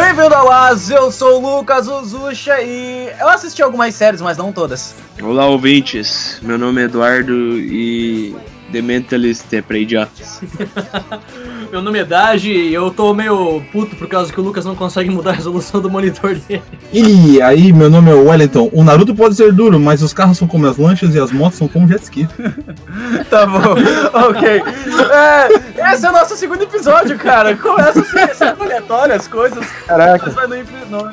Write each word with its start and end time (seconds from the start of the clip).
Bem-vindo 0.00 0.32
ao 0.32 0.48
AS, 0.48 0.90
eu 0.90 1.10
sou 1.10 1.42
o 1.42 1.56
Lucas 1.56 1.88
Uzucha 1.88 2.62
e 2.62 3.10
eu 3.18 3.28
assisti 3.30 3.60
algumas 3.60 3.96
séries, 3.96 4.20
mas 4.20 4.38
não 4.38 4.52
todas. 4.52 4.94
Olá, 5.20 5.44
ouvintes. 5.46 6.38
Meu 6.40 6.56
nome 6.56 6.82
é 6.82 6.84
Eduardo 6.84 7.58
e 7.58 8.32
The 8.70 8.80
Mentalist 8.80 9.52
é 9.52 9.60
pra 9.60 9.76
idiotas. 9.76 10.40
Meu 11.70 11.82
nome 11.82 11.98
é 11.98 12.04
Daji 12.04 12.50
e 12.50 12.72
eu 12.72 12.90
tô 12.90 13.12
meio 13.12 13.60
puto 13.72 13.94
por 13.96 14.08
causa 14.08 14.32
que 14.32 14.40
o 14.40 14.42
Lucas 14.42 14.64
não 14.64 14.74
consegue 14.74 15.10
mudar 15.10 15.30
a 15.30 15.34
resolução 15.34 15.82
do 15.82 15.90
monitor 15.90 16.34
dele. 16.34 16.62
E 16.90 17.42
aí, 17.42 17.74
meu 17.74 17.90
nome 17.90 18.10
é 18.10 18.14
Wellington. 18.14 18.70
O 18.72 18.82
Naruto 18.82 19.14
pode 19.14 19.34
ser 19.34 19.52
duro, 19.52 19.78
mas 19.78 20.00
os 20.02 20.14
carros 20.14 20.38
são 20.38 20.48
como 20.48 20.66
as 20.66 20.78
lanchas 20.78 21.14
e 21.14 21.20
as 21.20 21.30
motos 21.30 21.58
são 21.58 21.68
como 21.68 21.86
jet 21.86 22.02
ski. 22.02 22.26
Tá 23.28 23.44
bom, 23.44 23.74
ok. 24.30 24.48
É, 24.48 25.57
esse 25.92 26.06
é 26.06 26.08
o 26.08 26.12
nosso 26.12 26.36
segundo 26.36 26.62
episódio, 26.62 27.18
cara. 27.18 27.56
Começa 27.56 28.02
sendo 28.34 28.62
aleatório 28.62 29.14
as 29.14 29.26
coisas. 29.28 29.64
Caraca. 29.86 30.24
Mas 30.26 30.34
vai 30.34 30.46
no 30.46 30.56
impre- 30.58 30.84
no- 30.88 31.10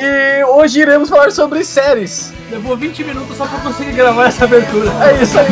E 0.00 0.44
hoje 0.44 0.80
iremos 0.80 1.08
falar 1.08 1.30
sobre 1.30 1.62
séries. 1.64 2.32
Levou 2.50 2.76
20 2.76 3.04
minutos 3.04 3.36
só 3.36 3.46
pra 3.46 3.58
conseguir 3.60 3.92
gravar 3.92 4.26
essa 4.28 4.44
abertura. 4.44 4.90
É 5.04 5.22
isso 5.22 5.38
aí. 5.38 5.46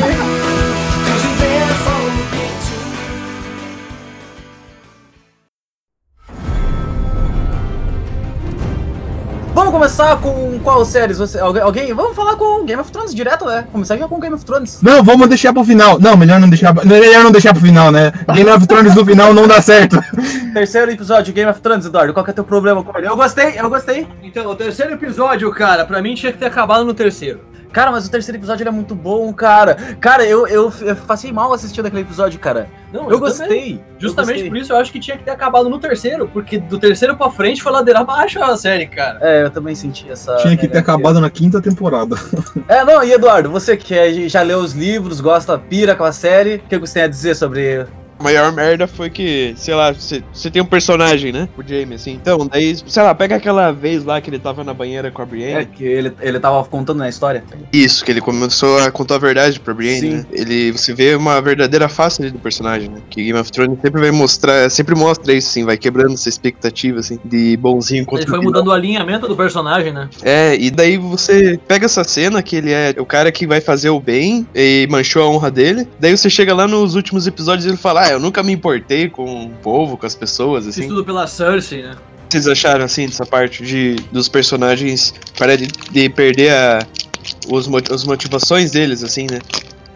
Vamos 9.68 9.80
começar 9.80 10.16
com 10.22 10.58
qual 10.60 10.82
séries? 10.82 11.18
Você, 11.18 11.38
alguém, 11.38 11.62
alguém- 11.62 11.92
Vamos 11.92 12.16
falar 12.16 12.36
com 12.36 12.64
Game 12.64 12.80
of 12.80 12.90
Thrones 12.90 13.14
direto, 13.14 13.44
né? 13.44 13.66
Começar 13.70 13.98
já 13.98 14.08
com 14.08 14.18
Game 14.18 14.34
of 14.34 14.42
Thrones. 14.42 14.80
Não, 14.80 15.02
vamos 15.04 15.28
deixar 15.28 15.52
pro 15.52 15.62
final. 15.62 15.98
Não, 16.00 16.16
melhor 16.16 16.40
não 16.40 16.48
deixar. 16.48 16.74
Melhor 16.86 17.22
não 17.22 17.30
deixar 17.30 17.52
pro 17.52 17.60
final, 17.62 17.92
né? 17.92 18.10
Game 18.34 18.48
of 18.48 18.66
Thrones 18.66 18.94
no 18.94 19.04
final 19.04 19.34
não 19.34 19.46
dá 19.46 19.60
certo. 19.60 20.00
Terceiro 20.54 20.90
episódio, 20.90 21.34
Game 21.34 21.50
of 21.50 21.60
Thrones, 21.60 21.84
Eduardo. 21.84 22.14
Qual 22.14 22.24
que 22.24 22.30
é 22.30 22.34
teu 22.34 22.44
problema 22.44 22.82
com 22.82 22.96
ele? 22.98 23.08
Eu 23.08 23.14
gostei, 23.16 23.60
eu 23.60 23.68
gostei. 23.68 24.08
Então, 24.22 24.46
o 24.50 24.54
terceiro 24.56 24.94
episódio, 24.94 25.50
cara, 25.52 25.84
pra 25.84 26.00
mim 26.00 26.14
tinha 26.14 26.32
que 26.32 26.38
ter 26.38 26.46
acabado 26.46 26.82
no 26.86 26.94
terceiro. 26.94 27.40
Cara, 27.72 27.90
mas 27.90 28.06
o 28.06 28.10
terceiro 28.10 28.38
episódio 28.38 28.62
ele 28.62 28.68
é 28.70 28.72
muito 28.72 28.94
bom, 28.94 29.32
cara. 29.32 29.74
Cara, 30.00 30.24
eu, 30.24 30.46
eu, 30.46 30.72
eu 30.80 30.96
passei 30.96 31.30
mal 31.30 31.52
assistindo 31.52 31.86
aquele 31.86 32.02
episódio, 32.02 32.38
cara. 32.40 32.68
Não, 32.92 33.02
Eu 33.10 33.18
também. 33.18 33.20
gostei. 33.20 33.80
Justamente 33.98 34.30
eu 34.30 34.34
gostei. 34.36 34.48
por 34.50 34.56
isso 34.56 34.72
eu 34.72 34.76
acho 34.78 34.90
que 34.92 34.98
tinha 34.98 35.16
que 35.18 35.24
ter 35.24 35.30
acabado 35.30 35.68
no 35.68 35.78
terceiro, 35.78 36.26
porque 36.32 36.58
do 36.58 36.78
terceiro 36.78 37.16
pra 37.16 37.30
frente 37.30 37.62
foi 37.62 37.70
ladeira 37.70 38.00
abaixo 38.00 38.42
a 38.42 38.56
série, 38.56 38.86
cara. 38.86 39.18
É, 39.20 39.42
eu 39.44 39.50
também 39.50 39.74
senti 39.74 40.10
essa. 40.10 40.36
Tinha 40.36 40.56
que 40.56 40.66
ter 40.66 40.78
acabado 40.78 41.20
na 41.20 41.28
quinta 41.30 41.60
temporada. 41.60 42.16
É, 42.66 42.84
não, 42.84 43.02
e 43.02 43.12
Eduardo, 43.12 43.50
você 43.50 43.76
que 43.76 43.94
é- 43.94 44.28
já 44.28 44.42
leu 44.42 44.58
os 44.58 44.72
livros, 44.72 45.20
gosta, 45.20 45.58
pira 45.58 45.94
com 45.94 46.04
a 46.04 46.12
série, 46.12 46.56
o 46.56 46.60
que 46.60 46.78
você 46.78 46.94
tem 46.94 47.02
a 47.04 47.08
dizer 47.08 47.34
sobre. 47.34 47.86
A 48.18 48.22
maior 48.22 48.52
merda 48.52 48.86
foi 48.86 49.10
que, 49.10 49.54
sei 49.56 49.74
lá, 49.74 49.92
você 49.92 50.50
tem 50.50 50.60
um 50.60 50.66
personagem, 50.66 51.32
né? 51.32 51.48
O 51.56 51.62
Jamie, 51.66 51.94
assim. 51.94 52.12
Então, 52.12 52.46
daí, 52.46 52.76
sei 52.86 53.02
lá, 53.02 53.14
pega 53.14 53.36
aquela 53.36 53.70
vez 53.72 54.04
lá 54.04 54.20
que 54.20 54.28
ele 54.30 54.38
tava 54.38 54.64
na 54.64 54.74
banheira 54.74 55.10
com 55.10 55.22
a 55.22 55.24
É, 55.24 55.28
Brienne. 55.28 55.66
que 55.66 55.84
ele, 55.84 56.12
ele 56.20 56.40
tava 56.40 56.62
contando 56.64 56.98
na 56.98 57.08
história? 57.08 57.44
Isso, 57.72 58.04
que 58.04 58.10
ele 58.10 58.20
começou 58.20 58.78
a 58.80 58.90
contar 58.90 59.16
a 59.16 59.18
verdade 59.18 59.60
pra 59.60 59.72
Brienne, 59.74 60.00
Sim. 60.00 60.10
né? 60.16 60.26
Ele, 60.32 60.72
você 60.72 60.92
vê 60.94 61.14
uma 61.14 61.40
verdadeira 61.40 61.88
face 61.88 62.20
ali 62.20 62.30
do 62.30 62.38
personagem, 62.38 62.88
né? 62.88 63.00
Que 63.08 63.24
Game 63.24 63.38
of 63.38 63.50
Thrones 63.52 63.78
sempre 63.80 64.00
vai 64.00 64.10
mostrar, 64.10 64.70
sempre 64.70 64.94
mostra 64.94 65.32
isso, 65.32 65.48
assim, 65.50 65.64
vai 65.64 65.76
quebrando 65.76 66.14
essa 66.14 66.28
expectativa, 66.28 66.98
assim, 67.00 67.18
de 67.24 67.56
bonzinho 67.56 68.04
contra 68.04 68.24
Ele 68.24 68.30
foi 68.30 68.40
mudando 68.40 68.68
o 68.68 68.72
alinhamento 68.72 69.28
do 69.28 69.36
personagem, 69.36 69.92
né? 69.92 70.08
É, 70.22 70.56
e 70.56 70.70
daí 70.70 70.96
você 70.96 71.58
pega 71.68 71.86
essa 71.86 72.02
cena 72.04 72.42
que 72.42 72.56
ele 72.56 72.72
é 72.72 72.94
o 72.98 73.06
cara 73.06 73.30
que 73.30 73.46
vai 73.46 73.60
fazer 73.60 73.90
o 73.90 74.00
bem 74.00 74.46
e 74.54 74.86
manchou 74.90 75.22
a 75.22 75.28
honra 75.28 75.50
dele. 75.50 75.86
Daí 76.00 76.16
você 76.16 76.28
chega 76.28 76.54
lá 76.54 76.66
nos 76.66 76.94
últimos 76.94 77.26
episódios 77.26 77.64
e 77.64 77.68
ele 77.68 77.76
fala: 77.76 78.07
Ah, 78.08 78.12
eu 78.12 78.20
nunca 78.20 78.42
me 78.42 78.52
importei 78.52 79.08
com 79.08 79.44
o 79.46 79.50
povo, 79.62 79.96
com 79.98 80.06
as 80.06 80.14
pessoas, 80.14 80.66
assim. 80.66 80.88
tudo 80.88 81.04
pela 81.04 81.26
Cersei, 81.26 81.82
né? 81.82 81.92
O 81.92 82.28
que 82.28 82.32
vocês 82.32 82.48
acharam, 82.48 82.84
assim, 82.84 83.06
dessa 83.06 83.26
parte 83.26 83.62
de, 83.62 83.96
dos 84.10 84.28
personagens 84.28 85.14
parar 85.38 85.56
de, 85.56 85.66
de 85.66 86.08
perder 86.08 86.52
a, 86.52 86.78
os, 87.50 87.68
as 87.90 88.04
motivações 88.04 88.70
deles, 88.70 89.02
assim, 89.04 89.26
né? 89.30 89.40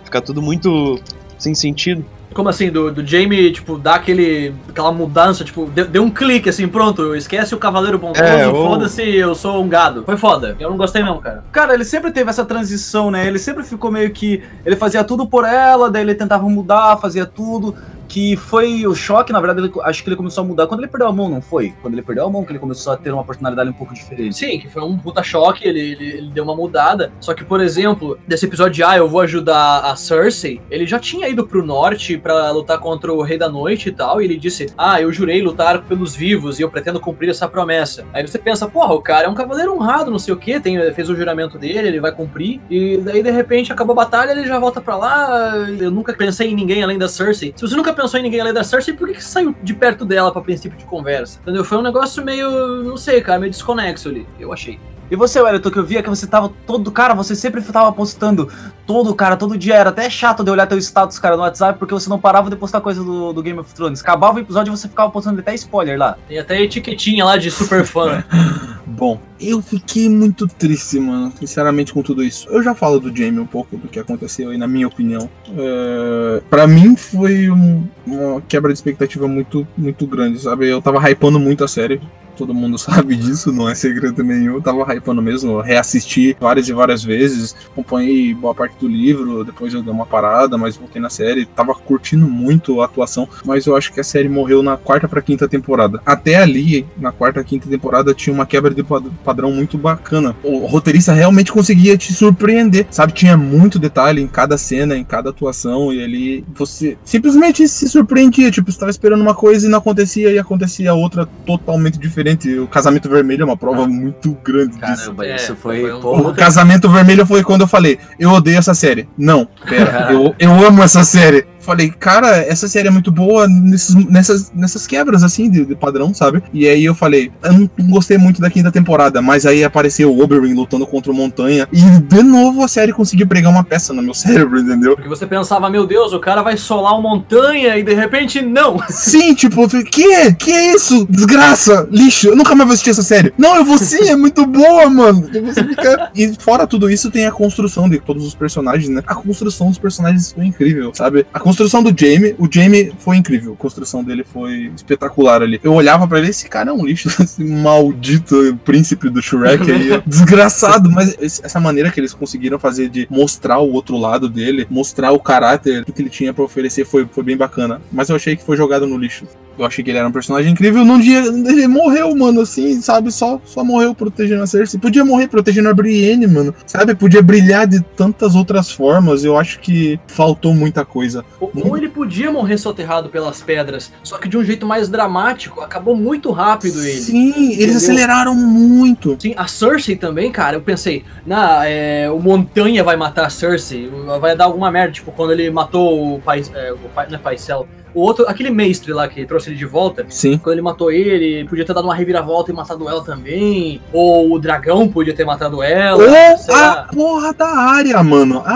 Ficar 0.04 0.20
tudo 0.20 0.42
muito 0.42 1.00
sem 1.38 1.54
sentido. 1.54 2.04
Como 2.34 2.48
assim, 2.48 2.70
do, 2.70 2.90
do 2.90 3.06
Jamie, 3.06 3.52
tipo, 3.52 3.76
dar 3.76 3.96
aquele, 3.96 4.54
aquela 4.68 4.90
mudança, 4.90 5.44
tipo, 5.44 5.66
deu, 5.66 5.86
deu 5.86 6.02
um 6.02 6.08
clique, 6.10 6.48
assim, 6.48 6.66
pronto, 6.66 7.14
esquece 7.14 7.54
o 7.54 7.58
Cavaleiro 7.58 7.98
Bondoso, 7.98 8.24
É, 8.24 8.48
ou- 8.48 8.66
foda-se, 8.66 9.02
eu 9.02 9.34
sou 9.34 9.62
um 9.62 9.68
gado. 9.68 10.02
Foi 10.04 10.16
foda. 10.16 10.56
Eu 10.58 10.70
não 10.70 10.78
gostei 10.78 11.02
não, 11.02 11.18
cara. 11.20 11.44
Cara, 11.52 11.74
ele 11.74 11.84
sempre 11.84 12.10
teve 12.10 12.30
essa 12.30 12.44
transição, 12.44 13.10
né? 13.10 13.26
Ele 13.26 13.38
sempre 13.38 13.62
ficou 13.64 13.90
meio 13.90 14.10
que. 14.10 14.42
Ele 14.64 14.76
fazia 14.76 15.04
tudo 15.04 15.26
por 15.26 15.44
ela, 15.44 15.90
daí 15.90 16.02
ele 16.02 16.14
tentava 16.14 16.48
mudar, 16.48 16.96
fazia 16.96 17.26
tudo. 17.26 17.76
Que 18.12 18.36
foi 18.36 18.86
o 18.86 18.94
choque, 18.94 19.32
na 19.32 19.40
verdade, 19.40 19.60
ele- 19.66 19.72
acho 19.84 20.02
que 20.04 20.08
ele 20.10 20.16
começou 20.16 20.44
a 20.44 20.46
mudar 20.46 20.66
quando 20.66 20.80
ele 20.80 20.88
perdeu 20.88 21.08
a 21.08 21.12
mão, 21.12 21.30
não 21.30 21.40
foi? 21.40 21.72
Quando 21.80 21.94
ele 21.94 22.02
perdeu 22.02 22.26
a 22.26 22.30
mão, 22.30 22.44
que 22.44 22.52
ele 22.52 22.58
começou 22.58 22.92
a 22.92 22.96
ter 22.98 23.10
uma 23.10 23.24
personalidade 23.24 23.70
um 23.70 23.72
pouco 23.72 23.94
diferente. 23.94 24.36
Sim, 24.36 24.58
que 24.58 24.68
foi 24.68 24.82
um 24.82 24.98
puta 24.98 25.22
choque, 25.22 25.66
ele, 25.66 25.80
ele, 25.80 26.04
ele 26.18 26.30
deu 26.30 26.44
uma 26.44 26.54
mudada. 26.54 27.10
Só 27.18 27.32
que, 27.32 27.42
por 27.42 27.58
exemplo, 27.62 28.18
desse 28.28 28.44
episódio 28.44 28.74
de 28.74 28.82
Ah, 28.82 28.98
eu 28.98 29.08
vou 29.08 29.22
ajudar 29.22 29.78
a 29.90 29.96
Cersei, 29.96 30.60
ele 30.70 30.84
já 30.86 30.98
tinha 30.98 31.26
ido 31.26 31.46
pro 31.46 31.64
norte 31.64 32.18
pra 32.18 32.50
lutar 32.50 32.78
contra 32.80 33.10
o 33.10 33.22
Rei 33.22 33.38
da 33.38 33.48
Noite 33.48 33.88
e 33.88 33.92
tal, 33.92 34.20
e 34.20 34.26
ele 34.26 34.36
disse: 34.36 34.66
Ah, 34.76 35.00
eu 35.00 35.10
jurei 35.10 35.40
lutar 35.40 35.80
pelos 35.82 36.14
vivos 36.14 36.58
e 36.58 36.62
eu 36.62 36.70
pretendo 36.70 37.00
cumprir 37.00 37.30
essa 37.30 37.48
promessa. 37.48 38.04
Aí 38.12 38.26
você 38.26 38.38
pensa, 38.38 38.68
porra, 38.68 38.92
o 38.92 39.00
cara 39.00 39.26
é 39.26 39.28
um 39.30 39.34
cavaleiro 39.34 39.72
honrado, 39.74 40.10
não 40.10 40.18
sei 40.18 40.34
o 40.34 40.36
que, 40.36 40.60
tem, 40.60 40.76
fez 40.92 41.08
o 41.08 41.16
juramento 41.16 41.58
dele, 41.58 41.88
ele 41.88 42.00
vai 42.00 42.12
cumprir, 42.12 42.60
e 42.68 42.98
daí 42.98 43.22
de 43.22 43.30
repente 43.30 43.72
acabou 43.72 43.92
a 43.94 44.04
batalha, 44.04 44.32
ele 44.32 44.46
já 44.46 44.58
volta 44.58 44.82
pra 44.82 44.96
lá. 44.98 45.56
Eu 45.80 45.90
nunca 45.90 46.12
pensei 46.12 46.50
em 46.50 46.54
ninguém 46.54 46.82
além 46.82 46.98
da 46.98 47.08
Cersei. 47.08 47.54
Se 47.56 47.66
você 47.66 47.74
nunca 47.74 48.01
pensou 48.02 48.18
em 48.18 48.22
ninguém 48.22 48.40
além 48.40 48.52
da 48.52 48.64
Cersei, 48.64 48.94
por 48.94 49.08
que, 49.08 49.14
que 49.14 49.24
saiu 49.24 49.54
de 49.62 49.74
perto 49.74 50.04
dela 50.04 50.32
pra 50.32 50.42
princípio 50.42 50.76
de 50.76 50.84
conversa? 50.84 51.38
Entendeu? 51.42 51.64
Foi 51.64 51.78
um 51.78 51.82
negócio 51.82 52.24
meio, 52.24 52.82
não 52.82 52.96
sei, 52.96 53.20
cara, 53.20 53.38
meio 53.38 53.50
desconexo 53.50 54.08
ali, 54.08 54.26
eu 54.38 54.52
achei. 54.52 54.78
E 55.12 55.16
você, 55.16 55.38
Wellington, 55.42 55.70
que 55.70 55.78
eu 55.78 55.84
via 55.84 56.02
que 56.02 56.08
você 56.08 56.26
tava 56.26 56.50
todo. 56.66 56.90
Cara, 56.90 57.12
você 57.12 57.36
sempre 57.36 57.60
tava 57.60 57.92
postando 57.92 58.48
todo, 58.86 59.14
cara, 59.14 59.36
todo 59.36 59.58
dia. 59.58 59.74
Era 59.74 59.90
até 59.90 60.08
chato 60.08 60.42
de 60.42 60.50
olhar 60.50 60.66
teu 60.66 60.78
status, 60.78 61.18
cara, 61.18 61.36
no 61.36 61.42
WhatsApp, 61.42 61.78
porque 61.78 61.92
você 61.92 62.08
não 62.08 62.18
parava 62.18 62.48
de 62.48 62.56
postar 62.56 62.80
coisa 62.80 63.04
do, 63.04 63.30
do 63.30 63.42
Game 63.42 63.58
of 63.58 63.74
Thrones. 63.74 64.00
Acabava 64.00 64.38
o 64.38 64.40
episódio 64.40 64.72
e 64.72 64.76
você 64.76 64.88
ficava 64.88 65.10
postando 65.10 65.38
até 65.38 65.54
spoiler 65.54 65.98
lá. 65.98 66.16
Tem 66.26 66.38
até 66.38 66.62
etiquetinha 66.62 67.26
lá 67.26 67.36
de 67.36 67.50
super 67.50 67.84
fã. 67.84 68.24
Bom, 68.86 69.20
eu 69.38 69.60
fiquei 69.60 70.08
muito 70.08 70.46
triste, 70.46 70.98
mano, 70.98 71.30
sinceramente, 71.38 71.92
com 71.92 72.02
tudo 72.02 72.22
isso. 72.22 72.48
Eu 72.48 72.62
já 72.62 72.74
falo 72.74 72.98
do 72.98 73.14
Jamie 73.14 73.38
um 73.40 73.46
pouco 73.46 73.76
do 73.76 73.88
que 73.88 73.98
aconteceu 74.00 74.48
aí, 74.50 74.56
na 74.56 74.66
minha 74.66 74.86
opinião. 74.88 75.28
É, 75.56 76.42
para 76.48 76.66
mim 76.66 76.96
foi 76.96 77.50
um- 77.50 77.86
uma 78.06 78.40
quebra 78.42 78.72
de 78.72 78.78
expectativa 78.78 79.28
muito, 79.28 79.66
muito 79.76 80.06
grande, 80.06 80.38
sabe? 80.38 80.68
Eu 80.68 80.80
tava 80.80 80.98
hypando 81.10 81.38
muito 81.38 81.62
a 81.64 81.68
série. 81.68 82.00
Todo 82.36 82.54
mundo 82.54 82.78
sabe 82.78 83.16
disso, 83.16 83.52
não 83.52 83.68
é 83.68 83.74
segredo 83.74 84.22
nenhum. 84.22 84.54
Eu 84.54 84.62
tava 84.62 84.94
hypando 84.94 85.22
mesmo, 85.22 85.60
reassisti 85.60 86.36
várias 86.40 86.68
e 86.68 86.72
várias 86.72 87.02
vezes, 87.04 87.54
acompanhei 87.72 88.34
boa 88.34 88.54
parte 88.54 88.76
do 88.80 88.88
livro, 88.88 89.44
depois 89.44 89.72
eu 89.74 89.82
dei 89.82 89.92
uma 89.92 90.06
parada, 90.06 90.56
mas 90.56 90.76
voltei 90.76 91.00
na 91.00 91.10
série. 91.10 91.44
Tava 91.46 91.74
curtindo 91.74 92.26
muito 92.28 92.80
a 92.80 92.84
atuação, 92.86 93.28
mas 93.44 93.66
eu 93.66 93.76
acho 93.76 93.92
que 93.92 94.00
a 94.00 94.04
série 94.04 94.28
morreu 94.28 94.62
na 94.62 94.76
quarta 94.76 95.08
pra 95.08 95.20
quinta 95.22 95.48
temporada. 95.48 96.00
Até 96.04 96.36
ali, 96.36 96.86
na 96.98 97.12
quarta, 97.12 97.42
quinta 97.44 97.68
temporada, 97.68 98.14
tinha 98.14 98.32
uma 98.34 98.46
quebra 98.46 98.72
de 98.74 98.82
pad- 98.82 99.06
padrão 99.24 99.50
muito 99.52 99.76
bacana. 99.78 100.34
O 100.42 100.66
roteirista 100.66 101.12
realmente 101.12 101.52
conseguia 101.52 101.96
te 101.96 102.12
surpreender, 102.12 102.86
sabe? 102.90 103.12
Tinha 103.12 103.36
muito 103.36 103.78
detalhe 103.78 104.22
em 104.22 104.26
cada 104.26 104.56
cena, 104.56 104.96
em 104.96 105.04
cada 105.04 105.30
atuação, 105.30 105.92
e 105.92 106.02
ali 106.02 106.44
você 106.54 106.96
simplesmente 107.04 107.66
se 107.68 107.88
surpreendia. 107.88 108.50
Tipo, 108.50 108.70
você 108.70 108.78
tava 108.78 108.90
esperando 108.90 109.20
uma 109.20 109.34
coisa 109.34 109.66
e 109.66 109.70
não 109.70 109.78
acontecia, 109.78 110.30
e 110.30 110.38
acontecia 110.38 110.94
outra 110.94 111.26
totalmente 111.46 111.98
diferente. 111.98 112.21
O 112.62 112.66
Casamento 112.66 113.08
Vermelho 113.08 113.42
é 113.42 113.44
uma 113.44 113.56
prova 113.56 113.86
muito 113.86 114.32
grande 114.44 114.72
disso. 114.78 114.80
Caramba, 114.80 115.26
É, 115.26 115.36
isso 115.36 115.56
foi. 115.56 115.80
foi 115.80 115.92
um-. 115.92 116.28
O 116.28 116.34
Casamento 116.34 116.88
Vermelho 116.88 117.26
foi 117.26 117.42
quando 117.42 117.62
eu 117.62 117.66
falei, 117.66 117.98
eu 118.18 118.30
odeio 118.30 118.58
essa 118.58 118.74
série. 118.74 119.08
Não, 119.16 119.46
pera, 119.68 120.08
eu, 120.12 120.34
eu 120.38 120.66
amo 120.66 120.82
essa 120.82 121.04
série. 121.04 121.46
Falei, 121.62 121.90
cara, 121.90 122.36
essa 122.38 122.68
série 122.68 122.88
é 122.88 122.90
muito 122.90 123.10
boa 123.12 123.46
nesses- 123.48 123.94
nessas, 124.06 124.52
nessas 124.54 124.86
quebras, 124.86 125.22
assim, 125.22 125.48
de, 125.48 125.64
de 125.64 125.74
padrão, 125.74 126.12
sabe? 126.12 126.42
E 126.52 126.66
aí 126.68 126.84
eu 126.84 126.94
falei, 126.94 127.30
eu 127.42 127.52
não 127.52 127.70
gostei 127.90 128.18
muito 128.18 128.40
da 128.40 128.50
quinta 128.50 128.70
temporada, 128.70 129.22
mas 129.22 129.46
aí 129.46 129.62
apareceu 129.64 130.12
o 130.12 130.20
Oberyn 130.22 130.54
lutando 130.54 130.86
contra 130.86 131.10
o 131.10 131.14
Montanha, 131.14 131.68
e 131.72 131.80
de 131.80 132.22
novo 132.22 132.62
a 132.64 132.68
série 132.68 132.92
conseguiu 132.92 133.26
pregar 133.26 133.50
uma 133.50 133.64
peça 133.64 133.92
no 133.92 134.02
meu 134.02 134.12
cérebro, 134.14 134.58
entendeu? 134.60 134.94
Porque 134.96 135.08
você 135.08 135.26
pensava, 135.26 135.70
meu 135.70 135.86
Deus, 135.86 136.12
o 136.12 136.18
cara 136.20 136.42
vai 136.42 136.56
solar 136.56 136.98
uma 136.98 137.10
montanha 137.10 137.76
e 137.78 137.82
de 137.82 137.94
repente 137.94 138.42
não. 138.42 138.78
Sim, 138.90 139.34
tipo, 139.34 139.62
eu 139.62 139.68
falei, 139.68 139.86
que? 139.86 140.34
Que 140.34 140.50
é 140.50 140.74
isso? 140.74 141.06
Desgraça, 141.08 141.86
lixo, 141.90 142.28
eu 142.28 142.36
nunca 142.36 142.54
mais 142.54 142.66
vou 142.66 142.72
assistir 142.74 142.90
essa 142.90 143.02
série. 143.02 143.32
Não, 143.38 143.56
eu 143.56 143.64
vou 143.64 143.78
sim, 143.78 144.08
é 144.08 144.16
muito 144.16 144.44
boa, 144.46 144.88
mano. 144.90 145.28
E 145.32 145.52
fica- 145.54 146.10
E 146.14 146.34
fora 146.38 146.66
tudo 146.66 146.90
isso, 146.90 147.10
tem 147.10 147.26
a 147.26 147.32
construção 147.32 147.88
de 147.88 147.98
todos 148.00 148.24
os 148.26 148.34
personagens, 148.34 148.88
né? 148.88 149.02
A 149.06 149.14
construção 149.14 149.68
dos 149.68 149.78
personagens 149.78 150.32
foi 150.32 150.44
incrível, 150.46 150.90
sabe? 150.94 151.26
A 151.32 151.38
construção 151.52 151.82
do 151.82 151.90
Jamie, 151.90 152.34
o 152.38 152.48
Jamie 152.50 152.92
foi 152.98 153.18
incrível. 153.18 153.52
A 153.52 153.56
construção 153.56 154.02
dele 154.02 154.24
foi 154.24 154.72
espetacular 154.74 155.42
ali. 155.42 155.60
Eu 155.62 155.74
olhava 155.74 156.08
pra 156.08 156.18
ele, 156.18 156.30
esse 156.30 156.48
cara 156.48 156.70
é 156.70 156.72
um 156.72 156.86
lixo, 156.86 157.08
esse 157.22 157.44
maldito 157.44 158.58
príncipe 158.64 159.10
do 159.10 159.20
Shrek 159.20 159.70
aí. 159.70 160.02
Desgraçado, 160.06 160.90
mas 160.90 161.14
essa 161.20 161.60
maneira 161.60 161.90
que 161.90 162.00
eles 162.00 162.14
conseguiram 162.14 162.58
fazer 162.58 162.88
de 162.88 163.06
mostrar 163.10 163.58
o 163.58 163.70
outro 163.70 163.98
lado 163.98 164.30
dele, 164.30 164.66
mostrar 164.70 165.12
o 165.12 165.20
caráter 165.20 165.84
que 165.84 166.00
ele 166.00 166.08
tinha 166.08 166.32
pra 166.32 166.42
oferecer 166.42 166.86
foi, 166.86 167.06
foi 167.12 167.22
bem 167.22 167.36
bacana. 167.36 167.82
Mas 167.92 168.08
eu 168.08 168.16
achei 168.16 168.34
que 168.34 168.42
foi 168.42 168.56
jogado 168.56 168.86
no 168.86 168.96
lixo. 168.96 169.26
Eu 169.58 169.66
achei 169.66 169.84
que 169.84 169.90
ele 169.90 169.98
era 169.98 170.08
um 170.08 170.12
personagem 170.12 170.52
incrível. 170.52 170.84
Num 170.84 170.98
dia 170.98 171.18
ele 171.18 171.66
morreu, 171.66 172.14
mano, 172.16 172.40
assim, 172.40 172.80
sabe? 172.80 173.12
Só, 173.12 173.40
só 173.44 173.62
morreu 173.62 173.94
protegendo 173.94 174.42
a 174.42 174.46
Cersei. 174.46 174.80
Podia 174.80 175.04
morrer 175.04 175.28
protegendo 175.28 175.68
a 175.68 175.74
Brienne, 175.74 176.26
mano. 176.26 176.54
Sabe? 176.66 176.94
Podia 176.94 177.22
brilhar 177.22 177.66
de 177.66 177.80
tantas 177.80 178.34
outras 178.34 178.70
formas. 178.70 179.24
Eu 179.24 179.36
acho 179.36 179.60
que 179.60 180.00
faltou 180.06 180.54
muita 180.54 180.84
coisa. 180.84 181.24
Ou 181.64 181.76
ele 181.76 181.88
podia 181.88 182.30
morrer 182.30 182.58
soterrado 182.58 183.08
pelas 183.08 183.42
pedras, 183.42 183.92
só 184.02 184.18
que 184.18 184.28
de 184.28 184.36
um 184.36 184.44
jeito 184.44 184.66
mais 184.66 184.88
dramático, 184.88 185.60
acabou 185.60 185.96
muito 185.96 186.30
rápido 186.30 186.80
ele. 186.82 187.00
Sim, 187.00 187.52
eles 187.52 187.54
Entendeu? 187.54 187.76
aceleraram 187.76 188.34
muito. 188.34 189.16
Sim, 189.18 189.34
a 189.36 189.46
Cersei 189.46 189.96
também, 189.96 190.30
cara, 190.30 190.56
eu 190.56 190.60
pensei, 190.60 191.04
na, 191.26 191.66
é, 191.66 192.10
o 192.10 192.20
Montanha 192.20 192.84
vai 192.84 192.96
matar 192.96 193.26
a 193.26 193.30
Cersei, 193.30 193.90
vai 194.20 194.36
dar 194.36 194.44
alguma 194.44 194.70
merda, 194.70 194.92
tipo, 194.92 195.10
quando 195.12 195.32
ele 195.32 195.50
matou 195.50 196.16
o 196.16 196.20
pai, 196.20 196.42
é, 196.54 196.72
o 196.72 196.88
pai 196.94 197.06
não 197.08 197.16
é 197.16 197.18
Paisel, 197.18 197.66
o 197.94 198.00
outro, 198.00 198.26
aquele 198.28 198.50
mestre 198.50 198.92
lá 198.92 199.08
que 199.08 199.24
trouxe 199.26 199.50
ele 199.50 199.56
de 199.56 199.66
volta, 199.66 200.04
Sim. 200.08 200.38
quando 200.38 200.54
ele 200.54 200.62
matou 200.62 200.90
ele, 200.90 201.44
podia 201.48 201.64
ter 201.64 201.74
dado 201.74 201.84
uma 201.84 201.94
reviravolta 201.94 202.50
e 202.50 202.54
matado 202.54 202.88
ela 202.88 203.02
também, 203.04 203.80
ou 203.92 204.32
o 204.32 204.38
dragão 204.38 204.88
podia 204.88 205.14
ter 205.14 205.24
matado 205.24 205.62
ela, 205.62 206.02
Ou 206.02 206.08
a 206.08 206.52
lá. 206.52 206.88
porra 206.92 207.32
da 207.34 207.48
área, 207.48 208.02
mano. 208.02 208.42
A 208.44 208.54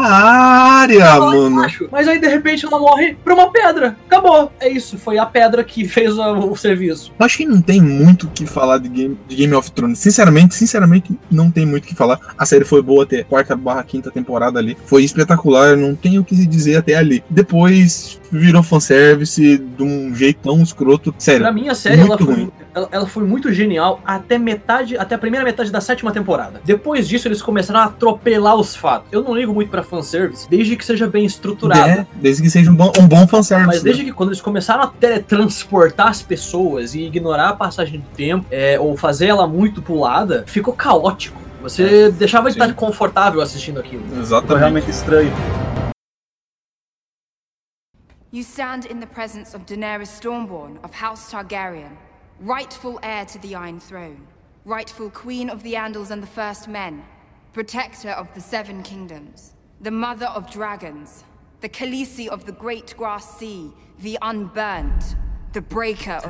área, 0.80 1.02
Ela 1.04 1.26
mano. 1.26 1.48
embaixo. 1.58 1.88
Mas 1.90 2.08
aí 2.08 2.18
de 2.18 2.28
repente 2.28 2.64
ela 2.66 2.78
morre 2.78 3.16
por 3.22 3.32
uma 3.32 3.50
pedra. 3.50 3.96
Acabou. 4.06 4.50
É 4.60 4.68
isso. 4.68 4.98
Foi 4.98 5.18
a 5.18 5.26
pedra 5.26 5.62
que 5.64 5.86
fez 5.88 6.16
o, 6.18 6.50
o 6.50 6.56
serviço. 6.56 7.12
Acho 7.18 7.38
que 7.38 7.46
não 7.46 7.60
tem 7.60 7.80
muito 7.80 8.26
o 8.26 8.30
que 8.30 8.46
falar 8.46 8.78
de 8.78 8.88
Game, 8.88 9.18
de 9.28 9.36
Game 9.36 9.54
of 9.54 9.70
Thrones. 9.72 9.98
Sinceramente, 9.98 10.54
sinceramente, 10.54 11.16
não 11.30 11.50
tem 11.50 11.66
muito 11.66 11.84
o 11.84 11.86
que 11.88 11.94
falar. 11.94 12.18
A 12.36 12.46
série 12.46 12.64
foi 12.64 12.82
boa 12.82 13.04
até 13.04 13.22
quarta 13.22 13.54
barra 13.56 13.82
quinta 13.82 14.10
temporada 14.10 14.58
ali. 14.58 14.76
Foi 14.86 15.04
espetacular, 15.04 15.76
não 15.76 15.94
tem 15.94 16.18
o 16.18 16.24
que 16.24 16.34
se 16.34 16.46
dizer 16.46 16.76
até 16.76 16.94
ali. 16.94 17.22
Depois 17.28 18.20
virou 18.30 18.62
fanservice 18.62 19.58
de 19.58 19.82
um 19.82 20.14
jeito 20.14 20.40
tão 20.42 20.62
escroto. 20.62 21.14
Sério. 21.18 21.42
Pra 21.42 21.52
mim 21.52 21.68
a 21.68 21.74
série 21.74 22.00
ela 22.00 22.16
Muito 22.16 22.24
foi, 22.24 22.48
ela, 22.74 22.88
ela 22.90 23.06
foi 23.06 23.24
muito 23.24 23.52
genial 23.52 24.00
até 24.04 24.38
metade, 24.38 24.96
até 24.96 25.14
a 25.14 25.18
primeira 25.18 25.44
metade 25.44 25.70
da 25.70 25.80
sétima 25.80 26.12
temporada. 26.12 26.60
Depois 26.64 27.08
disso 27.08 27.28
eles 27.28 27.40
começaram 27.42 27.80
a 27.80 27.84
atropelar 27.84 28.56
os 28.56 28.74
fatos. 28.76 29.08
Eu 29.12 29.22
não 29.22 29.34
ligo 29.34 29.52
muito 29.52 29.70
pra 29.70 29.82
fanservice, 29.82 30.48
desde 30.48 30.76
que 30.76 30.84
seja 30.84 31.06
bem 31.06 31.24
estruturado. 31.24 31.88
É, 31.88 32.06
desde 32.16 32.42
que 32.42 32.50
seja 32.50 32.70
um 32.70 32.74
bom, 32.74 32.92
um 32.98 33.06
bom 33.06 33.26
fanservice. 33.26 33.66
Mas 33.66 33.82
desde 33.82 34.04
que 34.04 34.12
quando 34.12 34.30
eles 34.30 34.40
começaram 34.40 34.82
a 34.82 34.86
teletransportar 34.86 36.08
as 36.08 36.22
pessoas 36.22 36.94
e 36.94 37.02
ignorar 37.02 37.50
a 37.50 37.52
passagem 37.54 38.00
do 38.00 38.06
tempo, 38.16 38.46
é, 38.50 38.78
ou 38.78 38.96
fazer 38.96 39.26
ela 39.26 39.46
muito 39.46 39.82
pulada, 39.82 40.44
ficou 40.46 40.74
caótico. 40.74 41.40
Você 41.62 42.10
deixava 42.12 42.48
de 42.48 42.54
sim. 42.54 42.60
estar 42.60 42.74
confortável 42.74 43.40
assistindo 43.40 43.80
aquilo. 43.80 44.02
né? 44.02 44.08
Ficou 44.08 44.22
Exatamente. 44.22 44.58
realmente 44.58 44.90
estranho. 44.90 45.32
You 48.36 48.42
stand 48.42 48.84
in 48.84 49.00
the 49.00 49.06
presence 49.06 49.54
of 49.54 49.64
Daenerys 49.64 50.08
Stormborn 50.20 50.84
of 50.84 50.92
House 50.92 51.32
Targaryen, 51.32 51.96
rightful 52.38 53.00
heir 53.02 53.24
to 53.24 53.38
the 53.38 53.54
Iron 53.54 53.80
Throne, 53.80 54.26
rightful 54.66 55.08
queen 55.08 55.48
of 55.48 55.62
the 55.62 55.72
Andals 55.72 56.10
and 56.10 56.22
the 56.22 56.26
First 56.26 56.68
Men, 56.68 57.02
protector 57.54 58.10
of 58.10 58.28
the 58.34 58.42
Seven 58.42 58.82
Kingdoms, 58.82 59.54
the 59.80 59.90
mother 59.90 60.26
of 60.26 60.50
dragons, 60.50 61.24
the 61.62 61.70
Khaleesi 61.70 62.28
of 62.28 62.44
the 62.44 62.52
Great 62.52 62.94
Grass 62.98 63.38
Sea, 63.38 63.72
the 64.00 64.18
Unburnt, 64.20 65.16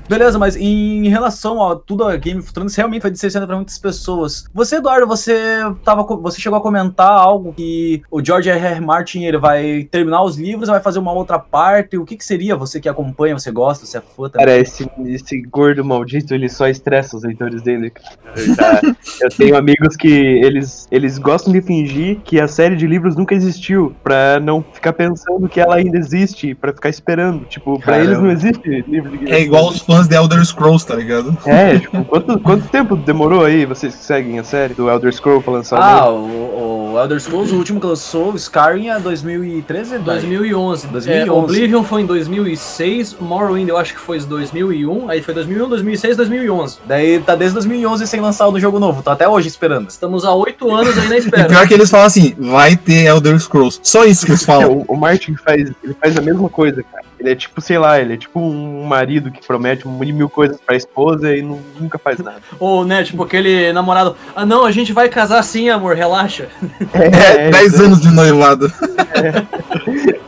Beleza, 0.08 0.38
mas 0.38 0.56
em 0.56 1.08
relação 1.08 1.62
a 1.62 1.76
tudo 1.76 2.05
a 2.05 2.17
Game 2.17 2.40
of 2.40 2.52
Thrones, 2.52 2.75
realmente 2.75 3.02
foi 3.02 3.11
decepcionante 3.11 3.49
pra 3.49 3.56
muitas 3.56 3.78
pessoas. 3.78 4.46
Você, 4.52 4.76
Eduardo, 4.76 5.06
você 5.06 5.61
tava, 5.84 6.02
você 6.02 6.40
chegou 6.40 6.58
a 6.58 6.62
comentar 6.62 7.11
algo 7.11 7.52
que 7.52 8.02
o 8.11 8.25
George 8.25 8.49
R. 8.50 8.58
R. 8.67 8.81
Martin 8.81 9.25
ele 9.25 9.38
vai 9.38 9.87
terminar 9.90 10.23
os 10.23 10.37
livros, 10.37 10.69
vai 10.69 10.81
fazer 10.81 10.99
uma 10.99 11.12
outra 11.12 11.38
parte. 11.38 11.96
O 11.96 12.05
que, 12.05 12.17
que 12.17 12.25
seria? 12.25 12.56
Você 12.56 12.81
que 12.81 12.88
acompanha, 12.88 13.38
você 13.38 13.50
gosta, 13.50 13.84
você 13.87 13.99
é 13.99 14.00
fã 14.00 14.28
também? 14.28 14.46
Cara, 14.46 14.58
esse, 14.58 14.88
esse 15.06 15.40
gordo 15.43 15.84
maldito, 15.84 16.34
ele 16.34 16.49
só 16.49 16.69
estressa 16.69 17.17
os 17.17 17.23
leitores 17.23 17.62
dele. 17.62 17.93
Eu, 18.37 18.55
já- 18.55 18.81
eu 19.23 19.28
tenho 19.31 19.56
amigos 19.56 19.96
que 19.96 20.08
eles, 20.08 20.87
eles 20.90 21.19
gostam 21.19 21.52
de 21.52 21.61
fingir 21.62 22.20
que 22.25 22.40
a 22.40 22.49
série 22.49 22.76
de 22.76 22.87
livros 22.87 23.17
nunca 23.17 23.34
existiu, 23.34 23.94
pra 24.02 24.40
não 24.40 24.62
ficar 24.73 24.93
pensando 24.93 25.49
que 25.49 25.61
ela 25.61 25.76
ainda 25.76 25.99
existe, 25.99 26.55
pra 26.55 26.73
ficar 26.73 26.88
esperando. 26.88 27.44
Tipo, 27.46 27.78
pra 27.78 27.94
Caramba. 27.94 28.05
eles 28.11 28.19
não 28.19 28.31
existe 28.31 28.84
livro 28.88 29.15
É 29.26 29.40
igual 29.40 29.68
os 29.68 29.80
fãs 29.80 30.06
de 30.08 30.14
Elder 30.14 30.44
Scrolls, 30.44 30.86
tá 30.86 30.94
ligado? 30.94 31.36
É, 31.46 31.78
tipo, 31.78 32.04
quanto, 32.04 32.38
quanto 32.40 32.68
tempo 32.68 32.96
demorou 32.96 33.44
aí, 33.44 33.64
vocês 33.64 33.94
que 33.94 34.04
seguem 34.04 34.38
a 34.38 34.44
série 34.44 34.74
do 34.74 34.90
Elder 34.90 35.12
Scroll 35.12 35.42
pra 35.42 35.52
lançar 35.54 35.78
o 35.78 35.82
Ah, 35.82 36.10
o, 36.10 36.92
o 36.94 37.00
Elder 37.00 37.20
Scrolls, 37.20 37.52
o 37.54 37.58
último 37.58 37.80
que 37.80 37.86
lançou, 37.86 38.32
o 38.32 38.36
Skyrim, 38.36 38.88
é 38.88 38.98
2013? 38.98 39.98
2011. 39.98 40.86
2011. 40.88 41.10
É, 41.10 41.32
Oblivion 41.32 41.82
foi 41.82 42.02
em 42.02 42.06
2006, 42.06 43.16
Morrowind 43.20 43.68
eu 43.68 43.76
acho 43.76 43.94
que 43.94 44.00
foi 44.00 44.18
em 44.18 44.24
2001, 44.24 45.10
aí 45.10 45.22
foi 45.22 45.34
2001, 45.34 45.68
2006, 45.68 46.16
2011. 46.16 46.78
Daí 46.86 47.20
tá 47.20 47.34
desde 47.34 47.54
2011 47.54 48.06
sem 48.06 48.20
lançar 48.20 48.48
o 48.48 48.58
jogo 48.58 48.78
novo, 48.78 49.02
tô 49.02 49.10
até 49.10 49.28
hoje 49.28 49.48
esperando. 49.48 49.88
Estamos 49.90 50.24
há 50.24 50.34
oito 50.34 50.74
anos 50.74 50.96
aí 50.98 51.08
na 51.08 51.16
E 51.16 51.18
espera. 51.18 51.44
pior 51.48 51.66
que 51.68 51.74
eles 51.74 51.90
falam 51.90 52.06
assim, 52.06 52.34
vai 52.38 52.76
ter 52.76 53.04
Elder 53.06 53.38
Scrolls. 53.38 53.78
Só 53.82 54.04
isso 54.04 54.24
que 54.26 54.32
eles 54.32 54.42
É, 54.42 54.46
falam. 54.46 54.84
o, 54.88 54.94
o 54.94 54.96
Martin 54.96 55.34
faz, 55.36 55.70
ele 55.82 55.96
faz 56.00 56.16
a 56.16 56.20
mesma 56.20 56.48
coisa, 56.48 56.82
cara. 56.82 57.05
Ele 57.18 57.30
é 57.30 57.34
tipo, 57.34 57.60
sei 57.60 57.78
lá, 57.78 57.98
ele 58.00 58.14
é 58.14 58.16
tipo 58.16 58.38
um 58.38 58.84
marido 58.84 59.30
que 59.30 59.44
promete 59.46 59.88
mil 59.88 60.14
mil 60.14 60.28
coisas 60.28 60.58
pra 60.60 60.76
esposa 60.76 61.34
e 61.34 61.40
não- 61.42 61.60
nunca 61.80 61.98
faz 61.98 62.18
nada. 62.18 62.42
Ou, 62.60 62.84
né, 62.84 63.02
tipo 63.04 63.22
aquele 63.22 63.72
namorado, 63.72 64.14
ah 64.34 64.44
não, 64.44 64.64
a 64.66 64.70
gente 64.70 64.92
vai 64.92 65.08
casar 65.08 65.42
sim, 65.42 65.68
amor, 65.70 65.96
relaxa. 65.96 66.48
É, 66.92 67.50
10 67.50 67.80
anos 67.80 68.00
de 68.00 68.08
noivado. 68.10 68.70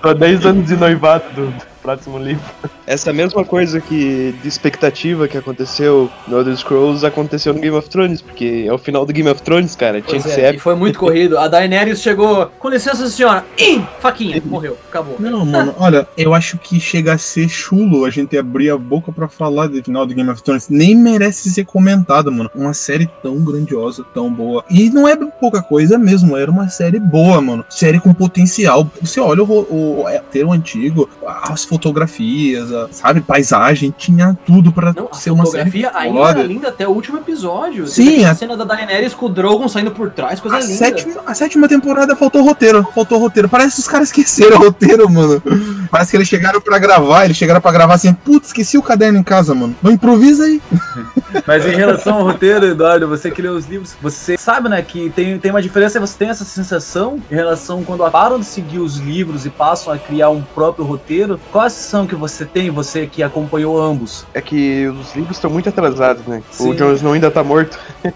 Tô 0.02 0.08
há 0.11 0.12
10 0.14 0.46
anos 0.46 0.67
de 0.67 0.76
noivado 0.76 1.25
do, 1.35 1.46
do 1.50 1.64
próximo 1.82 2.19
livro. 2.19 2.43
Essa 2.88 3.12
mesma 3.12 3.44
coisa 3.44 3.82
que 3.82 4.35
de 4.43 4.49
expectativa 4.49 5.29
que 5.29 5.37
aconteceu 5.37 6.11
no 6.26 6.38
Elder 6.38 6.56
Scrolls 6.56 7.05
aconteceu 7.05 7.52
no 7.52 7.61
Game 7.61 7.76
of 7.76 7.87
Thrones, 7.90 8.23
porque 8.23 8.64
é 8.67 8.73
o 8.73 8.79
final 8.79 9.05
do 9.05 9.12
Game 9.12 9.29
of 9.29 9.43
Thrones, 9.43 9.76
cara. 9.76 10.00
Tinha 10.00 10.23
Pois 10.23 10.35
que 10.35 10.40
é, 10.40 10.46
ser 10.46 10.55
e 10.55 10.58
foi 10.58 10.75
muito 10.75 10.99
corrido. 10.99 11.37
A 11.37 11.49
Daenerys 11.49 12.00
chegou, 12.00 12.50
com 12.58 12.70
licença 12.70 13.06
senhora, 13.11 13.44
Ih, 13.58 13.85
faquinha, 14.00 14.43
morreu, 14.43 14.79
acabou. 14.88 15.17
Não, 15.19 15.44
mano, 15.44 15.75
olha, 15.79 16.08
eu 16.17 16.32
acho 16.32 16.56
que 16.56 16.81
chega 16.81 17.12
a 17.12 17.19
ser 17.19 17.50
chulo 17.50 18.06
a 18.06 18.11
gente 18.11 18.38
abrir 18.38 18.70
a 18.70 18.79
boca 18.79 19.12
pra 19.12 19.29
falar 19.29 19.67
do 19.67 19.85
final 19.85 20.06
do 20.06 20.14
Game 20.14 20.31
of 20.31 20.43
Thrones. 20.43 20.70
Nem 20.70 20.96
merece 20.96 21.50
ser 21.50 21.67
comentado, 21.67 22.32
mano. 22.32 22.50
Uma 22.55 22.73
série 22.73 23.06
tão 23.23 23.37
grandiosa, 23.44 24.02
tão 24.14 24.32
boa. 24.32 24.64
E 24.70 24.88
não 24.88 25.06
é 25.06 25.14
pouca 25.14 25.61
coisa 25.61 25.99
mesmo, 25.99 26.38
era 26.38 26.50
uma 26.50 26.70
série 26.70 26.99
boa, 26.99 27.38
mano. 27.43 27.67
Série 27.69 28.00
com 28.00 28.14
potencial. 28.14 28.90
Você 29.02 29.20
olha 29.20 29.43
o, 29.43 29.46
o, 29.46 30.00
o 30.00 30.08
roteiro 30.38 30.52
antigo, 30.52 31.08
as 31.26 31.64
fotografias, 31.64 32.73
a, 32.84 32.88
sabe, 32.92 33.20
paisagem, 33.20 33.92
tinha 33.97 34.37
tudo 34.47 34.70
pra 34.73 34.92
Não, 34.92 35.08
a 35.11 35.14
ser 35.14 35.30
uma 35.30 35.44
série 35.47 35.70
fotografia 35.70 35.90
ainda 35.94 36.18
foda. 36.18 36.30
era 36.38 36.42
linda 36.42 36.68
até 36.68 36.87
o 36.87 36.90
último 36.90 37.18
episódio. 37.18 37.87
Sim, 37.87 38.25
a 38.25 38.30
a- 38.30 38.35
cena 38.35 38.56
da 38.56 38.64
Daenerys 38.64 39.14
com 39.14 39.26
o 39.26 39.28
Drogon 39.28 39.68
saindo 39.68 39.90
por 39.90 40.11
trás, 40.11 40.40
coisa 40.40 40.56
A 40.56 40.61
linda. 40.61 40.75
sétima, 40.75 41.14
a 41.26 41.35
sétima 41.35 41.68
temporada 41.68 42.14
faltou 42.16 42.42
roteiro, 42.42 42.87
faltou 42.94 43.18
roteiro. 43.18 43.49
Parece 43.49 43.75
que 43.76 43.80
os 43.80 43.88
caras 43.88 44.08
esqueceram 44.08 44.56
o 44.58 44.61
roteiro, 44.64 45.08
mano. 45.11 45.42
Parece 45.90 46.11
que 46.11 46.16
eles 46.16 46.28
chegaram 46.28 46.61
pra 46.61 46.78
gravar, 46.78 47.25
eles 47.25 47.37
chegaram 47.37 47.61
pra 47.61 47.73
gravar 47.73 47.94
assim, 47.94 48.12
putz, 48.12 48.49
esqueci 48.49 48.76
o 48.78 48.82
caderno 48.82 49.18
em 49.18 49.23
casa, 49.23 49.54
mano. 49.54 49.75
Não 49.82 49.90
improvisa 49.90 50.44
aí. 50.44 50.61
Mas 51.47 51.66
em 51.66 51.75
relação 51.75 52.18
ao 52.18 52.25
roteiro, 52.25 52.66
Eduardo, 52.66 53.06
você 53.08 53.30
que 53.30 53.42
lê 53.42 53.49
os 53.49 53.66
livros, 53.66 53.97
você 54.00 54.37
sabe, 54.37 54.68
né, 54.68 54.80
que 54.82 55.11
tem, 55.11 55.38
tem 55.38 55.50
uma 55.50 55.62
diferença, 55.62 56.00
você 56.00 56.16
tem 56.18 56.28
essa 56.28 56.44
sensação 56.44 57.20
em 57.30 57.35
relação 57.35 57.85
quando 57.85 58.08
param 58.11 58.38
de 58.38 58.47
seguir 58.47 58.78
os 58.78 58.97
livros 58.97 59.47
e 59.47 59.50
passam 59.50 59.92
a 59.92 59.99
criar 59.99 60.30
um 60.30 60.42
próprio 60.42 60.85
roteiro. 60.85 61.40
Qual 61.52 61.64
a 61.64 61.70
sensação 61.70 62.06
que 62.06 62.14
você 62.14 62.44
tem, 62.44 62.70
você 62.70 63.06
que 63.06 63.23
acompanhou 63.23 63.80
ambos? 63.80 64.26
É 64.35 64.40
que 64.40 64.87
os 64.87 65.14
livros 65.14 65.37
estão 65.37 65.50
muito 65.50 65.68
atrasados, 65.68 66.26
né? 66.26 66.42
Sim. 66.50 66.70
O 66.70 66.75
Jon 66.75 66.92
Snow 66.92 67.12
ainda 67.12 67.30
tá 67.30 67.42
morto. 67.42 67.78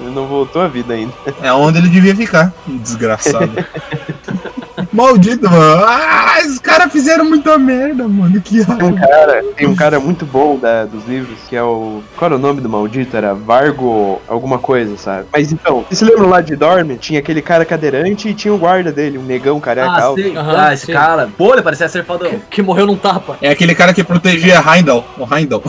Ele 0.00 0.10
não 0.10 0.26
voltou 0.26 0.60
à 0.62 0.68
vida 0.68 0.94
ainda. 0.94 1.12
É 1.42 1.52
onde 1.52 1.78
ele 1.78 1.88
devia 1.88 2.14
ficar. 2.14 2.52
Desgraçado. 2.66 3.50
Maldito, 4.94 5.50
mano. 5.50 5.84
Ah, 5.84 6.36
esses 6.38 6.58
caras 6.60 6.92
fizeram 6.92 7.24
muita 7.24 7.58
merda, 7.58 8.06
mano. 8.06 8.40
Que 8.40 8.64
Tem 8.64 8.86
um 8.86 8.94
cara, 8.94 9.44
tem 9.56 9.66
um 9.66 9.74
cara 9.74 9.98
muito 10.00 10.24
bom 10.24 10.56
da- 10.56 10.84
dos 10.84 11.04
livros, 11.06 11.36
que 11.48 11.56
é 11.56 11.62
o. 11.62 12.00
Qual 12.16 12.26
era 12.28 12.36
o 12.36 12.38
nome 12.38 12.60
do 12.60 12.68
maldito? 12.68 13.16
Era 13.16 13.34
Vargo 13.34 14.20
alguma 14.28 14.58
coisa, 14.58 14.96
sabe? 14.96 15.26
Mas 15.32 15.50
então, 15.52 15.84
vocês 15.88 15.98
se 15.98 16.04
lembram 16.04 16.28
lá 16.28 16.40
de 16.40 16.54
Dorme? 16.54 16.96
Tinha 16.96 17.18
aquele 17.18 17.42
cara 17.42 17.64
cadeirante 17.64 18.28
e 18.28 18.34
tinha 18.34 18.54
o 18.54 18.58
guarda 18.58 18.92
dele, 18.92 19.18
um 19.18 19.22
negão 19.24 19.58
careca 19.58 19.88
Ah, 19.90 20.02
alto. 20.04 20.20
Aham, 20.38 20.54
ah, 20.56 20.72
esse 20.74 20.86
sim. 20.86 20.92
cara. 20.92 21.28
Pô, 21.36 21.52
ele 21.52 21.62
parecia 21.62 21.88
ser 21.88 22.04
fodão. 22.04 22.30
Que 22.48 22.62
morreu 22.62 22.86
num 22.86 22.96
tapa. 22.96 23.36
É 23.42 23.50
aquele 23.50 23.74
cara 23.74 23.92
que 23.92 24.04
protegia 24.04 24.62
Heimdall. 24.64 25.04
O 25.18 25.34
Heimdall. 25.34 25.62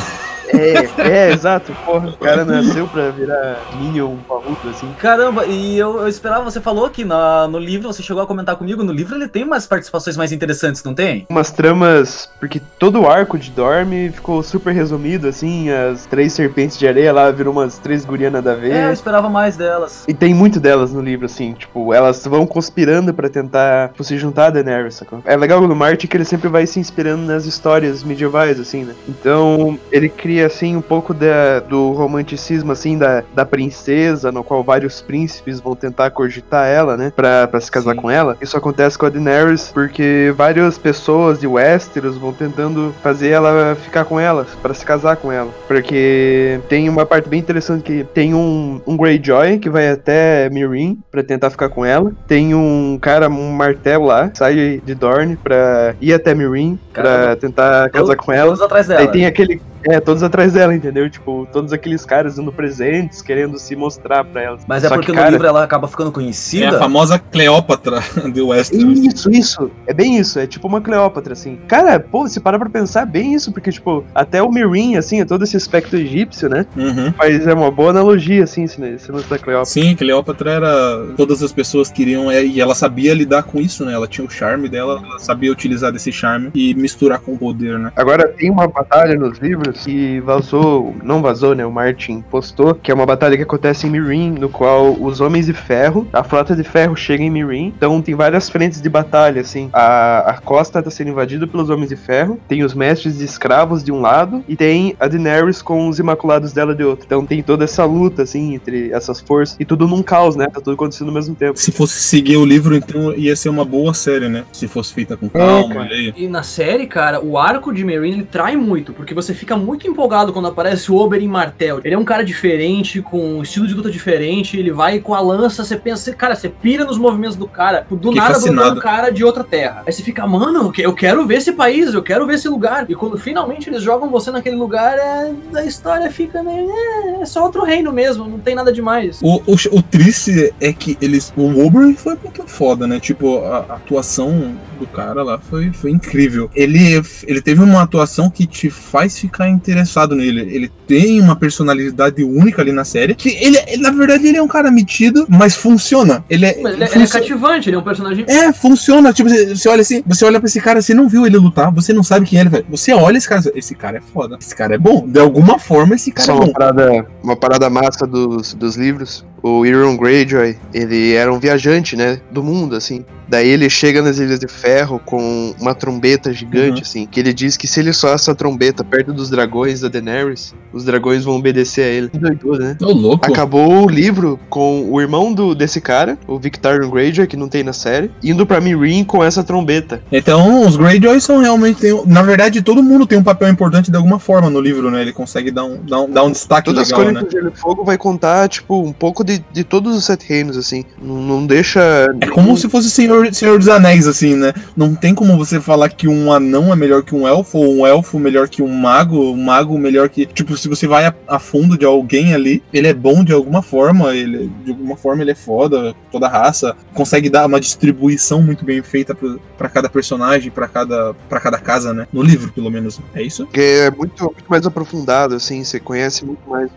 É, 0.57 1.29
é, 1.29 1.31
exato. 1.31 1.73
Porra, 1.85 2.09
o 2.09 2.17
cara 2.17 2.45
nasceu 2.45 2.87
pra 2.87 3.09
virar 3.09 3.59
Minion 3.79 4.15
parrudo, 4.27 4.69
assim. 4.69 4.91
Caramba, 4.99 5.45
e 5.45 5.77
eu, 5.77 5.99
eu 5.99 6.07
esperava, 6.07 6.43
você 6.43 6.61
falou 6.61 6.89
que 6.89 7.03
na, 7.03 7.47
no 7.47 7.59
livro, 7.59 7.91
você 7.91 8.01
chegou 8.01 8.21
a 8.21 8.27
comentar 8.27 8.55
comigo, 8.55 8.83
no 8.83 8.91
livro 8.93 9.15
ele 9.15 9.27
tem 9.27 9.43
umas 9.43 9.67
participações 9.67 10.17
mais 10.17 10.31
interessantes, 10.31 10.83
não 10.83 10.93
tem? 10.93 11.25
Umas 11.29 11.51
tramas, 11.51 12.29
porque 12.39 12.61
todo 12.79 13.01
o 13.01 13.07
arco 13.07 13.37
de 13.37 13.51
Dorme 13.51 14.11
ficou 14.11 14.41
super 14.43 14.73
resumido, 14.73 15.27
assim, 15.27 15.69
as 15.69 16.05
três 16.05 16.33
serpentes 16.33 16.77
de 16.77 16.87
areia 16.87 17.11
lá 17.13 17.29
viram 17.31 17.51
umas 17.51 17.77
três 17.77 18.05
gurias 18.05 18.31
nada 18.31 18.53
a 18.53 18.55
ver. 18.55 18.71
É, 18.71 18.87
eu 18.87 18.93
esperava 18.93 19.29
mais 19.29 19.57
delas. 19.57 20.03
E 20.07 20.13
tem 20.13 20.33
muito 20.33 20.59
delas 20.59 20.91
no 20.91 21.01
livro, 21.01 21.25
assim, 21.25 21.53
tipo, 21.53 21.93
elas 21.93 22.25
vão 22.25 22.45
conspirando 22.45 23.13
pra 23.13 23.29
tentar 23.29 23.89
tipo, 23.89 24.03
se 24.03 24.17
juntar 24.17 24.47
a 24.47 24.49
Daenerys, 24.51 24.95
sacou? 24.95 25.21
É 25.25 25.35
legal 25.35 25.61
no 25.61 25.75
Martin 25.75 26.07
que 26.07 26.17
ele 26.17 26.25
sempre 26.25 26.47
vai 26.47 26.65
se 26.65 26.79
inspirando 26.79 27.23
nas 27.23 27.45
histórias 27.45 28.03
medievais, 28.03 28.59
assim, 28.59 28.83
né? 28.83 28.93
Então, 29.07 29.79
ele 29.91 30.09
cria, 30.09 30.44
assim, 30.45 30.75
um 30.75 30.81
pouco 30.81 31.13
da, 31.13 31.59
do 31.59 31.91
romanticismo, 31.91 32.71
assim, 32.71 32.97
da, 32.97 33.23
da 33.33 33.45
princesa, 33.45 34.31
no 34.31 34.43
qual 34.43 34.63
vários 34.63 35.01
príncipes 35.01 35.59
vão 35.59 35.75
tentar 35.75 36.09
cogitar 36.11 36.67
ela, 36.67 36.95
né? 36.97 37.11
Pra, 37.15 37.47
pra 37.47 37.59
se 37.59 37.71
casar 37.71 37.95
Sim. 37.95 38.01
com 38.01 38.11
ela. 38.11 38.37
Isso 38.41 38.57
acontece 38.57 38.97
com 38.97 39.05
a 39.05 39.09
Daenerys 39.09 39.71
porque 39.73 40.33
várias 40.35 40.77
pessoas 40.77 41.39
de 41.39 41.47
Westeros 41.47 42.17
vão 42.17 42.33
tentando 42.33 42.93
fazer 43.01 43.29
ela 43.29 43.75
ficar 43.75 44.05
com 44.05 44.19
ela, 44.19 44.45
pra 44.61 44.73
se 44.73 44.85
casar 44.85 45.15
com 45.17 45.31
ela. 45.31 45.49
Porque 45.67 46.59
tem 46.69 46.87
uma 46.89 47.05
parte 47.05 47.27
bem 47.29 47.39
interessante 47.39 47.83
que 47.83 48.03
tem 48.13 48.33
um, 48.33 48.81
um 48.85 48.97
Greyjoy 48.97 49.59
que 49.59 49.69
vai 49.69 49.89
até 49.89 50.49
Meereen 50.49 50.99
pra 51.11 51.23
tentar 51.23 51.49
ficar 51.49 51.69
com 51.69 51.85
ela. 51.85 52.11
Tem 52.27 52.53
um 52.53 52.97
cara, 53.01 53.27
um 53.29 53.51
martelo 53.51 54.05
lá, 54.05 54.29
sai 54.33 54.81
de 54.83 54.95
Dorne 54.95 55.35
pra 55.35 55.95
ir 56.01 56.13
até 56.13 56.33
Meereen 56.33 56.79
pra 56.93 57.35
tentar 57.35 57.89
casar 57.89 58.15
com 58.15 58.31
ela. 58.31 58.53
Atrás 58.53 58.87
dela. 58.87 59.01
Aí 59.01 59.07
tem 59.07 59.25
aquele. 59.25 59.61
É, 59.87 59.99
todos 59.99 60.23
atrás 60.23 60.53
dela, 60.53 60.73
entendeu? 60.75 61.09
Tipo, 61.09 61.47
todos 61.51 61.71
aqueles 61.71 62.05
caras 62.05 62.35
dando 62.35 62.51
presentes, 62.51 63.21
querendo 63.21 63.57
se 63.59 63.75
mostrar 63.75 64.23
pra 64.23 64.41
ela. 64.41 64.57
Mas 64.67 64.83
é 64.83 64.87
Só 64.87 64.95
porque 64.95 65.07
que, 65.07 65.11
no 65.11 65.17
cara, 65.19 65.29
livro 65.29 65.45
ela 65.47 65.63
acaba 65.63 65.87
ficando 65.87 66.07
É 66.07 66.09
a 66.09 66.13
conhecida. 66.13 66.79
famosa 66.79 67.19
Cleópatra 67.19 67.99
de 68.33 68.41
Westeros. 68.41 68.99
Isso, 68.99 69.29
isso. 69.31 69.71
É 69.87 69.93
bem 69.93 70.17
isso. 70.17 70.39
É 70.39 70.47
tipo 70.47 70.67
uma 70.67 70.81
Cleópatra, 70.81 71.33
assim. 71.33 71.57
Cara, 71.67 71.99
pô, 71.99 72.27
se 72.27 72.39
parar 72.39 72.57
pra 72.59 72.69
pensar, 72.69 73.01
é 73.03 73.05
bem 73.05 73.33
isso. 73.33 73.51
Porque, 73.51 73.71
tipo, 73.71 74.03
até 74.13 74.41
o 74.41 74.51
Meereen, 74.51 74.97
assim, 74.97 75.21
é 75.21 75.25
todo 75.25 75.43
esse 75.43 75.55
aspecto 75.55 75.95
egípcio, 75.95 76.49
né? 76.49 76.65
Uhum. 76.75 77.13
Mas 77.17 77.45
é 77.45 77.53
uma 77.53 77.69
boa 77.71 77.91
analogia, 77.91 78.43
assim, 78.43 78.63
esse, 78.63 78.81
esse 78.83 79.11
lance 79.11 79.29
da 79.29 79.37
Cleópatra. 79.37 79.71
Sim, 79.81 79.95
Cleópatra 79.95 80.51
era. 80.51 81.05
Todas 81.15 81.43
as 81.43 81.51
pessoas 81.53 81.91
queriam. 81.91 82.31
é, 82.31 82.43
E 82.43 82.59
ela 82.59 82.73
sabia 82.75 83.13
lidar 83.13 83.43
com 83.43 83.59
isso, 83.59 83.85
né? 83.85 83.93
Ela 83.93 84.07
tinha 84.07 84.25
o 84.25 84.29
charme 84.29 84.67
dela, 84.67 85.01
ela 85.05 85.19
sabia 85.19 85.51
utilizar 85.51 85.91
desse 85.91 86.11
charme 86.11 86.49
e 86.55 86.73
misturar 86.73 87.19
com 87.19 87.33
o 87.33 87.37
poder, 87.37 87.77
né? 87.77 87.91
Agora 87.95 88.27
tem 88.29 88.49
uma 88.49 88.67
batalha 88.67 89.15
nos 89.15 89.37
livros 89.37 89.74
que 89.75 90.19
vazou, 90.21 90.95
não 91.03 91.21
vazou, 91.21 91.53
né? 91.53 91.65
O 91.65 91.71
Martin 91.71 92.21
postou, 92.21 92.73
que 92.73 92.91
é 92.91 92.93
uma 92.93 93.05
batalha 93.05 93.35
que 93.35 93.43
acontece 93.43 93.85
em 93.85 93.89
Meereen, 93.89 94.31
no 94.31 94.49
qual 94.49 94.93
os 94.93 95.19
Homens 95.19 95.45
de 95.45 95.53
Ferro, 95.53 96.07
a 96.13 96.23
frota 96.23 96.55
de 96.55 96.63
ferro 96.63 96.95
chega 96.95 97.23
em 97.23 97.29
Meereen. 97.29 97.73
Então 97.75 98.01
tem 98.01 98.15
várias 98.15 98.49
frentes 98.49 98.81
de 98.81 98.89
batalha, 98.89 99.41
assim. 99.41 99.69
A, 99.73 100.31
a 100.31 100.37
costa 100.37 100.81
tá 100.81 100.89
sendo 100.89 101.09
invadida 101.09 101.45
pelos 101.45 101.69
Homens 101.69 101.89
de 101.89 101.95
Ferro, 101.95 102.39
tem 102.47 102.63
os 102.63 102.73
mestres 102.73 103.17
de 103.17 103.25
escravos 103.25 103.83
de 103.83 103.91
um 103.91 103.99
lado 103.99 104.43
e 104.47 104.55
tem 104.55 104.95
a 104.99 105.07
Daenerys 105.07 105.61
com 105.61 105.87
os 105.89 105.99
Imaculados 105.99 106.53
dela 106.53 106.73
de 106.73 106.83
outro. 106.83 107.05
Então 107.05 107.25
tem 107.25 107.43
toda 107.43 107.63
essa 107.65 107.83
luta, 107.85 108.23
assim, 108.23 108.55
entre 108.55 108.91
essas 108.91 109.19
forças 109.19 109.57
e 109.59 109.65
tudo 109.65 109.87
num 109.87 110.01
caos, 110.01 110.35
né? 110.35 110.45
Tá 110.45 110.61
tudo 110.61 110.73
acontecendo 110.73 111.09
ao 111.09 111.13
mesmo 111.13 111.35
tempo. 111.35 111.59
Se 111.59 111.71
fosse 111.71 111.99
seguir 111.99 112.37
o 112.37 112.45
livro, 112.45 112.75
então 112.75 113.13
ia 113.13 113.35
ser 113.35 113.49
uma 113.49 113.65
boa 113.65 113.93
série, 113.93 114.29
né? 114.29 114.45
Se 114.53 114.67
fosse 114.67 114.93
feita 114.93 115.17
com 115.17 115.29
calma, 115.29 115.67
cara. 115.67 115.79
olha 115.81 115.95
aí. 115.95 116.13
E 116.15 116.27
na 116.27 116.43
série, 116.43 116.87
cara, 116.87 117.21
o 117.23 117.37
arco 117.37 117.73
de 117.73 117.83
Meereen 117.83 118.13
ele 118.13 118.23
trai 118.23 118.55
muito, 118.55 118.93
porque 118.93 119.13
você 119.13 119.33
fica 119.33 119.57
muito 119.57 119.64
empolgado 119.87 120.31
quando 120.33 120.47
aparece 120.47 120.91
o 120.91 120.95
Oberyn 120.95 121.27
Martell. 121.27 121.79
Ele 121.83 121.95
é 121.95 121.97
um 121.97 122.03
cara 122.03 122.23
diferente, 122.23 123.01
com 123.01 123.37
um 123.37 123.41
estilo 123.41 123.67
de 123.67 123.73
luta 123.73 123.89
diferente, 123.89 124.57
ele 124.57 124.71
vai 124.71 124.99
com 124.99 125.13
a 125.15 125.19
lança, 125.19 125.63
você 125.63 125.75
pensa, 125.75 126.13
cara, 126.13 126.35
você 126.35 126.49
pira 126.49 126.85
nos 126.85 126.97
movimentos 126.97 127.35
do 127.35 127.47
cara, 127.47 127.85
do 127.89 127.95
Fiquei 128.09 128.21
nada 128.21 128.39
brotando 128.39 128.79
um 128.79 128.81
cara 128.83 129.09
de 129.09 129.23
outra 129.23 129.43
terra. 129.43 129.83
Aí 129.85 129.91
você 129.93 130.03
fica, 130.03 130.25
mano, 130.27 130.63
eu 130.65 130.71
que- 130.71 130.81
eu 130.81 130.93
quero 130.93 131.25
ver 131.25 131.37
esse 131.37 131.51
país, 131.53 131.93
eu 131.93 132.03
quero 132.03 132.25
ver 132.27 132.35
esse 132.35 132.47
lugar. 132.47 132.85
E 132.89 132.95
quando 132.95 133.17
finalmente 133.17 133.69
eles 133.69 133.81
jogam 133.81 134.09
você 134.09 134.31
naquele 134.31 134.55
lugar, 134.55 134.97
é, 134.97 135.33
a 135.55 135.65
história 135.65 136.09
fica 136.11 136.43
meio, 136.43 136.69
é, 136.69 137.21
é 137.21 137.25
só 137.25 137.43
outro 137.43 137.63
reino 137.63 137.91
mesmo, 137.91 138.27
não 138.27 138.39
tem 138.39 138.53
nada 138.55 138.71
demais. 138.71 139.19
O, 139.21 139.37
o, 139.47 139.55
o 139.71 139.81
triste 139.81 140.53
é 140.59 140.71
que 140.73 140.97
eles. 141.01 141.33
O 141.35 141.65
Oberyn 141.65 141.95
foi 141.95 142.15
muito 142.23 142.43
foda, 142.47 142.85
né? 142.87 142.99
Tipo, 142.99 143.39
a, 143.45 143.57
a 143.69 143.75
atuação 143.75 144.55
do 144.79 144.85
cara 144.87 145.23
lá 145.23 145.39
foi, 145.39 145.71
foi 145.71 145.91
incrível. 145.91 146.49
Ele, 146.53 147.01
ele 147.25 147.41
teve 147.41 147.61
uma 147.63 147.81
atuação 147.81 148.29
que 148.29 148.45
te 148.45 148.69
faz 148.69 149.17
ficar 149.17 149.47
interessado 149.55 150.15
nele. 150.15 150.41
Ele 150.41 150.71
tem 150.87 151.19
uma 151.21 151.35
personalidade 151.35 152.23
única 152.23 152.61
ali 152.61 152.71
na 152.71 152.83
série. 152.85 153.15
Que 153.15 153.29
ele, 153.29 153.57
ele, 153.67 153.81
na 153.81 153.91
verdade, 153.91 154.27
ele 154.27 154.37
é 154.37 154.41
um 154.43 154.47
cara 154.47 154.69
metido, 154.71 155.25
mas 155.29 155.55
funciona. 155.55 156.23
Ele 156.29 156.45
é. 156.45 156.59
Mas 156.61 156.73
ele, 156.73 156.83
é- 156.83 156.91
ele 156.95 157.03
é 157.03 157.07
cativante, 157.07 157.69
ele 157.69 157.75
é 157.75 157.79
um 157.79 157.83
personagem 157.83 158.25
É, 158.27 158.51
funciona. 158.53 159.11
Tipo, 159.13 159.29
você, 159.29 159.55
você 159.55 159.69
olha 159.69 159.81
assim, 159.81 160.03
você 160.05 160.25
olha 160.25 160.39
pra 160.39 160.47
esse 160.47 160.61
cara, 160.61 160.81
você 160.81 160.93
não 160.93 161.07
viu 161.09 161.25
ele 161.25 161.37
lutar, 161.37 161.71
você 161.71 161.93
não 161.93 162.03
sabe 162.03 162.25
quem 162.25 162.37
é 162.37 162.41
ele, 162.41 162.49
velho. 162.49 162.65
Você 162.69 162.93
olha 162.93 163.17
esse 163.17 163.27
cara, 163.27 163.41
esse 163.55 163.75
cara 163.75 163.97
é 163.97 164.01
foda. 164.01 164.37
Esse 164.39 164.55
cara 164.55 164.75
é 164.75 164.77
bom. 164.77 165.07
De 165.07 165.19
alguma 165.19 165.57
forma, 165.59 165.95
esse 165.95 166.11
cara 166.11 166.25
Só 166.25 166.31
é 166.33 166.35
uma 166.35 166.45
bom. 166.45 166.51
parada, 166.53 167.07
uma 167.23 167.35
parada 167.35 167.69
massa 167.69 168.05
dos, 168.05 168.53
dos 168.53 168.75
livros. 168.75 169.25
O 169.47 169.63
Euron 169.63 169.95
Greyjoy, 169.95 170.57
ele 170.73 171.13
era 171.13 171.31
um 171.31 171.37
viajante, 171.39 171.95
né, 171.95 172.19
do 172.31 172.41
mundo, 172.41 172.75
assim. 172.75 173.05
Daí 173.27 173.47
ele 173.49 173.69
chega 173.71 174.01
nas 174.03 174.17
Ilhas 174.19 174.39
de 174.39 174.47
Ferro 174.47 174.99
com 175.03 175.53
uma 175.59 175.73
trombeta 175.73 176.31
gigante, 176.33 176.75
Uhum. 176.77 176.81
assim, 176.81 177.05
que 177.07 177.19
ele 177.19 177.33
diz 177.33 177.57
que 177.57 177.67
se 177.67 177.79
ele 177.79 177.91
soar 177.91 178.13
essa 178.15 178.33
trombeta 178.35 178.83
perto 178.83 179.11
dos 179.13 179.29
dragões 179.31 179.81
da 179.81 179.87
Daenerys, 179.87 180.53
os 180.71 180.83
dragões 180.85 181.23
vão 181.23 181.35
obedecer 181.37 181.81
a 181.83 181.87
ele. 181.87 182.09
Que 182.09 182.19
doido, 182.19 182.57
né? 182.59 182.77
Ô, 182.81 182.91
louco. 182.91 183.25
Acabou 183.25 183.85
o 183.85 183.89
livro 183.89 184.39
com 184.49 184.87
o 184.91 184.99
irmão 185.01 185.33
do, 185.33 185.55
desse 185.55 185.81
cara, 185.81 186.17
o 186.27 186.37
Victarion 186.39 186.89
Greyjoy, 186.89 187.25
que 187.27 187.35
não 187.37 187.47
tem 187.49 187.63
na 187.63 187.73
série, 187.73 188.11
indo 188.23 188.45
pra 188.45 188.61
Meereen 188.61 189.03
com 189.03 189.23
essa 189.23 189.43
trombeta. 189.43 190.01
Então, 190.11 190.61
os 190.67 190.75
Greyjoy 190.77 191.19
são 191.19 191.39
realmente. 191.39 191.81
tem- 191.81 192.03
na 192.05 192.21
verdade, 192.21 192.61
todo 192.61 192.81
mundo 192.83 193.07
tem 193.07 193.17
um 193.17 193.23
papel 193.23 193.49
importante 193.49 193.89
de 193.89 193.97
alguma 193.97 194.19
forma 194.19 194.49
no 194.51 194.59
livro, 194.61 194.91
né? 194.91 195.01
Ele 195.01 195.13
consegue 195.13 195.49
dar 195.51 195.65
um, 195.65 195.79
dar 195.83 196.01
um, 196.01 196.09
dar 196.11 196.23
um 196.23 196.31
destaque 196.31 196.65
Todas 196.65 196.91
as 196.91 196.97
legal, 196.97 197.11
né? 197.13 197.23
de 197.23 197.31
Gelo 197.31 197.51
e 197.55 197.59
Fogo 197.59 197.83
vai 197.83 197.97
contar, 197.97 198.47
tipo, 198.49 198.81
um 198.83 198.93
pouco 198.93 199.23
de, 199.23 199.34
de 199.51 199.63
todos 199.63 199.95
os 199.95 200.05
sete 200.05 200.27
reinos, 200.27 200.57
assim. 200.57 200.83
Não, 201.01 201.15
não 201.21 201.45
deixa. 201.45 201.79
É 202.21 202.27
como 202.27 202.55
se 202.57 202.69
fosse 202.69 202.89
Senhor, 202.89 203.33
Senhor 203.33 203.57
dos 203.59 203.67
Anéis, 203.69 204.07
assim, 204.07 204.35
né? 204.35 204.53
Não 204.75 204.93
tem 204.95 205.13
como 205.15 205.37
você 205.37 205.59
falar 205.59 205.89
que 205.89 206.07
um 206.07 206.31
anão 206.31 206.71
é 206.71 206.75
melhor 206.75 207.03
que 207.03 207.13
um 207.15 207.27
elfo, 207.27 207.57
ou 207.57 207.75
um 207.79 207.87
elfo 207.87 208.19
melhor 208.19 208.47
que 208.47 208.61
um 208.61 208.67
mago, 208.67 209.31
um 209.31 209.43
mago 209.43 209.77
melhor 209.77 210.09
que. 210.09 210.25
Tipo, 210.25 210.55
se 210.57 210.67
você 210.67 210.87
vai 210.87 211.05
a, 211.05 211.13
a 211.27 211.39
fundo 211.39 211.77
de 211.77 211.85
alguém 211.85 212.33
ali, 212.33 212.61
ele 212.73 212.87
é 212.87 212.93
bom 212.93 213.23
de 213.23 213.33
alguma 213.33 213.61
forma, 213.61 214.13
ele 214.15 214.51
de 214.63 214.71
alguma 214.71 214.95
forma 214.97 215.21
ele 215.21 215.31
é 215.31 215.35
foda, 215.35 215.95
toda 216.11 216.27
raça, 216.27 216.75
consegue 216.93 217.29
dar 217.29 217.45
uma 217.45 217.59
distribuição 217.59 218.41
muito 218.41 218.63
bem 218.65 218.81
feita 218.81 219.13
pra- 219.15 219.35
pra 219.57 219.69
cada 219.69 219.89
personagem, 219.89 220.51
pra 220.51 220.67
cada, 220.67 221.13
pra 221.29 221.39
cada 221.39 221.57
casa, 221.57 221.93
né? 221.93 222.07
No 222.11 222.21
livro, 222.21 222.51
pelo 222.51 222.69
menos. 222.69 222.99
É 223.13 223.21
isso? 223.21 223.47
É 223.53 223.89
muito, 223.91 224.23
muito 224.23 224.45
mais 224.49 224.65
aprofundado, 224.65 225.35
assim, 225.35 225.63
você 225.63 225.79
conhece 225.79 226.25
muito 226.25 226.47
mais. 226.49 226.69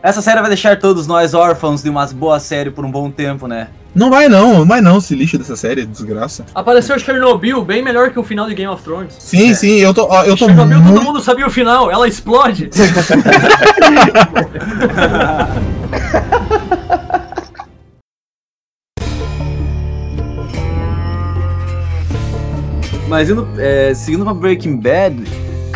Essa 0.00 0.22
série 0.22 0.38
vai 0.40 0.48
deixar 0.48 0.78
todos 0.78 1.08
nós 1.08 1.34
órfãos 1.34 1.82
de 1.82 1.90
uma 1.90 2.06
boa 2.06 2.38
série 2.38 2.70
por 2.70 2.84
um 2.84 2.90
bom 2.90 3.10
tempo, 3.10 3.48
né? 3.48 3.66
Não 3.92 4.10
vai 4.10 4.28
não, 4.28 4.58
não 4.60 4.66
vai 4.66 4.80
não, 4.80 5.00
se 5.00 5.12
lixa 5.12 5.36
dessa 5.36 5.56
série, 5.56 5.84
desgraça. 5.84 6.46
Apareceu 6.54 6.96
Chernobyl, 7.00 7.64
bem 7.64 7.82
melhor 7.82 8.10
que 8.10 8.18
o 8.18 8.22
final 8.22 8.46
de 8.48 8.54
Game 8.54 8.72
of 8.72 8.80
Thrones. 8.84 9.16
Sim, 9.18 9.52
sim, 9.54 9.78
eu 9.78 9.92
tô, 9.92 10.02
eu 10.22 10.36
tô 10.36 10.46
Chernobyl, 10.46 10.78
todo 10.78 10.86
muito... 10.86 11.02
mundo 11.02 11.20
sabia 11.20 11.48
o 11.48 11.50
final, 11.50 11.90
ela 11.90 12.06
explode. 12.06 12.70
Mas 23.08 23.28
indo, 23.30 23.48
é, 23.58 23.92
seguindo 23.94 24.22
pra 24.22 24.32
Breaking 24.32 24.76
Bad, 24.76 25.24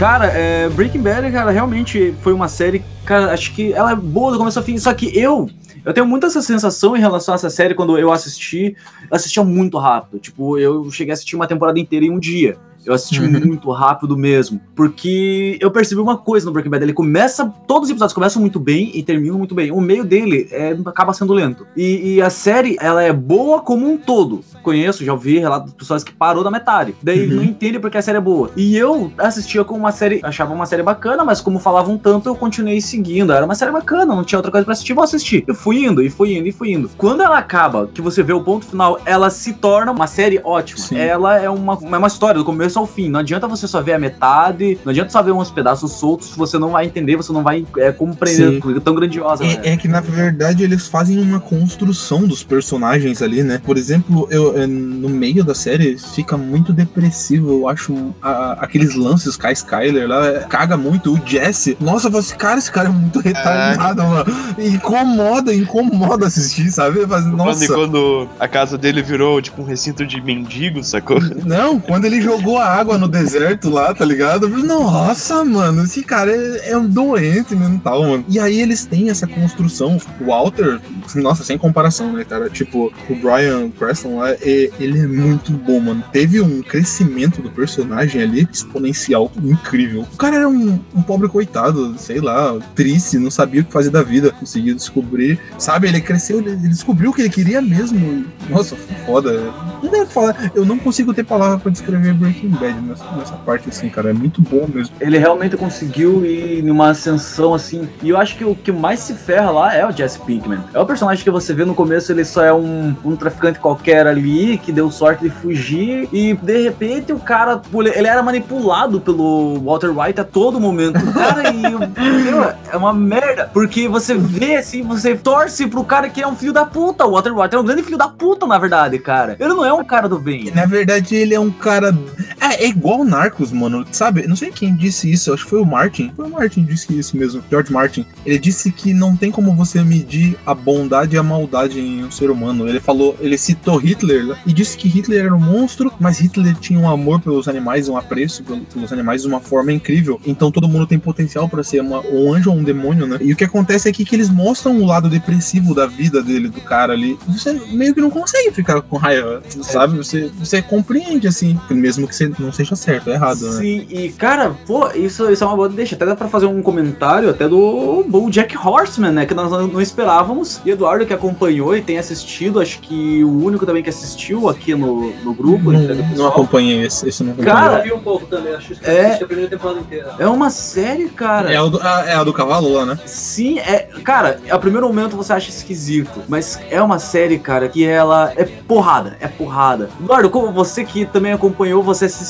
cara, 0.03 0.27
é, 0.27 0.69
Breaking 0.71 1.01
Bad, 1.01 1.31
cara, 1.31 1.53
realmente 1.53 2.13
foi 2.23 2.33
uma 2.33 2.49
série, 2.49 2.83
cara, 3.05 3.33
acho 3.33 3.55
que 3.55 3.73
ela 3.73 3.93
é 3.93 3.95
boa 3.95 4.33
do 4.33 4.39
começo 4.39 4.59
ao 4.59 4.65
fim, 4.65 4.77
só 4.77 4.93
que 4.93 5.17
eu, 5.17 5.49
eu 5.85 5.95
tenho 5.95 6.05
muito 6.05 6.27
essa 6.27 6.43
sensação 6.43 6.97
em 6.97 6.99
relação 6.99 7.33
a 7.33 7.37
essa 7.37 7.49
série 7.49 7.73
quando 7.73 7.97
eu 7.97 8.11
assisti, 8.11 8.75
eu 9.09 9.17
assistia 9.17 9.45
muito 9.45 9.79
rápido, 9.79 10.19
tipo, 10.19 10.59
eu 10.59 10.91
cheguei 10.91 11.13
a 11.13 11.15
assistir 11.15 11.37
uma 11.37 11.47
temporada 11.47 11.79
inteira 11.79 12.05
em 12.05 12.11
um 12.11 12.19
dia. 12.19 12.59
Eu 12.85 12.95
assisti 12.95 13.21
Uhum. 13.21 13.41
muito 13.47 13.71
rápido 13.71 14.17
mesmo. 14.17 14.61
Porque 14.75 15.57
eu 15.61 15.71
percebi 15.71 16.01
uma 16.01 16.17
coisa 16.19 16.47
no 16.47 16.53
Breaking 16.53 16.71
Bad. 16.71 16.85
Ele 16.85 16.93
começa. 16.93 17.47
Todos 17.67 17.85
os 17.89 17.91
episódios 17.91 18.13
começam 18.15 18.41
muito 18.41 18.59
bem 18.59 18.91
e 18.95 19.03
terminam 19.03 19.39
muito 19.39 19.55
bem. 19.55 19.71
O 19.71 19.81
meio 19.81 20.05
dele 20.05 20.49
é, 20.51 20.77
acaba 20.87 21.13
sendo 21.13 21.33
lento. 21.33 21.67
E, 21.77 22.15
e 22.15 22.23
a 22.23 22.29
série, 22.31 22.77
ela 22.81 23.03
é 23.03 23.13
boa 23.13 23.61
como 23.61 23.89
um 23.91 23.97
todo. 23.97 24.41
Conheço, 24.63 25.05
já 25.05 25.13
ouvi 25.13 25.39
relatos 25.39 25.71
de 25.73 25.77
pessoas 25.79 26.03
que 26.05 26.13
parou 26.13 26.43
da 26.45 26.51
metade. 26.51 26.95
Daí 27.03 27.29
Uhum. 27.29 27.37
não 27.37 27.43
entende 27.45 27.79
porque 27.79 27.97
a 27.99 28.03
série 28.03 28.19
é 28.19 28.21
boa. 28.21 28.51
E 28.57 28.77
eu 28.77 29.13
assistia 29.19 29.65
como 29.65 29.81
uma 29.81 29.93
série. 29.93 30.21
Achava 30.23 30.53
uma 30.53 30.67
série 30.67 30.83
bacana, 30.83 31.25
mas 31.25 31.41
como 31.41 31.59
falavam 31.59 31.97
tanto, 31.97 32.29
eu 32.29 32.35
continuei 32.35 32.81
seguindo. 32.81 33.33
Era 33.33 33.45
uma 33.45 33.55
série 33.55 33.71
bacana, 33.71 34.15
não 34.15 34.25
tinha 34.25 34.39
outra 34.39 34.51
coisa 34.51 34.65
pra 34.65 34.73
assistir, 34.73 34.93
vou 34.95 35.05
assistir. 35.05 35.45
Eu 35.47 35.55
fui 35.55 35.85
indo, 35.85 36.03
e 36.03 36.11
fui 36.11 36.37
indo, 36.37 36.49
e 36.49 36.53
fui 36.53 36.73
indo. 36.73 36.91
Quando 36.97 37.23
ela 37.23 37.39
acaba, 37.39 37.89
que 37.93 38.01
você 38.03 38.23
vê 38.23 38.33
o 38.33 38.41
ponto 38.43 38.67
final, 38.67 38.99
ela 39.05 39.31
se 39.31 39.53
torna 39.55 39.93
uma 39.93 40.07
série 40.07 40.41
ótima. 40.43 40.79
Sim. 40.81 40.97
Ela 40.99 41.39
é 41.41 41.49
uma, 41.49 41.79
é 41.81 41.99
uma 41.99 42.07
história 42.09 42.39
do 42.39 42.45
começo 42.45 42.72
começo 42.73 42.79
ao 42.79 42.87
fim. 42.87 43.09
Não 43.09 43.21
adianta 43.21 43.47
você 43.47 43.67
só 43.69 43.81
ver 43.83 43.93
a 43.95 43.99
metade, 43.99 44.79
não 44.85 44.91
adianta 44.91 45.11
só 45.11 45.23
ver 45.23 45.33
uns 45.33 45.51
pedaços 45.51 45.93
soltos, 45.93 46.35
você 46.37 46.59
não 46.59 46.71
vai 46.71 46.87
entender, 46.87 47.17
você 47.17 47.33
não 47.33 47.43
vai 47.43 47.65
é, 47.77 47.93
compreender 47.93 48.55
Sim. 48.55 48.61
coisa 48.61 48.81
tão 48.81 48.95
grandiosa. 48.95 49.45
né? 49.45 49.59
É, 49.63 49.73
é 49.73 49.77
que 49.77 49.87
na 49.89 50.01
verdade 50.01 50.63
eles 50.65 50.87
fazem 50.89 51.19
uma 51.21 51.39
construção 51.41 52.27
dos 52.27 52.43
personagens 52.43 53.21
ali, 53.21 53.43
né? 53.43 53.61
Por 53.65 53.77
exemplo, 53.77 54.27
eu, 54.31 54.57
é, 54.61 54.67
no 54.67 55.09
meio 55.09 55.45
da 55.45 55.55
série 55.55 55.99
fica 55.99 56.37
muito 56.37 56.73
depressivo. 56.73 57.51
Eu 57.51 57.69
acho 57.69 58.15
a- 58.23 58.57
aqueles 58.61 58.95
lances 58.95 59.37
Kai 59.37 59.53
Skyler 59.53 60.09
lá 60.09 60.27
é, 60.27 60.39
caga 60.41 60.77
muito. 60.77 61.13
O 61.15 61.21
Jesse, 61.27 61.77
nossa, 61.81 62.09
você, 62.09 62.35
cara, 62.35 62.59
esse 62.59 62.71
cara 62.71 62.89
é 62.89 62.93
muito 62.93 63.21
retardado, 63.21 64.03
mano. 64.03 64.25
Incomoda, 64.59 65.55
incomoda 65.55 66.27
assistir, 66.27 66.71
sabe? 66.71 67.05
Mas, 67.07 67.23
Quando, 67.25 67.37
nossa. 67.37 67.75
quando 67.75 68.29
a 68.41 68.49
casa 68.49 68.79
dele 68.79 69.03
virou 69.03 69.41
tipo 69.43 69.63
um 69.63 69.65
recinto 69.65 70.07
de 70.07 70.21
mendigos, 70.21 70.89
sacou? 70.89 71.21
Não, 71.45 71.79
quando 71.81 72.05
ele 72.05 72.21
jogou 72.21 72.59
água 72.65 72.99
no 72.99 73.09
deserto 73.09 73.69
lá, 73.71 73.95
tá 73.95 74.05
ligado? 74.05 74.49
Nossa, 74.49 75.45
mano, 75.45 75.85
esse 75.85 76.03
cara 76.03 76.31
é, 76.31 76.71
é 76.71 76.77
um 76.77 76.87
doente 76.89 77.55
mental, 77.55 78.03
mano. 78.03 78.25
E 78.29 78.39
aí 78.39 78.61
eles 78.61 78.85
têm 78.85 79.11
essa 79.11 79.27
construção. 79.27 79.99
O 80.21 80.27
Walter, 80.27 80.81
nossa, 81.17 81.45
sem 81.45 81.59
comparação, 81.59 82.13
né, 82.13 82.25
cara? 82.25 82.49
Tipo, 82.49 82.93
o 83.09 83.15
Brian 83.15 83.71
Creston 83.71 84.19
lá, 84.19 84.31
é- 84.33 84.71
ele 84.79 84.99
é 85.01 85.07
muito 85.07 85.53
bom, 85.53 85.81
mano. 85.81 86.03
Teve 86.13 86.41
um 86.41 86.63
crescimento 86.63 87.43
do 87.43 87.51
personagem 87.51 88.23
ali 88.23 88.49
exponencial, 88.53 89.31
incrível. 89.43 90.07
O 90.13 90.17
cara 90.17 90.37
era 90.37 90.49
um, 90.49 90.79
um 90.95 91.03
pobre 91.03 91.29
coitado, 91.29 91.95
sei 91.99 92.21
lá, 92.21 92.59
triste, 92.75 93.19
não 93.19 93.31
sabia 93.31 93.61
o 93.63 93.65
que 93.65 93.73
fazer 93.73 93.91
da 93.91 94.03
vida. 94.03 94.31
Conseguiu 94.33 94.75
descobrir, 94.75 95.39
sabe? 95.59 95.89
Ele 95.89 96.01
cresceu, 96.01 96.39
ele, 96.39 96.57
descobriu 96.57 97.11
o 97.11 97.15
que 97.15 97.23
ele 97.23 97.31
queria 97.31 97.61
mesmo. 97.61 98.25
Nossa, 98.49 98.77
foda. 99.07 99.41
Não 99.83 99.91
deve 99.91 100.07
falar. 100.07 100.53
Eu 100.55 100.65
não 100.65 100.79
consigo 100.79 101.13
ter 101.15 101.25
palavra 101.25 101.59
pra 101.59 101.71
descrever 101.71 102.15
Breaking 102.15 102.52
Bad 102.57 102.81
nessa, 102.81 103.05
nessa 103.17 103.35
parte, 103.37 103.69
assim, 103.69 103.89
cara. 103.89 104.11
É 104.11 104.13
muito 104.13 104.43
bom 104.43 104.69
mesmo. 104.73 104.95
Ele 105.01 105.19
realmente 105.19 105.57
conseguiu 105.57 106.25
ir 106.25 106.63
numa 106.63 106.91
ascensão 106.91 107.55
assim. 107.55 107.89
E 108.03 108.11
eu 108.11 108.19
acho 108.19 108.37
que 108.37 108.45
o 108.45 108.55
que 108.55 108.71
mais 108.71 109.01
se 109.01 109.15
ferra 109.15 109.51
lá 109.51 109.75
é 109.75 109.87
o 109.87 109.93
Jesse 109.93 110.19
Pinkman. 110.21 110.61
É 110.75 110.79
o 110.79 110.87
personagem 110.87 111.25
que 111.25 111.31
você 111.31 111.55
vê 111.55 111.65
no 111.65 111.75
começo, 111.75 112.13
ele 112.13 112.25
só 112.25 112.45
é 112.45 112.53
um, 112.53 112.95
um 113.05 113.17
traficante 113.17 113.59
qualquer 113.59 114.07
ali 114.07 114.59
que 114.59 114.73
deu 114.73 114.91
sorte 114.91 115.23
de 115.23 115.31
fugir. 115.31 116.09
E 116.13 116.35
de 116.35 116.63
repente 116.63 117.13
o 117.13 117.19
cara, 117.19 117.61
ele 117.73 118.03
ele 118.03 118.09
era 118.09 118.23
manipulado 118.23 119.01
pelo 119.01 119.61
Walter 119.61 119.97
White 119.97 120.21
a 120.21 120.25
todo 120.25 120.61
momento. 120.61 121.01
Cara, 121.13 121.51
e 121.51 121.63
meu, 121.63 122.53
é 122.71 122.77
uma 122.77 122.93
merda. 122.93 123.51
Porque 123.53 123.89
você 123.89 124.15
vê 124.15 124.57
assim, 124.57 124.83
você 124.83 125.17
torce 125.17 125.67
pro 125.67 125.85
cara 125.85 126.09
que 126.09 126.21
é 126.21 126.27
um 126.27 126.35
filho 126.35 126.53
da 126.53 126.67
puta. 126.67 127.07
O 127.07 127.13
Walter 127.13 127.33
White 127.33 127.55
é 127.55 127.59
um 127.59 127.65
grande 127.65 127.83
filho 127.83 127.97
da 127.97 128.09
puta, 128.09 128.47
na 128.47 128.59
verdade, 128.59 128.99
cara. 128.99 129.37
Ele 129.39 129.51
não 129.51 129.65
é 129.65 129.73
um 129.73 129.85
cara 129.85 130.09
do 130.09 130.19
bem. 130.19 130.51
Na 130.55 130.67
verdade, 130.67 131.15
ele 131.15 131.35
é 131.35 131.41
um 131.41 131.51
cara. 131.51 131.97
É, 132.43 132.65
é 132.65 132.69
igual 132.69 133.05
Narcos, 133.05 133.53
mano. 133.53 133.87
Sabe? 133.93 134.27
Não 134.27 134.35
sei 134.35 134.51
quem 134.51 134.75
disse 134.75 135.11
isso. 135.11 135.33
Acho 135.33 135.45
que 135.45 135.51
foi 135.51 135.61
o 135.61 135.65
Martin. 135.65 136.11
Foi 136.17 136.27
o 136.27 136.31
Martin 136.31 136.65
que 136.65 136.73
disse 136.73 136.99
isso 136.99 137.17
mesmo. 137.17 137.43
George 137.49 137.73
Martin. 137.73 138.05
Ele 138.27 138.39
disse 138.39 138.73
que 138.73 138.93
não 138.93 139.17
tem 139.17 139.31
como 139.31 139.55
você 139.55 139.83
medir 139.85 140.37
a 140.45 140.53
bondade 140.55 141.15
e 141.15 141.19
a 141.19 141.23
maldade 141.23 141.79
em 141.81 142.05
um 142.05 142.11
ser 142.11 142.31
humano. 142.31 142.69
Ele 142.69 142.81
falou, 142.81 143.17
ele 143.21 143.39
citou 143.39 143.77
Hitler 143.77 144.27
né? 144.27 144.37
e 144.45 144.53
disse 144.53 144.77
que 144.77 144.89
Hitler 144.89 145.27
era 145.27 145.35
um 145.35 145.41
monstro, 145.41 145.93
mas 146.01 146.19
Hitler 146.19 146.55
tinha 146.57 146.79
um 146.79 146.89
amor 146.91 147.21
pelos 147.21 147.47
animais, 147.47 147.89
um 147.89 147.97
apreço 147.97 148.43
pelo- 148.43 148.61
pelos 148.63 148.93
animais 148.93 149.23
de 149.23 149.29
uma 149.29 149.41
forma 149.41 149.73
incrível. 149.73 150.21
Então 150.27 150.51
todo 150.51 150.69
mundo 150.69 150.87
tem 150.87 150.99
potencial 150.99 151.49
pra 151.49 151.63
ser 151.63 151.81
uma- 151.81 152.01
um 152.01 152.35
anjo 152.35 152.51
ou 152.51 152.57
um 152.57 152.65
demônio, 152.65 153.07
né? 153.07 153.19
E 153.21 153.33
o 153.33 153.37
que 153.37 153.45
acontece 153.45 153.89
é 153.89 153.93
que, 153.93 154.05
que 154.05 154.17
eles 154.17 154.29
mostram 154.29 154.81
o 154.81 154.85
lado 154.87 155.09
depressivo 155.09 155.75
da 155.75 155.87
vida 155.87 156.23
dele, 156.23 156.49
do 156.49 156.61
cara 156.61 156.93
ali. 156.93 157.17
Você 157.29 157.53
meio 157.71 157.95
que 157.95 158.01
não 158.01 158.11
consegue 158.11 158.51
ficar 158.53 158.81
com 158.83 158.97
raiva, 158.97 159.43
sabe? 159.63 159.97
Você, 159.97 160.31
você 160.39 160.61
compreende, 160.61 161.29
assim, 161.29 161.59
mesmo 161.71 162.09
que 162.09 162.17
você 162.17 162.32
não 162.39 162.53
seja 162.53 162.75
certo, 162.77 163.11
é 163.11 163.15
errado, 163.15 163.41
né? 163.41 163.53
Sim, 163.61 163.87
e 163.91 164.09
cara, 164.11 164.55
pô, 164.67 164.89
isso, 164.95 165.31
isso 165.31 165.43
é 165.43 165.47
uma 165.47 165.57
boa 165.57 165.69
deixa. 165.69 165.95
Até 165.95 166.07
dá 166.07 166.15
pra 166.17 166.29
fazer 166.29 166.47
um 166.47 166.63
comentário 166.63 167.31
até 167.31 167.49
do 167.49 168.05
Bull 168.09 168.31
Jack 168.31 168.57
Horseman, 168.57 169.13
né? 169.13 169.27
Que 169.27 169.35
nós 169.35 169.51
não 169.51 169.67
não 169.67 169.81
esperávamos. 169.81 170.61
E 170.65 170.71
Eduardo 170.71 171.07
que 171.07 171.13
acompanhou 171.13 171.77
e 171.77 171.83
tem 171.83 171.99
assistido, 171.99 172.61
acho 172.61 172.81
que 172.81 173.23
o 173.25 173.45
único 173.45 173.65
também 173.67 173.83
que 173.83 173.89
assistiu 173.91 174.49
aqui 174.49 174.75
no, 174.75 175.11
no 175.25 175.33
grupo. 175.35 175.73
Não, 175.73 175.81
não 175.81 176.09
pessoal. 176.09 176.29
acompanhei 176.31 176.85
esse, 176.85 177.09
esse 177.09 177.23
não 177.23 177.33
acompanhei. 177.33 177.55
Cara, 177.55 177.79
eu 177.79 177.83
vi 177.85 177.93
um 177.93 178.01
pouco 178.01 178.27
também, 178.27 178.55
acho 178.55 178.75
que 178.75 178.85
É. 178.89 179.07
assisti 179.07 179.25
a 179.25 179.27
primeira 179.27 179.51
temporada 179.51 179.81
inteira. 179.81 180.15
É 180.19 180.27
uma 180.27 180.51
série, 180.51 181.09
cara. 181.09 181.53
É, 181.53 181.57
a 181.57 181.63
do, 181.65 181.81
a, 181.81 182.05
é 182.07 182.15
a 182.15 182.25
do 182.25 182.33
cavalo 182.33 182.73
lá, 182.73 182.85
né? 182.87 182.99
Sim, 183.07 183.59
é. 183.59 183.89
Cara, 184.05 184.41
a 184.51 184.59
primeiro 184.59 184.87
momento 184.87 185.17
você 185.17 185.33
acha 185.33 185.49
esquisito, 185.51 186.23
mas 186.29 186.59
é 186.71 186.81
uma 186.83 186.99
série, 186.99 187.39
cara, 187.39 187.69
que 187.69 187.85
ela 187.85 188.33
é 188.37 188.45
porrada, 188.45 189.17
é 189.21 189.29
porrada. 189.29 189.89
Eduardo, 190.03 190.31
como 190.31 190.51
você 190.53 190.85
que 190.85 191.05
também 191.07 191.33
acompanhou, 191.33 191.83
você 191.83 192.07
assistiu, 192.07 192.22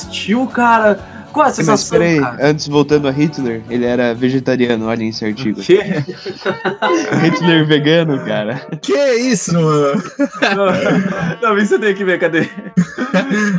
cara. 0.47 0.99
Qual 1.33 1.45
é 1.45 1.49
a 1.49 1.51
Mas 1.51 1.57
sensação, 1.57 1.99
peraí, 1.99 2.21
cara? 2.21 2.37
antes 2.49 2.69
voltando 2.69 3.09
a 3.09 3.11
Hitler, 3.11 3.63
ele 3.71 3.85
era 3.85 4.15
vegetariano, 4.15 4.87
olha 4.87 5.05
esse 5.05 5.25
artigo. 5.25 5.61
Que? 5.61 5.79
Hitler 7.23 7.67
vegano, 7.67 8.19
cara. 8.25 8.57
Que 8.81 9.15
isso, 9.15 9.55
mano? 9.55 10.03
Não, 11.41 11.59
isso 11.59 11.75
eu 11.75 11.81
tenho 11.81 11.97
que 11.97 12.05
ver, 12.05 12.19
cadê? 12.19 12.49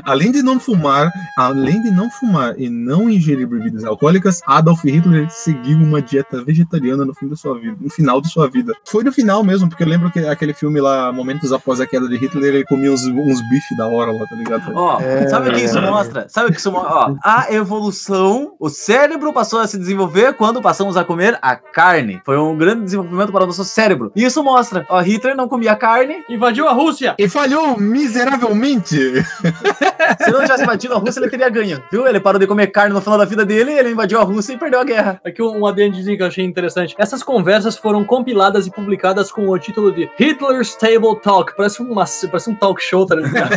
Além 0.06 0.32
de 0.32 0.41
não 0.41 0.60
fumar, 0.60 1.12
além 1.38 1.82
de 1.82 1.91
não 1.91 2.10
fumar 2.10 2.54
e 2.60 2.69
não 2.69 3.10
ingerir 3.10 3.47
bebidas 3.47 3.84
alcoólicas, 3.84 4.41
Adolf 4.45 4.84
Hitler 4.84 5.30
seguiu 5.30 5.78
uma 5.78 6.02
dieta 6.02 6.43
vegetariana 6.43 7.06
no 7.06 7.13
fim 7.13 7.28
da 7.28 7.36
sua 7.36 7.58
vida, 7.60 7.76
no 7.80 7.89
final 7.89 8.21
de 8.21 8.30
sua 8.30 8.50
vida. 8.50 8.74
Foi 8.86 9.04
no 9.04 9.12
final 9.12 9.43
mesmo, 9.43 9.69
porque 9.69 9.84
eu 9.84 9.88
lembro 9.88 10.12
que 10.12 10.19
aquele 10.19 10.54
filme 10.54 10.80
lá, 10.80 11.12
momentos 11.12 11.52
após 11.52 11.80
a 11.82 11.88
queda 11.88 12.08
de 12.08 12.17
Hitler, 12.17 12.56
ele 12.56 12.65
comia 12.65 12.91
uns, 12.91 13.04
uns 13.06 13.41
bifes 13.50 13.78
da 13.78 13.88
hora 13.88 14.12
lá, 14.12 14.26
tá 14.26 14.36
ligado? 14.36 14.71
Ó, 14.76 15.00
É. 15.00 15.28
sabe 15.28 15.50
o 15.50 15.54
que 15.54 15.62
isso 15.62 15.82
mostra? 15.82 16.26
Sabe 16.30 16.50
o 16.50 16.54
que 16.54 16.60
isso 16.60 16.71
mostra? 16.71 16.93
Ó, 16.93 17.15
a 17.24 17.47
evolução, 17.63 18.54
o 18.60 18.69
cérebro 18.69 19.34
passou 19.34 19.60
a 19.60 19.67
se 19.67 19.78
desenvolver 19.78 20.34
quando 20.34 20.62
passamos 20.62 20.95
a 20.95 21.04
comer 21.04 21.38
a 21.41 21.56
carne. 21.56 22.21
Foi 22.23 22.38
um 22.38 22.56
grande 22.56 22.84
desenvolvimento 22.84 23.32
para 23.32 23.43
o 23.43 23.47
nosso 23.47 23.63
cérebro. 23.65 24.12
E 24.15 24.23
isso 24.23 24.43
mostra, 24.43 24.86
ó, 24.88 25.02
Hitler 25.02 25.36
não 25.36 25.47
comia 25.47 25.76
carne. 25.76 26.23
Invadiu 26.30 26.67
a 26.67 26.71
Rússia! 26.71 27.15
E 27.17 27.28
falhou 27.28 27.80
miseravelmente. 27.80 28.95
Se 30.23 30.32
não 30.32 30.41
tivesse 30.41 30.65
batido 30.65 30.93
a 30.93 30.97
Rússia, 30.97 31.19
ele 31.19 31.30
teria 31.30 31.49
ganho. 31.49 31.84
Viu? 31.91 32.06
Ele 32.06 32.19
parou 32.19 32.39
de 32.39 32.45
comer 32.45 32.67
carne 32.67 32.93
no 32.93 33.02
final 33.02 33.17
da 33.17 33.26
vida 33.26 33.43
dele, 33.43 33.71
ele 33.71 33.91
invadiu 33.91 34.19
a 34.19 34.23
Rússia 34.23 34.54
e 34.54 34.58
perdeu 34.58 34.80
a 34.80 34.84
guerra. 34.84 35.19
Aqui 35.26 35.41
um 35.41 35.63
um 35.63 35.67
adendozinho 35.67 36.17
que 36.17 36.23
eu 36.23 36.28
achei 36.28 36.43
interessante. 36.43 36.93
Essas 36.97 37.23
conversas 37.23 37.78
foram 37.78 38.04
compiladas 38.04 38.67
e 38.67 38.71
publicadas 38.71 39.32
com 39.32 39.47
o 39.47 39.58
título 39.58 39.91
de 39.91 40.10
Hitler's 40.19 40.76
Table 40.76 41.19
Talk. 41.21 41.56
Parece, 41.56 41.82
uma, 41.82 42.06
parece 42.28 42.49
um 42.49 42.56
talk 42.56 42.84
show, 42.84 43.06
tá 43.06 43.15
ligado? 43.15 43.54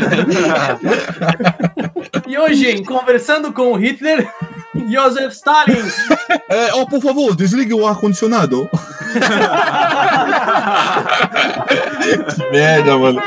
e 2.26 2.38
hoje, 2.38 2.70
em 2.70 2.84
Conversando 2.84 3.52
com 3.52 3.72
o 3.72 3.76
Hitler, 3.76 3.95
Joseph 4.88 5.32
Stalin. 5.32 5.82
É, 6.48 6.72
ó, 6.76 6.84
por 6.86 7.00
favor, 7.00 7.34
desligue 7.34 7.74
o 7.74 7.86
ar-condicionado. 7.86 8.68
que 12.34 12.50
merda, 12.52 12.98
mano. 12.98 13.22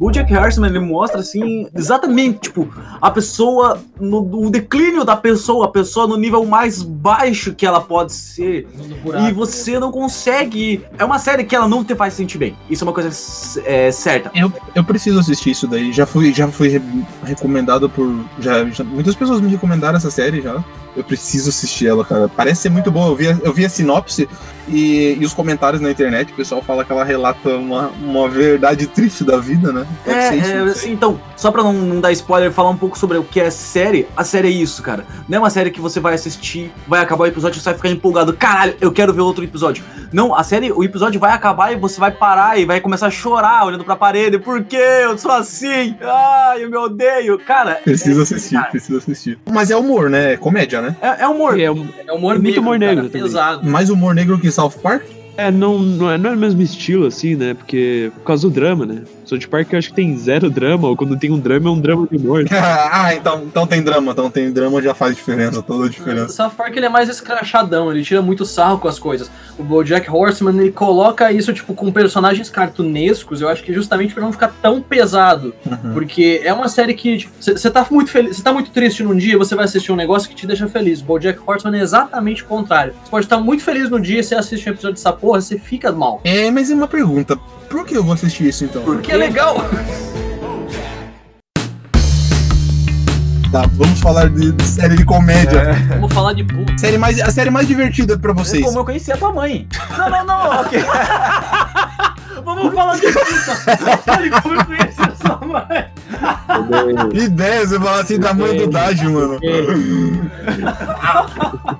O 0.00 0.10
Jack 0.10 0.32
Harrisman, 0.32 0.70
ele 0.70 0.78
mostra, 0.80 1.20
assim, 1.20 1.68
exatamente, 1.74 2.38
tipo, 2.40 2.66
a 3.02 3.10
pessoa, 3.10 3.78
no, 4.00 4.46
o 4.46 4.50
declínio 4.50 5.04
da 5.04 5.14
pessoa, 5.14 5.66
a 5.66 5.68
pessoa 5.68 6.06
no 6.06 6.16
nível 6.16 6.42
mais 6.46 6.82
baixo 6.82 7.54
que 7.54 7.66
ela 7.66 7.82
pode 7.82 8.14
ser. 8.14 8.66
E 9.28 9.32
você 9.32 9.78
não 9.78 9.92
consegue. 9.92 10.82
É 10.98 11.04
uma 11.04 11.18
série 11.18 11.44
que 11.44 11.54
ela 11.54 11.68
não 11.68 11.84
te 11.84 11.94
faz 11.94 12.14
sentir 12.14 12.38
bem. 12.38 12.56
Isso 12.70 12.82
é 12.82 12.86
uma 12.86 12.94
coisa 12.94 13.10
é, 13.66 13.92
certa. 13.92 14.30
Eu, 14.34 14.50
eu 14.74 14.82
preciso 14.82 15.18
assistir 15.20 15.50
isso 15.50 15.66
daí. 15.68 15.92
Já 15.92 16.06
fui, 16.06 16.32
já 16.32 16.48
fui 16.48 16.68
re- 16.68 16.82
recomendado 17.22 17.90
por. 17.90 18.24
Já, 18.38 18.64
já- 18.70 18.82
muitas 18.84 19.14
pessoas 19.14 19.40
me 19.42 19.48
recomendaram 19.50 19.98
essa 19.98 20.10
série 20.10 20.40
já. 20.40 20.64
Eu 20.96 21.04
preciso 21.04 21.48
assistir 21.50 21.86
ela, 21.86 22.04
cara. 22.04 22.28
Parece 22.28 22.62
ser 22.62 22.68
muito 22.70 22.90
boa. 22.90 23.08
Eu 23.08 23.16
vi, 23.16 23.28
a- 23.28 23.38
eu 23.42 23.52
vi 23.52 23.64
a 23.64 23.68
sinopse 23.68 24.28
e, 24.68 25.16
e 25.20 25.24
os 25.24 25.32
comentários 25.32 25.80
na 25.80 25.90
internet. 25.90 26.32
O 26.32 26.36
pessoal 26.36 26.62
fala 26.62 26.84
que 26.84 26.92
ela 26.92 27.04
relata 27.04 27.48
uma, 27.56 27.88
uma 28.02 28.28
verdade 28.28 28.86
triste 28.86 29.24
da 29.24 29.36
vida, 29.38 29.72
né? 29.72 29.86
Pode 30.04 30.16
É, 30.18 30.36
isso, 30.36 30.50
é, 30.50 30.58
assim, 30.62 30.92
então, 30.92 31.20
só 31.36 31.50
pra 31.50 31.62
não, 31.62 31.72
não 31.72 32.00
dar 32.00 32.12
spoiler, 32.12 32.50
falar 32.52 32.70
um 32.70 32.76
pouco 32.76 32.98
sobre 32.98 33.16
o 33.18 33.24
que 33.24 33.40
é 33.40 33.50
série, 33.50 34.06
a 34.16 34.24
série 34.24 34.48
é 34.48 34.50
isso, 34.50 34.82
cara. 34.82 35.04
Não 35.28 35.36
é 35.36 35.40
uma 35.40 35.50
série 35.50 35.70
que 35.70 35.80
você 35.80 36.00
vai 36.00 36.14
assistir, 36.14 36.72
vai 36.88 37.00
acabar 37.00 37.24
o 37.24 37.26
episódio 37.26 37.58
e 37.58 37.60
você 37.60 37.64
vai 37.70 37.74
ficar 37.74 37.88
empolgado. 37.90 38.32
Caralho, 38.32 38.74
eu 38.80 38.90
quero 38.92 39.12
ver 39.14 39.20
outro 39.20 39.44
episódio. 39.44 39.84
Não, 40.12 40.34
a 40.34 40.42
série, 40.42 40.72
o 40.72 40.82
episódio 40.82 41.20
vai 41.20 41.32
acabar 41.32 41.72
e 41.72 41.76
você 41.76 42.00
vai 42.00 42.10
parar 42.10 42.58
e 42.58 42.64
vai 42.64 42.80
começar 42.80 43.06
a 43.06 43.10
chorar 43.10 43.64
olhando 43.64 43.84
pra 43.84 43.94
parede. 43.94 44.38
Por 44.40 44.62
que 44.64 44.76
eu 44.76 45.16
sou 45.16 45.30
assim? 45.30 45.94
Ai, 46.02 46.64
eu 46.64 46.70
me 46.70 46.76
odeio. 46.76 47.38
Cara, 47.38 47.80
Preciso 47.84 48.18
é- 48.20 48.22
assistir, 48.24 48.54
cara, 48.56 48.70
preciso 48.70 48.98
assistir. 48.98 49.38
Mas 49.50 49.70
é 49.70 49.76
humor, 49.76 50.10
né? 50.10 50.32
É 50.32 50.36
comédia, 50.36 50.79
né? 50.82 50.96
É, 51.00 51.22
é 51.22 51.28
humor. 51.28 51.58
É, 51.58 51.70
um- 51.70 51.88
É 52.06 52.12
humor 52.12 52.34
Muito 52.34 52.42
negro, 52.44 52.60
humor 52.60 52.78
cara, 52.78 52.94
negro 52.94 53.08
também. 53.10 53.22
pesado. 53.22 53.68
Mais 53.68 53.90
humor 53.90 54.14
negro 54.14 54.38
que 54.38 54.50
South 54.50 54.72
Park? 54.82 55.02
é, 55.36 55.50
não, 55.50 55.78
não, 55.78 56.10
é, 56.10 56.18
não 56.18 56.30
é 56.30 56.34
o 56.34 56.36
mesmo 56.36 56.60
estilo, 56.60 57.06
assim, 57.06 57.34
né? 57.34 57.54
Porque 57.54 58.12
por 58.16 58.24
causa 58.24 58.46
do 58.48 58.52
drama, 58.52 58.84
né? 58.84 59.02
South 59.30 59.48
Park 59.50 59.72
eu 59.72 59.78
acho 59.78 59.88
que 59.88 59.94
tem 59.94 60.16
zero 60.16 60.50
drama, 60.50 60.88
ou 60.88 60.96
quando 60.96 61.16
tem 61.18 61.30
um 61.30 61.38
drama 61.38 61.68
é 61.68 61.72
um 61.72 61.80
drama 61.80 62.06
de 62.10 62.18
morte. 62.18 62.50
ah, 62.54 63.14
então, 63.14 63.42
então 63.44 63.66
tem 63.66 63.82
drama. 63.82 64.12
Então 64.12 64.30
tem 64.30 64.50
drama 64.52 64.80
já 64.82 64.94
faz 64.94 65.14
diferença, 65.16 65.62
toda 65.62 65.84
a 65.84 65.86
O 65.86 65.90
diferença. 65.90 66.28
South 66.32 66.50
Park 66.56 66.76
ele 66.76 66.86
é 66.86 66.88
mais 66.88 67.08
escrachadão, 67.08 67.90
ele 67.90 68.02
tira 68.04 68.20
muito 68.22 68.44
sarro 68.44 68.78
com 68.78 68.88
as 68.88 68.98
coisas. 68.98 69.30
O 69.58 69.62
BoJack 69.62 70.10
Horseman 70.10 70.58
ele 70.58 70.72
coloca 70.72 71.30
isso 71.32 71.52
tipo 71.52 71.74
com 71.74 71.90
personagens 71.92 72.48
cartunescos, 72.50 73.40
eu 73.40 73.48
acho 73.48 73.62
que 73.62 73.72
justamente 73.72 74.14
pra 74.14 74.22
não 74.22 74.32
ficar 74.32 74.52
tão 74.60 74.80
pesado, 74.80 75.54
Uhum. 75.66 75.92
porque 75.92 76.40
é 76.44 76.52
uma 76.52 76.68
série 76.68 76.94
que 76.94 77.28
você 77.40 77.70
tá 77.70 77.86
muito 77.90 78.10
feliz, 78.10 78.36
você 78.36 78.42
tá 78.42 78.52
muito 78.52 78.70
triste 78.70 79.02
num 79.02 79.16
dia, 79.16 79.36
você 79.38 79.54
vai 79.54 79.64
assistir 79.64 79.92
um 79.92 79.96
negócio 79.96 80.28
que 80.28 80.34
te 80.34 80.46
deixa 80.46 80.66
feliz. 80.68 81.00
O 81.00 81.04
BoJack 81.04 81.38
Horseman 81.46 81.78
é 81.78 81.82
exatamente 81.82 82.42
o 82.42 82.46
contrário. 82.46 82.92
Você 83.04 83.10
pode 83.10 83.26
estar 83.26 83.38
muito 83.38 83.62
feliz 83.62 83.88
no 83.90 84.00
dia, 84.00 84.22
você 84.22 84.34
assiste 84.34 84.68
um 84.68 84.72
episódio 84.72 84.94
dessa 84.96 85.12
porra, 85.12 85.40
você 85.40 85.58
fica 85.58 85.92
mal. 85.92 86.20
É, 86.24 86.50
mas 86.50 86.70
é 86.70 86.74
uma 86.74 86.88
pergunta. 86.88 87.38
Por 87.70 87.86
que 87.86 87.96
eu 87.96 88.02
vou 88.02 88.14
assistir 88.14 88.48
isso 88.48 88.64
então? 88.64 88.82
Porque 88.82 89.12
é 89.12 89.16
legal. 89.16 89.58
Tá, 93.52 93.62
vamos 93.74 94.00
falar 94.00 94.28
de, 94.28 94.50
de 94.50 94.64
série 94.64 94.96
de 94.96 95.04
comédia. 95.04 95.72
Vamos 95.90 96.12
falar 96.12 96.32
de 96.32 96.42
puta. 96.42 96.76
Série 96.76 96.98
mais, 96.98 97.20
a 97.20 97.30
série 97.30 97.48
mais 97.48 97.68
divertida 97.68 98.18
pra 98.18 98.32
vocês. 98.32 98.64
Como 98.64 98.80
eu 98.80 98.84
conheci 98.84 99.12
a 99.12 99.16
tua 99.16 99.32
mãe. 99.32 99.68
Não, 99.96 100.10
não, 100.10 100.26
não, 100.26 100.60
ok. 100.62 100.82
Vamos 102.44 102.74
falar 102.74 102.96
de 102.96 103.06
puta. 103.06 103.56
Olha 104.18 104.42
como 104.42 104.54
eu 104.56 104.66
conheci 104.66 105.02
a 105.02 105.14
sua 105.14 105.38
mãe. 105.46 105.86
Ideia, 107.14 107.64
você 107.66 107.78
falar 107.78 108.00
assim 108.00 108.18
da 108.18 108.34
mãe 108.34 108.56
do 108.56 108.66
Daj, 108.66 109.00
mano. 109.04 109.38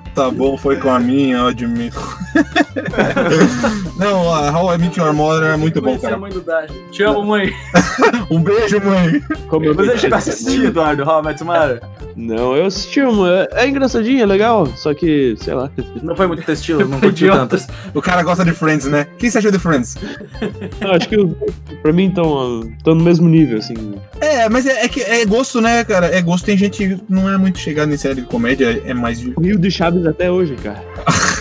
Tá 0.13 0.29
bom, 0.29 0.57
foi 0.57 0.75
com 0.75 0.89
a 0.89 0.99
minha, 0.99 1.37
eu 1.37 1.47
admito. 1.47 1.97
Não, 3.97 4.33
a 4.33 4.51
How 4.51 4.73
I 4.75 4.77
Met 4.77 4.99
Your 4.99 5.13
Mother 5.13 5.51
é 5.51 5.57
muito 5.57 5.81
bom, 5.81 5.97
cara. 5.97 6.17
mãe 6.17 6.31
do 6.31 6.41
Dash. 6.41 6.71
Te 6.91 7.03
amo, 7.03 7.23
mãe. 7.23 7.53
Um 8.29 8.41
beijo, 8.41 8.79
mãe. 8.81 9.21
Como 9.47 9.65
eu 9.65 9.75
Você 9.75 9.97
chegou 9.97 10.15
a 10.15 10.19
assistir, 10.19 10.65
Eduardo, 10.65 11.03
How 11.03 11.21
I 11.21 11.25
Met 11.25 11.43
Your 11.43 11.53
Mother? 11.53 11.81
Não, 12.15 12.55
eu 12.55 12.65
assisti 12.65 13.01
uma. 13.01 13.47
É, 13.51 13.67
engraçadinho, 13.67 14.21
é 14.21 14.25
legal, 14.25 14.67
só 14.75 14.93
que, 14.93 15.35
sei 15.39 15.53
lá. 15.53 15.69
Não 16.01 16.15
foi 16.15 16.27
muito 16.27 16.43
teu 16.43 16.53
estilo, 16.53 16.87
não 16.87 16.99
curtiu 17.01 17.33
tanto. 17.33 17.57
O 17.93 18.01
cara 18.01 18.21
gosta 18.23 18.43
de 18.43 18.51
Friends, 18.51 18.87
né? 18.87 19.07
Quem 19.17 19.29
você 19.29 19.37
achou 19.37 19.51
de 19.51 19.59
Friends? 19.59 19.97
Não, 20.79 20.91
acho 20.95 21.07
que 21.07 21.17
os 21.17 21.29
dois, 21.29 21.53
pra 21.81 21.93
mim 21.93 22.07
estão 22.07 22.61
no 22.85 22.95
mesmo 22.95 23.27
nível, 23.29 23.59
assim. 23.59 23.73
É, 24.19 24.49
mas 24.49 24.65
é, 24.65 24.85
é 24.85 24.87
que 24.87 25.01
é 25.01 25.25
gosto, 25.25 25.61
né, 25.61 25.83
cara? 25.83 26.07
É 26.07 26.21
gosto. 26.21 26.45
Tem 26.45 26.57
gente 26.57 26.77
que 26.77 27.01
não 27.09 27.29
é 27.29 27.37
muito 27.37 27.59
chegada 27.59 27.93
em 27.93 27.97
série 27.97 28.15
de 28.15 28.27
comédia, 28.27 28.81
é 28.85 28.93
mais 28.93 29.19
de. 29.19 29.33
O 29.35 29.41
Rio 29.41 29.57
de 29.57 29.71
Chaves 29.71 30.00
até 30.07 30.31
hoje, 30.31 30.55
cara. 30.55 30.81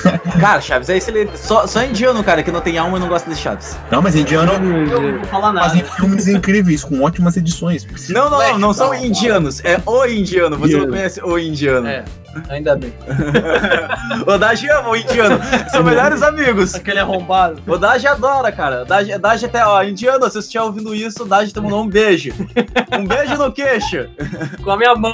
Cara, 0.40 0.61
Chaves, 0.61 0.88
é 0.88 0.96
excelente. 0.96 1.38
Só, 1.38 1.66
só 1.66 1.85
indiano, 1.85 2.25
cara, 2.25 2.42
que 2.42 2.51
não 2.51 2.61
tem 2.62 2.79
alma 2.79 2.96
e 2.96 3.01
não 3.01 3.09
gosta 3.09 3.29
de 3.29 3.37
Chaves. 3.37 3.77
Não, 3.90 4.01
mas 4.01 4.14
indiano 4.16 4.53
Eu 4.53 4.61
não 4.61 5.18
vou 5.18 5.25
falar 5.27 5.53
fazem 5.53 5.83
nada. 5.83 5.94
filmes 5.94 6.27
incríveis, 6.27 6.83
com 6.83 7.03
ótimas 7.03 7.37
edições. 7.37 7.87
Não, 8.09 8.31
não, 8.31 8.38
não, 8.38 8.59
não 8.59 8.73
são 8.73 8.94
indianos. 8.94 9.62
É 9.64 9.81
o 9.85 10.07
indiano. 10.07 10.57
Você 10.57 10.77
não 10.79 10.88
conhece 10.88 11.20
o 11.23 11.38
indiano. 11.38 11.87
É, 11.87 12.05
ainda 12.49 12.77
bem. 12.77 12.93
O 14.27 14.37
Daji 14.37 14.69
ama 14.71 14.90
o 14.90 14.97
indiano. 14.97 15.38
São 15.71 15.83
melhores 15.83 16.23
amigos. 16.23 16.75
Aquele 16.75 16.99
arrombado. 16.99 17.61
O 17.66 17.77
Daji 17.79 18.07
adora, 18.07 18.51
cara. 18.53 18.83
O 18.83 18.85
Daji, 18.85 19.16
Daji 19.19 19.47
até, 19.47 19.64
ó, 19.64 19.83
indiano, 19.83 20.25
se 20.27 20.33
você 20.33 20.38
estiver 20.40 20.62
ouvindo 20.64 20.95
isso, 20.95 21.23
o 21.23 21.27
Daji 21.27 21.53
te 21.53 21.61
mandou 21.61 21.83
um 21.83 21.88
beijo. 21.88 22.33
Um 22.99 23.07
beijo 23.07 23.37
no 23.37 23.53
queixo. 23.53 24.09
Com 24.62 24.71
a 24.71 24.77
minha 24.77 24.95
mão. 24.95 25.12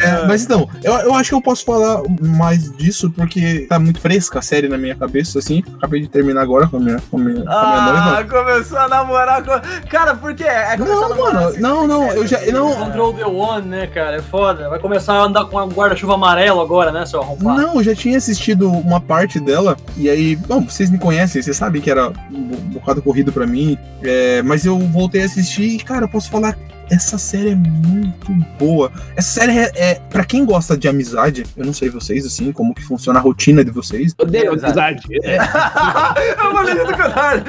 É, 0.00 0.26
mas 0.26 0.44
então, 0.44 0.68
eu, 0.82 0.92
eu 0.94 1.14
acho 1.14 1.30
que 1.30 1.34
eu 1.34 1.42
posso 1.42 1.64
falar 1.64 2.02
mais 2.20 2.70
disso 2.76 3.10
porque 3.10 3.66
tá 3.68 3.78
muito 3.78 4.00
fresca 4.00 4.38
a 4.38 4.42
série 4.42 4.68
na 4.68 4.78
minha 4.78 4.94
cabeça, 4.94 5.38
assim. 5.38 5.62
Acabei 5.76 6.00
de 6.00 6.08
terminar 6.08 6.42
agora 6.42 6.66
com 6.66 6.78
a 6.78 6.80
minha, 6.80 6.96
com 7.10 7.18
a 7.18 7.20
minha, 7.20 7.42
com 7.44 7.50
a 7.50 7.56
minha 7.66 8.02
Ah, 8.02 8.10
noiva. 8.14 8.24
começou 8.24 8.78
a 8.78 8.88
namorar 8.88 9.42
com. 9.44 9.52
Cara, 9.88 10.14
por 10.14 10.34
quê? 10.34 10.44
É 10.44 10.72
a 10.72 10.76
Não, 10.76 11.08
mano, 11.16 11.38
assim, 11.48 11.60
não, 11.60 11.86
não, 11.86 12.10
eu 12.12 12.26
já. 12.26 12.40
Não, 12.52 12.74
Control 12.74 13.12
the 13.14 13.24
One, 13.26 13.66
né, 13.68 13.86
cara? 13.86 14.16
É 14.16 14.22
foda. 14.22 14.68
Vai 14.68 14.78
começar 14.78 15.14
a 15.14 15.22
andar 15.22 15.44
com 15.44 15.60
um 15.62 15.68
guarda-chuva 15.68 16.16
amarelo 16.26 16.60
agora, 16.60 16.90
né, 16.90 17.06
seu 17.06 17.20
arrombado? 17.22 17.60
Não, 17.62 17.74
eu 17.76 17.82
já 17.84 17.94
tinha 17.94 18.18
assistido 18.18 18.68
uma 18.70 19.00
parte 19.00 19.38
dela, 19.38 19.76
e 19.96 20.10
aí, 20.10 20.34
bom, 20.36 20.62
vocês 20.62 20.90
me 20.90 20.98
conhecem, 20.98 21.40
vocês 21.40 21.56
sabem 21.56 21.80
que 21.80 21.90
era 21.90 22.08
um 22.32 22.42
bo- 22.42 22.56
bocado 22.80 23.00
corrido 23.00 23.32
pra 23.32 23.46
mim, 23.46 23.78
é, 24.02 24.42
mas 24.42 24.64
eu 24.66 24.78
voltei 24.78 25.22
a 25.22 25.26
assistir 25.26 25.62
e, 25.64 25.78
cara, 25.78 26.04
eu 26.04 26.08
posso 26.08 26.28
falar. 26.30 26.56
Essa 26.90 27.18
série 27.18 27.50
é 27.50 27.54
muito 27.54 28.32
boa. 28.58 28.92
Essa 29.16 29.40
série 29.40 29.58
é, 29.58 29.72
é 29.74 29.94
para 29.94 30.24
quem 30.24 30.44
gosta 30.44 30.76
de 30.76 30.86
amizade. 30.86 31.44
Eu 31.56 31.64
não 31.64 31.72
sei 31.72 31.90
vocês 31.90 32.24
assim, 32.24 32.52
como 32.52 32.74
que 32.74 32.82
funciona 32.82 33.18
a 33.18 33.22
rotina 33.22 33.64
de 33.64 33.70
vocês. 33.70 34.14
Odeio 34.18 34.52
Amizade. 34.52 35.02
É. 35.26 35.38
eu 35.38 36.86
do 36.86 36.92
contrário. 36.92 37.42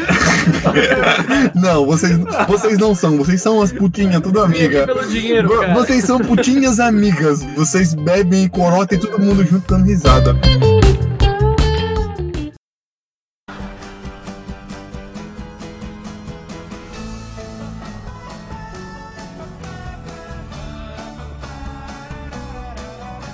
Não, 1.53 1.85
vocês, 1.85 2.17
vocês 2.47 2.77
não 2.77 2.95
são. 2.95 3.17
Vocês 3.17 3.41
são 3.41 3.61
as 3.61 3.71
putinhas, 3.71 4.21
tudo 4.21 4.41
amiga. 4.41 4.85
Pelo 4.85 5.05
dinheiro, 5.07 5.59
cara. 5.59 5.73
Vocês 5.73 6.03
são 6.03 6.19
putinhas 6.19 6.79
amigas. 6.79 7.43
Vocês 7.55 7.93
bebem, 7.93 8.47
corotem 8.47 8.97
todo 8.97 9.19
mundo 9.19 9.43
junto 9.45 9.67
dando 9.67 9.85
risada. 9.85 10.35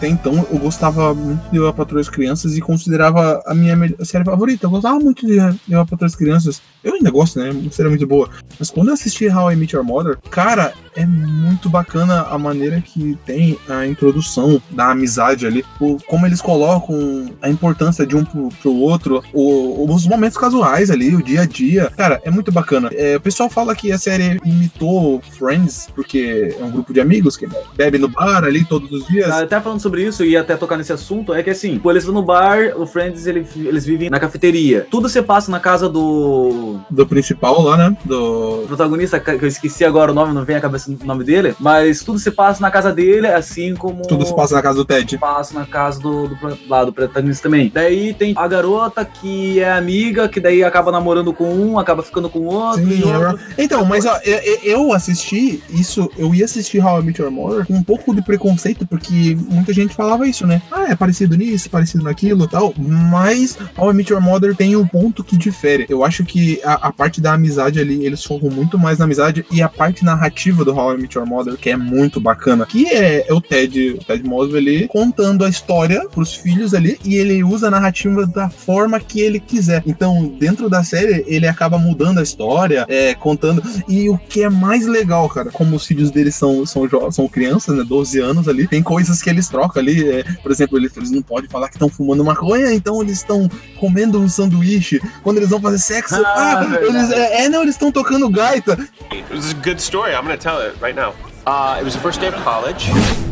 Até 0.04 0.12
então 0.12 0.46
eu 0.52 0.60
gostava 0.60 1.14
muito 1.14 1.50
de 1.50 1.56
Eu, 1.56 1.66
a 1.66 1.72
Patroa 1.72 2.02
as 2.02 2.10
Crianças 2.10 2.58
e 2.58 2.60
considerava 2.62 3.42
a 3.48 3.54
minha 3.56 3.78
série 4.04 4.26
favorita. 4.26 4.66
Eu 4.66 4.70
gostava 4.72 5.00
muito 5.00 5.26
de 5.26 5.38
Eu, 5.70 5.80
a 5.80 5.86
Patroa 5.86 6.08
as 6.08 6.16
Crianças. 6.16 6.62
Eu 6.84 6.96
ainda 6.96 7.10
gosto, 7.10 7.40
né? 7.40 7.52
Uma 7.52 7.72
série 7.72 7.88
muito 7.88 8.06
boa. 8.06 8.30
Mas 8.60 8.70
quando 8.70 8.90
eu 8.90 8.96
assisti 8.96 9.30
How 9.30 9.54
I 9.54 9.56
Met 9.56 9.74
Your 9.74 9.86
Mother, 9.86 10.18
cara, 10.30 10.74
é 10.94 11.06
muito 11.06 11.70
bacana 11.70 12.24
a 12.24 12.38
maneira 12.38 12.82
que 12.82 13.18
tem 13.26 13.58
a 13.70 13.88
introdução 13.88 14.62
da 14.72 14.92
amizade 14.92 15.48
ali. 15.48 15.64
O, 15.80 15.98
como 16.06 16.26
eles 16.26 16.42
colocam 16.42 17.30
a 17.42 17.50
importância 17.50 18.06
de 18.06 18.14
um 18.18 18.26
pro, 18.26 18.50
pro 18.62 18.74
outro, 18.76 19.24
o- 19.34 19.90
os 19.90 20.06
momentos 20.06 20.38
casuais 20.38 20.92
ali, 20.92 21.16
o 21.16 21.24
dia 21.24 21.44
a 21.44 21.46
dia. 21.46 21.90
Cara, 21.96 22.20
é 22.26 22.30
muito 22.30 22.52
bacana. 22.52 22.90
É, 22.92 23.16
o 23.16 23.22
pessoal 23.22 23.50
fala 23.50 23.74
que 23.74 23.90
a 23.90 23.98
série 23.98 24.38
imitou 24.44 25.22
Friends, 25.38 25.88
porque 25.96 26.54
é 26.60 26.62
um 26.62 26.72
grupo 26.72 26.94
de 26.94 27.00
amigos 27.00 27.38
que 27.38 27.48
bebe 27.78 27.98
no 27.98 28.10
bar 28.10 28.44
ali 28.44 28.66
todos 28.66 28.92
os 28.92 29.08
dias. 29.08 29.32
Até 29.32 29.62
falando 29.62 29.80
sobre 29.80 29.93
isso 30.00 30.24
e 30.26 30.36
até 30.38 30.56
tocar 30.56 30.78
nesse 30.78 30.92
assunto, 30.94 31.34
é 31.34 31.42
que 31.44 31.50
assim, 31.50 31.78
pô, 31.80 31.92
eles 31.92 32.04
vão 32.06 32.14
no 32.14 32.22
bar, 32.24 32.74
o 32.78 32.86
Friends, 32.86 33.26
ele- 33.28 33.46
eles 33.56 33.86
vivem 33.86 34.10
na 34.10 34.20
cafeteria. 34.20 34.88
Tudo 34.90 35.08
se 35.10 35.22
passa 35.22 35.52
na 35.52 35.60
casa 35.60 35.88
do 35.90 36.80
Do 36.90 37.06
principal 37.06 37.62
lá, 37.62 37.78
né? 37.78 37.98
Do. 38.06 38.64
protagonista, 38.68 39.20
que 39.20 39.32
eu 39.32 39.48
esqueci 39.48 39.84
agora 39.86 40.12
o 40.12 40.16
nome, 40.16 40.34
não 40.34 40.44
vem 40.44 40.56
a 40.56 40.62
cabeça 40.62 40.92
do 40.92 41.06
nome 41.06 41.24
dele, 41.24 41.56
mas 41.60 42.04
tudo 42.04 42.20
se 42.20 42.32
passa 42.32 42.62
na 42.62 42.72
casa 42.72 42.92
dele, 42.92 43.28
assim 43.28 43.76
como 43.76 44.02
Tudo 44.08 44.26
se 44.26 44.36
passa 44.36 44.56
na 44.56 44.62
casa 44.62 44.78
do 44.78 44.86
Ted. 44.86 45.18
passa 45.18 45.54
na 45.58 45.66
casa 45.66 46.00
do, 46.00 46.28
do, 46.28 46.38
lá, 46.68 46.84
do 46.86 46.94
protagonista 46.94 47.44
também. 47.44 47.72
Daí 47.74 48.14
tem 48.14 48.34
a 48.38 48.48
garota 48.48 49.04
que 49.06 49.60
é 49.60 49.72
amiga, 49.72 50.28
que 50.28 50.40
daí 50.40 50.64
acaba 50.64 50.92
namorando 50.92 51.34
com 51.34 51.46
um, 51.54 51.80
acaba 51.80 52.04
ficando 52.04 52.30
com 52.30 52.40
o 52.40 52.46
outro. 52.46 52.84
Sim, 52.86 53.00
e 53.00 53.04
outro. 53.04 53.40
então, 53.58 53.86
mas 53.86 54.06
ó, 54.06 54.18
eu, 54.24 54.38
eu- 54.40 54.60
eu 54.64 54.94
assisti 54.94 55.62
isso, 55.70 56.10
eu 56.18 56.34
ia 56.34 56.46
assistir 56.46 56.84
How 56.84 57.02
I 57.02 57.04
Met 57.04 57.22
Your 57.22 57.32
Mother 57.32 57.66
com 57.66 57.74
um 57.74 57.84
pouco 57.84 58.14
de 58.16 58.22
preconceito, 58.22 58.86
porque 58.86 59.38
muita 59.50 59.74
gente 59.74 59.83
falava 59.90 60.28
isso, 60.28 60.46
né? 60.46 60.62
Ah, 60.72 60.86
é 60.90 60.96
parecido 60.96 61.36
nisso, 61.36 61.70
parecido 61.70 62.04
naquilo 62.04 62.48
tal. 62.48 62.74
Mas 62.78 63.58
How 63.78 63.92
I 63.92 63.94
Met 63.94 64.12
Your 64.12 64.22
Mother 64.22 64.56
tem 64.56 64.76
um 64.76 64.88
ponto 64.88 65.24
que 65.24 65.38
difere. 65.38 65.86
Eu 65.90 66.04
acho 66.04 66.24
que 66.24 66.62
a, 66.64 66.74
a 66.88 66.92
parte 66.92 67.20
da 67.20 67.34
amizade 67.34 67.80
ali, 67.80 68.06
eles 68.06 68.24
focam 68.24 68.50
muito 68.50 68.78
mais 68.78 69.00
na 69.00 69.06
amizade 69.06 69.46
e 69.52 69.62
a 69.62 69.70
parte 69.70 70.04
narrativa 70.06 70.64
do 70.64 70.74
How 70.74 70.96
I 70.96 71.02
Met 71.02 71.18
Your 71.18 71.28
Mother, 71.28 71.58
que 71.58 71.70
é 71.70 71.78
muito 71.78 72.20
bacana, 72.20 72.66
que 72.66 72.88
é, 72.88 73.26
é 73.28 73.34
o 73.34 73.42
Ted, 73.42 73.98
o 74.00 74.04
Ted 74.04 74.24
Mosby 74.24 74.58
ali, 74.58 74.88
contando 74.88 75.44
a 75.44 75.50
história 75.50 76.08
pros 76.10 76.34
filhos 76.34 76.74
ali 76.74 77.00
e 77.04 77.16
ele 77.16 77.44
usa 77.44 77.68
a 77.68 77.72
narrativa 77.72 78.26
da 78.26 78.50
forma 78.50 79.00
que 79.00 79.20
ele 79.20 79.40
quiser. 79.40 79.84
Então, 79.86 80.28
dentro 80.40 80.70
da 80.70 80.84
série, 80.84 81.24
ele 81.28 81.48
acaba 81.48 81.78
mudando 81.78 82.20
a 82.20 82.24
história, 82.24 82.86
é, 82.88 83.14
contando. 83.14 83.64
E 83.88 84.10
o 84.10 84.18
que 84.18 84.44
é 84.44 84.50
mais 84.50 84.88
legal, 84.88 85.28
cara, 85.30 85.52
como 85.52 85.76
os 85.76 85.86
filhos 85.86 86.12
deles 86.12 86.36
são, 86.36 86.66
são, 86.66 86.88
são 87.12 87.28
crianças, 87.28 87.76
né? 87.76 87.84
12 87.84 88.20
anos 88.20 88.48
ali, 88.48 88.68
tem 88.68 88.82
coisas 88.82 89.22
que 89.22 89.30
eles 89.30 89.48
trocam 89.48 89.73
ali. 89.80 90.10
é, 90.10 90.24
por 90.42 90.52
exemplo, 90.52 90.78
eles, 90.78 90.96
eles 90.96 91.12
não 91.12 91.22
podem 91.22 91.50
falar 91.50 91.68
que 91.70 91.76
estão 91.76 91.90
fumando 91.90 92.24
maconha, 92.24 92.74
então 92.74 93.02
eles 93.02 93.18
estão 93.18 93.50
comendo 93.80 94.20
um 94.20 94.28
sanduíche. 94.30 95.00
Quando 95.24 95.38
eles 95.38 95.50
vão 95.50 95.60
fazer 95.62 95.80
sexo, 95.80 96.16
Ah, 96.16 96.60
ah, 96.60 96.76
eles, 96.82 97.12
é, 97.12 97.46
é, 97.46 97.50
não, 97.50 97.62
eles 97.62 97.76
estão 97.76 97.92
tocando 97.92 98.30
gaita. 98.30 98.74
It 99.12 99.24
was 99.34 99.52
a 99.52 99.56
good 99.56 99.80
story. 99.82 100.14
I'm 100.14 100.26
going 100.26 100.38
to 100.38 100.44
tell 100.44 100.60
it 100.62 100.76
right 100.82 100.96
now. 100.96 101.14
Uh, 101.46 101.78
it 101.80 101.84
was 101.84 101.94
the 101.94 102.00
first 102.02 102.20
day 102.22 102.28
of 102.28 102.36
college. 102.44 102.90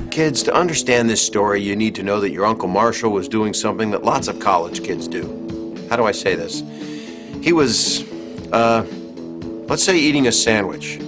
Kids, 0.10 0.44
to 0.44 0.54
understand 0.54 1.10
this 1.10 1.22
story, 1.22 1.62
you 1.62 1.76
need 1.76 1.96
to 1.96 2.04
know 2.04 2.20
that 2.20 2.32
your 2.32 2.46
Uncle 2.46 2.68
Marshall 2.68 3.12
was 3.12 3.30
doing 3.30 3.54
something 3.54 3.92
that 3.92 4.04
lots 4.04 4.28
of 4.28 4.40
college 4.40 4.84
kids 4.84 5.08
do. 5.08 5.24
How 5.90 5.96
do 5.96 6.04
I 6.06 6.12
say 6.12 6.36
this? 6.36 6.62
He 7.42 7.54
was, 7.54 8.04
uh, 8.52 8.84
let's 9.70 9.84
say 9.84 9.98
eating 9.98 10.28
a 10.28 10.32
sandwich. 10.32 11.00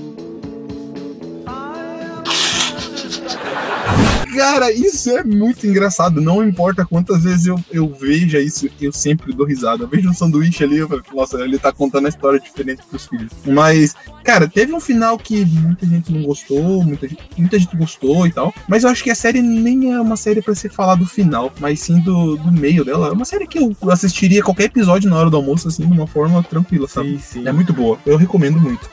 Cara, 4.34 4.72
isso 4.72 5.12
é 5.12 5.24
muito 5.24 5.68
engraçado. 5.68 6.20
Não 6.20 6.44
importa 6.44 6.86
quantas 6.86 7.24
vezes 7.24 7.46
eu, 7.46 7.60
eu 7.72 7.88
veja 7.88 8.40
isso, 8.40 8.68
eu 8.82 8.92
sempre 8.92 9.32
dou 9.34 9.46
risada. 9.46 9.84
Eu 9.84 9.88
vejo 9.88 10.10
um 10.10 10.14
sanduíche 10.14 10.64
ali, 10.64 10.78
eu 10.78 10.88
falo, 10.90 11.04
nossa, 11.14 11.40
ele 11.42 11.60
tá 11.60 11.72
contando 11.72 12.08
a 12.08 12.10
história 12.10 12.40
diferente 12.40 12.82
pros 12.90 13.08
filhos. 13.08 13.32
Mas, 13.46 13.94
cara, 14.24 14.48
teve 14.48 14.74
um 14.74 14.80
final 14.80 15.18
que 15.18 15.46
muita 15.46 15.86
gente 15.86 16.12
não 16.12 16.24
gostou, 16.24 16.84
muita 16.84 17.08
gente, 17.08 17.22
muita 17.38 17.60
gente 17.60 17.78
gostou 17.78 18.26
e 18.26 18.32
tal. 18.32 18.54
Mas 18.68 18.84
eu 18.84 18.90
acho 18.90 19.04
que 19.04 19.12
a 19.12 19.16
série 19.16 19.42
nem 19.42 19.94
é 19.94 20.02
uma 20.02 20.18
série 20.18 20.42
pra 20.42 20.56
se 20.56 20.68
falar 20.68 20.96
do 20.96 21.06
final, 21.06 21.52
mas 21.60 21.80
sim 21.80 22.00
do, 22.00 22.36
do 22.38 22.52
meio 22.52 22.84
dela. 22.84 23.10
É 23.10 23.12
uma 23.12 23.26
série 23.26 23.46
que 23.46 23.60
eu 23.60 23.76
assistiria 23.90 24.42
qualquer 24.42 24.66
episódio 24.66 25.10
na 25.10 25.18
hora 25.18 25.30
do 25.30 25.38
almoço, 25.38 25.68
assim, 25.68 25.86
de 25.86 25.94
uma 25.94 26.08
forma 26.08 26.42
tranquila, 26.44 26.88
sabe? 26.88 27.20
Sim, 27.20 27.42
sim. 27.42 27.48
É 27.48 27.52
muito 27.52 27.72
boa. 27.72 28.00
Eu 28.06 28.18
recomendo 28.18 28.60
muito. 28.60 28.90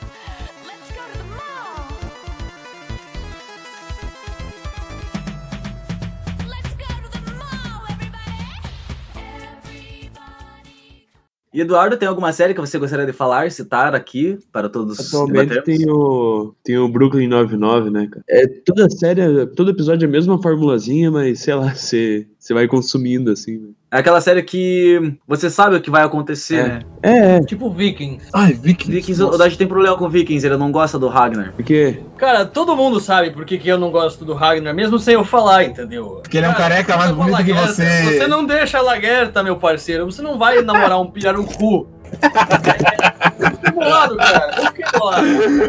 E 11.53 11.59
Eduardo, 11.59 11.97
tem 11.97 12.07
alguma 12.07 12.31
série 12.31 12.53
que 12.53 12.61
você 12.61 12.79
gostaria 12.79 13.05
de 13.05 13.11
falar, 13.11 13.51
citar 13.51 13.93
aqui 13.93 14.39
para 14.53 14.69
todos 14.69 14.99
Atualmente 14.99 15.61
tem 15.63 15.89
o, 15.89 16.55
tem 16.63 16.77
o 16.77 16.87
Brooklyn 16.87 17.27
99, 17.27 17.89
né, 17.89 18.07
cara? 18.09 18.23
É 18.29 18.47
toda 18.47 18.89
série, 18.89 19.45
todo 19.47 19.71
episódio 19.71 20.05
é 20.05 20.07
a 20.07 20.11
mesma 20.11 20.41
formulazinha, 20.41 21.11
mas 21.11 21.41
sei 21.41 21.53
lá, 21.53 21.73
você, 21.75 22.25
você 22.41 22.55
vai 22.55 22.67
consumindo 22.67 23.31
assim. 23.31 23.57
né? 23.59 23.67
É 23.91 23.97
aquela 23.99 24.19
série 24.19 24.41
que 24.41 25.13
você 25.27 25.47
sabe 25.49 25.75
o 25.75 25.81
que 25.81 25.91
vai 25.91 26.01
acontecer, 26.03 26.55
É. 26.55 26.63
né? 26.67 26.79
É, 27.03 27.35
é, 27.35 27.39
Tipo 27.41 27.69
Vikings. 27.69 28.25
Ai, 28.33 28.53
Vikings. 28.53 28.91
Vikings, 28.91 29.21
nossa. 29.21 29.35
o 29.35 29.37
Dodge 29.37 29.57
tem 29.57 29.67
problema 29.67 29.95
com 29.95 30.09
Vikings, 30.09 30.43
ele 30.47 30.57
não 30.57 30.71
gosta 30.71 30.97
do 30.97 31.07
Ragnar. 31.07 31.53
porque 31.55 31.99
Cara, 32.17 32.43
todo 32.45 32.75
mundo 32.75 32.99
sabe 32.99 33.29
por 33.29 33.45
que, 33.45 33.59
que 33.59 33.69
eu 33.69 33.77
não 33.77 33.91
gosto 33.91 34.25
do 34.25 34.33
Ragnar, 34.33 34.73
mesmo 34.73 34.97
sem 34.97 35.13
eu 35.13 35.23
falar, 35.23 35.65
entendeu? 35.65 36.19
Porque 36.23 36.37
ele 36.37 36.47
é 36.47 36.49
um 36.49 36.53
careca 36.55 36.97
mais 36.97 37.11
Cara, 37.11 37.23
bonito 37.23 37.45
que 37.45 37.53
você. 37.53 38.17
Você 38.17 38.27
não 38.27 38.43
deixa 38.43 38.79
a 38.79 38.81
Laguerta, 38.81 39.43
meu 39.43 39.57
parceiro. 39.57 40.05
Você 40.05 40.23
não 40.23 40.39
vai 40.39 40.61
namorar 40.63 40.99
um 40.99 41.11
cara. 42.63 42.91
Fiquei 43.51 43.71
bolado. 43.71 44.15
Eu 44.15 44.70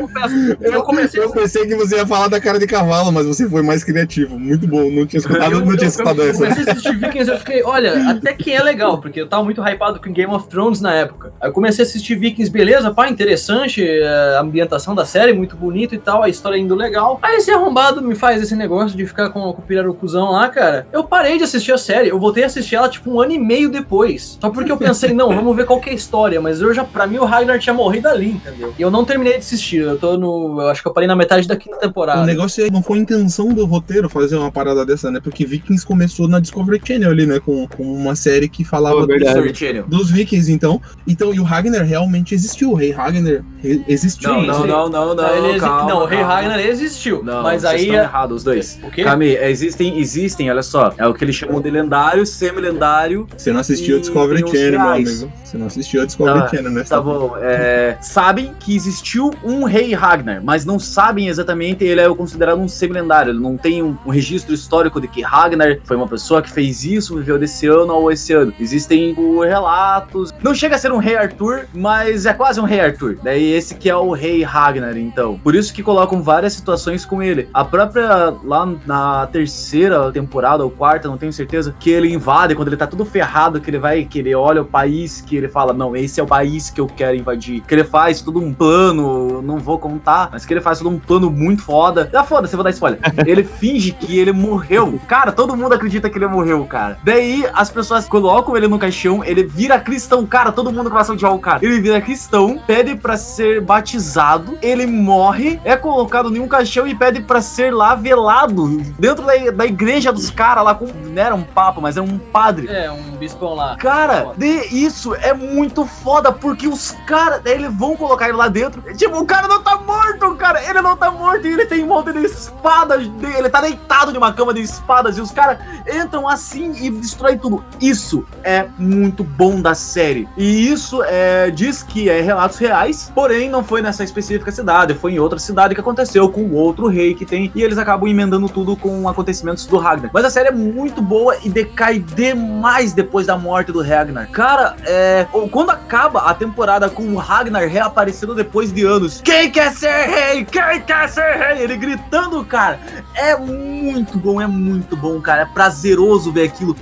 confesso. 0.01 0.57
Eu 0.61 0.83
comecei 0.83 1.23
Eu 1.23 1.31
pensei 1.31 1.67
que 1.67 1.75
você 1.75 1.97
ia 1.97 2.07
falar 2.07 2.29
da 2.29 2.41
cara 2.41 2.59
de 2.59 2.67
cavalo, 2.67 3.11
mas 3.13 3.27
você 3.27 3.49
foi 3.49 3.63
mais 3.63 3.83
criativo. 3.85 4.39
Muito 4.39 4.67
bom. 4.67 4.91
Não 4.91 5.07
tinha 5.07 5.19
escutado, 5.21 5.53
Eu, 5.53 5.61
não 5.61 5.73
tinha 5.73 5.83
eu- 5.85 5.89
escutado 5.89 6.23
eu 6.23 6.31
essa. 6.31 6.39
comecei 6.43 6.65
a 6.65 6.71
assistir 6.73 6.97
Vikings 6.99 7.31
eu 7.31 7.39
fiquei, 7.39 7.63
olha, 7.63 8.11
até 8.11 8.33
que 8.33 8.53
é 8.53 8.63
legal, 8.63 8.99
porque 8.99 9.21
eu 9.21 9.29
tava 9.29 9.45
muito 9.45 9.61
hypado 9.63 10.01
com 10.01 10.13
Game 10.13 10.33
of 10.33 10.49
Thrones 10.49 10.81
na 10.81 10.95
época. 10.95 11.33
Aí 11.41 11.49
eu 11.49 11.53
comecei 11.53 11.85
a 11.85 11.89
assistir 11.89 12.15
Vikings, 12.17 12.51
beleza, 12.51 12.91
pá, 12.91 13.09
interessante, 13.09 13.83
é, 13.87 14.37
a 14.37 14.41
ambientação 14.41 14.95
da 14.95 15.05
série, 15.05 15.33
muito 15.33 15.57
bonito 15.57 15.95
e 15.95 15.99
tal, 15.99 16.23
a 16.23 16.29
história 16.29 16.57
indo 16.59 16.75
legal. 16.75 17.19
Aí 17.23 17.37
esse 17.37 17.51
arrombado 17.51 18.03
me 18.03 18.15
faz 18.15 18.43
esse 18.43 18.55
negócio 18.57 18.97
de 18.97 19.07
ficar 19.07 19.31
com, 19.31 19.53
com 19.53 19.63
o 19.63 19.65
pirarucuzão 19.65 20.33
lá, 20.33 20.49
cara. 20.49 20.87
Eu 20.93 21.05
parei 21.05 21.39
de 21.39 21.45
assistir 21.45 21.73
a 21.73 21.79
série, 21.79 22.09
eu 22.09 22.19
voltei 22.19 22.43
a 22.45 22.47
assistir 22.47 22.77
ela 22.77 22.89
tipo 22.89 23.11
um 23.11 23.21
ano 23.21 23.33
e 23.33 23.39
meio 23.39 23.69
depois. 23.71 24.39
Só 24.41 24.51
porque 24.51 24.71
eu 24.73 24.77
pensei, 24.77 25.13
não, 25.13 25.29
vamos 25.29 25.55
ver 25.57 25.67
qual 25.67 25.81
que 25.81 25.89
é 25.91 25.93
a 25.93 25.97
história, 25.97 26.41
mas 26.41 26.61
eu 26.61 26.73
já, 26.75 26.85
pra 26.85 27.07
mim, 27.07 27.19
o 27.19 27.25
Ragnar 27.25 27.59
tinha 27.59 27.73
morrido 27.75 28.09
ali, 28.09 28.31
entendeu? 28.33 28.75
E 28.79 28.83
eu 28.83 28.91
não 28.91 29.05
terminei 29.05 29.22
de 29.23 29.35
assistir, 29.35 29.79
eu 29.83 29.99
tô 29.99 30.17
no, 30.17 30.61
eu 30.61 30.69
acho 30.69 30.83
que 30.83 30.89
eu 30.89 30.93
parei 30.93 31.07
na 31.07 31.17
metade 31.17 31.47
da 31.49 31.57
quinta 31.57 31.77
temporada. 31.79 32.23
O 32.23 32.27
negócio 32.27 32.65
é, 32.67 32.71
não 32.71 32.83
foi 32.83 32.99
intenção 32.99 33.49
do 33.49 33.65
roteiro 33.65 34.09
fazer 34.09 34.37
uma 34.37 34.51
parada 34.51 34.85
dessa, 34.85 35.11
né? 35.11 35.21
Porque 35.23 35.45
Vikings 35.45 35.87
começou 35.87 36.29
na 36.29 36.41
Discovery 36.41 36.81
Channel 36.85 37.11
ali, 37.11 37.27
né? 37.27 37.41
Com, 37.41 37.67
com 37.69 37.83
uma 37.83 38.15
série 38.15 38.49
que 38.49 38.65
falava. 38.65 39.07
History 39.15 39.55
Channel. 39.55 39.85
dos 39.87 40.11
Vikings, 40.11 40.51
então. 40.53 40.81
Então, 41.07 41.33
e 41.35 41.41
o 41.41 41.43
Ragnar 41.43 41.85
realmente 41.85 42.35
existiu. 42.35 42.73
O 42.73 42.75
rei 42.75 42.91
Ragnar 42.91 43.45
existiu. 43.89 44.31
Não, 44.33 44.43
não, 44.43 44.67
não, 44.67 44.89
não, 44.89 45.15
não, 45.15 45.37
ele 45.37 45.51
exi- 45.57 45.61
calma, 45.61 45.89
não, 45.91 46.03
o 46.03 46.05
Rei. 46.05 46.23
Ragnar 46.23 46.61
existiu, 46.61 47.23
Não, 47.23 47.43
mas 47.43 47.63
vocês 47.63 47.75
aí... 47.75 47.81
estão 47.87 48.03
errados, 48.03 48.37
os 48.39 48.45
dois. 48.45 48.79
O 48.83 48.91
quê? 48.91 49.03
Cami, 49.05 49.27
existem, 49.37 49.99
existem, 49.99 50.51
olha 50.51 50.63
só. 50.63 50.93
É 50.97 51.07
o 51.07 51.13
que 51.15 51.25
eles 51.25 51.35
chamam 51.35 51.61
de 51.61 51.71
lendário, 51.71 52.25
semi-lendário. 52.25 53.27
Você 53.37 53.53
não 53.53 53.61
assistiu 53.61 53.97
a 53.97 54.01
Discovery 54.01 54.41
Channel, 54.49 54.81
meu 54.81 54.89
amigo. 54.91 55.33
Você 55.45 55.59
não 55.59 55.67
assistiu 55.67 56.03
a 56.03 56.07
Discovery 56.07 56.41
Tá, 56.41 56.49
Channel, 56.49 56.71
né? 56.73 56.85
Tá 56.85 57.01
bom. 57.01 57.35
é, 57.41 57.99
sabem 58.01 58.53
que 58.59 58.75
existiu 58.75 59.12
um 59.21 59.65
rei 59.65 59.95
Ragnar, 59.95 60.43
mas 60.43 60.65
não 60.65 60.79
sabem 60.79 61.29
exatamente, 61.29 61.85
ele 61.85 62.01
é 62.01 62.15
considerado 62.15 62.59
um 62.59 62.69
semi-lendário. 62.69 63.33
Ele 63.33 63.41
não 63.41 63.57
tem 63.57 63.83
um, 63.83 63.97
um 64.07 64.11
registro 64.11 64.55
histórico 64.55 65.01
de 65.01 65.09
que 65.09 65.23
Ragnar 65.23 65.79
foi 65.85 65.97
uma 65.97 66.09
pessoa 66.09 66.43
que 66.43 66.51
fez 66.51 66.85
isso, 66.85 67.17
viveu 67.17 67.39
desse 67.39 67.67
ano 67.67 67.93
ou 67.95 68.11
esse 68.11 68.33
ano. 68.33 68.53
Existem 68.59 69.15
o, 69.17 69.41
relatos. 69.41 70.33
Não 70.43 70.55
chega 70.55 70.77
a 70.77 70.79
ser 70.79 70.93
um 70.93 70.99
rei 70.99 71.17
Arthur, 71.17 71.67
mas 71.75 72.27
é 72.27 72.33
quase 72.33 72.61
um 72.61 72.65
rei 72.65 72.81
Arthur. 72.81 73.19
Daí 73.23 73.53
esse 73.53 73.75
que 73.75 73.89
é 73.89 73.97
o 73.97 74.13
rei 74.13 74.43
Ragnar, 74.43 74.97
então. 74.97 75.39
Por 75.39 75.55
isso 75.55 75.73
que 75.73 75.83
colocam 75.83 76.23
várias 76.23 76.53
situações 76.53 77.05
com 77.05 77.23
ele. 77.23 77.49
A 77.53 77.65
própria, 77.65 78.35
lá 78.45 78.67
na 78.87 79.27
terceira 79.27 80.11
temporada 80.13 80.65
ou 80.65 80.71
quarta, 80.71 81.09
não 81.09 81.19
tenho 81.19 81.33
certeza, 81.33 81.75
que 81.79 81.91
ele 81.91 82.13
invade, 82.13 82.55
quando 82.55 82.69
ele 82.69 82.77
tá 82.77 82.87
tudo 82.87 83.05
ferrado, 83.05 83.61
que 83.61 83.71
ele 83.71 83.79
vai, 83.79 84.05
que 84.05 84.19
ele 84.19 84.35
olha 84.35 84.63
o 84.63 84.65
país, 84.65 85.21
que 85.21 85.37
ele 85.37 85.49
fala, 85.49 85.73
não, 85.73 85.97
esse 85.97 86.21
é 86.21 86.23
o 86.23 86.27
país 86.27 86.71
que 86.71 86.81
eu 86.81 86.87
quero 86.87 87.17
invadir. 87.17 87.63
Que 87.63 87.75
ele 87.75 87.85
faz 87.85 88.21
todo 88.21 88.41
um 88.41 88.53
plano, 88.53 89.02
não 89.43 89.59
vou 89.59 89.79
contar, 89.79 90.29
mas 90.33 90.45
que 90.45 90.53
ele 90.53 90.61
faz 90.61 90.79
todo 90.79 90.91
um 90.91 90.99
plano 90.99 91.31
muito 91.31 91.63
foda. 91.63 92.11
Ah, 92.15 92.25
foda-se, 92.25 92.55
eu 92.55 92.59
vou 92.59 92.65
dar 92.65 92.71
spoiler. 92.71 93.01
ele 93.27 93.45
finge 93.45 93.93
que 93.93 94.19
ele 94.19 94.33
morreu. 94.33 95.01
Cara, 95.07 95.33
todo 95.33 95.57
mundo 95.57 95.75
acredita 95.75 96.09
que 96.09 96.19
ele 96.19 96.27
morreu, 96.27 96.65
cara. 96.65 96.99
Daí 97.05 97.47
as 97.55 97.71
pessoas 97.71 98.09
colocam 98.09 98.57
ele 98.57 98.69
no 98.69 98.79
caixão, 98.79 99.25
ele 99.25 99.43
vira 99.43 99.79
cristão. 99.81 100.25
Cara, 100.27 100.53
todo 100.53 100.73
mundo 100.73 100.91
começa 100.91 101.13
a 101.13 101.15
odiar 101.15 101.35
o 101.35 101.39
cara. 101.39 101.61
Ele 101.63 101.81
vira 101.81 102.01
cristão, 102.01 102.61
pede 102.67 102.95
pra 102.97 103.17
ser 103.17 103.61
batizado, 103.61 104.59
ele 104.63 104.87
morre, 104.87 105.61
é 105.65 105.77
colocado 105.77 106.35
em 106.35 106.41
um 106.41 106.49
caixão 106.49 106.87
e 106.87 106.95
pede 106.95 107.21
pra 107.21 107.41
ser 107.41 107.73
lá 107.73 107.95
velado 107.95 108.69
dentro 108.99 109.25
da, 109.25 109.33
da 109.51 109.67
igreja 109.67 110.13
dos 110.13 110.31
caras 110.31 110.65
lá, 110.65 110.75
com, 110.75 110.87
não 110.87 111.23
era 111.23 111.35
um 111.35 111.43
papa, 111.43 111.81
mas 111.81 111.97
é 111.97 112.01
um 112.01 112.19
padre. 112.19 112.69
É, 112.69 112.91
um 112.91 113.17
bispão 113.17 113.55
lá. 113.55 113.77
Cara, 113.77 114.33
de 114.37 114.75
isso 114.75 115.15
é 115.15 115.33
muito 115.33 115.85
foda, 115.85 116.33
porque 116.33 116.69
os 116.69 116.93
caras, 117.07 117.43
eles 117.45 117.73
vão 117.73 117.97
colocar 117.97 118.29
ele 118.29 118.37
lá 118.37 118.49
dentro. 118.49 118.83
Tipo, 118.97 119.19
o 119.21 119.27
cara 119.27 119.49
não 119.49 119.63
tá 119.63 119.77
morto, 119.77 120.35
cara. 120.37 120.63
Ele 120.69 120.81
não 120.81 120.97
tá 120.97 121.11
morto 121.11 121.47
e 121.47 121.53
ele 121.53 121.67
tem 121.67 121.83
um 121.83 121.89
monte 121.89 122.13
de 122.13 122.25
espadas. 122.25 123.09
Ele 123.37 123.49
tá 123.49 123.61
deitado 123.61 124.13
numa 124.13 124.33
cama 124.33 124.53
de 124.53 124.61
espadas 124.61 125.19
e 125.19 125.21
os 125.21 125.31
caras 125.31 125.59
entram 125.93 126.29
assim 126.29 126.73
e 126.85 126.91
destroem 126.91 127.39
tudo. 127.39 127.65
Isso 127.81 128.25
é 128.43 128.67
muito 128.79 129.25
bom 129.25 129.61
da 129.61 129.75
série. 129.75 130.29
E 130.37 130.71
isso 130.71 131.03
é, 131.05 131.51
diz 131.51 131.83
que 131.83 132.09
é 132.09 132.21
relatos 132.21 132.59
reais, 132.59 133.11
porém 133.15 133.49
não 133.49 133.65
foi 133.65 133.83
nessa 133.83 134.05
específica 134.05 134.51
cidade, 134.51 134.95
foi 134.95 135.13
em 135.13 135.19
outra 135.19 135.39
cidade 135.39 135.75
que 135.75 135.81
aconteceu 135.81 136.29
com 136.29 136.51
outro 136.53 136.87
rei 136.87 137.15
que 137.15 137.25
tem. 137.25 137.51
E 137.55 137.63
eles 137.63 137.79
acabam 137.79 138.09
emendando 138.09 138.49
tudo 138.49 138.77
com 138.77 139.09
acontecimentos 139.09 139.67
do 139.67 139.79
Ragnar. 139.79 140.11
Mas 140.13 140.25
a 140.25 140.31
série 140.31 140.49
é 140.49 140.53
muito 140.53 141.01
boa 141.01 141.37
e 141.43 141.49
decai 141.49 141.99
demais 141.99 142.93
depois 142.93 143.27
da 143.27 143.37
morte 143.37 143.73
do 143.73 143.83
Ragnar. 143.83 144.29
Cara, 144.31 144.77
é. 144.85 145.27
Quando 145.51 145.71
acaba 145.71 146.21
a 146.21 146.35
temporada 146.35 146.89
com 146.89 147.03
o 147.15 147.17
Ragnar 147.17 147.67
reaparecendo 147.69 148.35
depois 148.35 148.73
de 148.73 148.82
anos. 148.85 149.21
Quem 149.23 149.51
quer 149.51 149.73
ser 149.73 150.07
rei? 150.09 150.45
Quem 150.45 150.81
quer 150.83 151.09
ser 151.09 151.37
rei? 151.37 151.63
Ele 151.63 151.77
gritando, 151.77 152.45
cara. 152.45 152.81
É 153.15 153.37
muito 153.37 154.19
bom, 154.19 154.41
é 154.41 154.47
muito 154.47 154.97
bom, 154.97 155.21
cara. 155.21 155.43
É 155.43 155.47
prazeroso 155.47 156.33
ver 156.33 156.45
aquilo. 156.49 156.77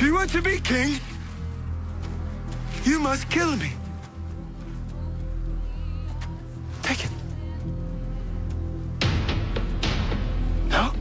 You 0.00 0.14
want 0.14 0.32
to 0.32 0.42
be 0.42 0.60
king, 0.60 1.00
you 2.84 2.98
must 2.98 3.28
kill 3.28 3.56
me. 3.56 3.72
Take 6.82 7.04
it. 7.04 7.10
No? 10.68 10.92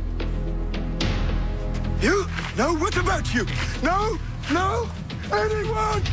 You? 1.99 2.27
No, 2.55 2.75
what 2.75 2.95
about 2.95 3.33
you? 3.33 3.47
No? 3.81 4.19
No? 4.51 4.87
Anyone? 5.31 6.03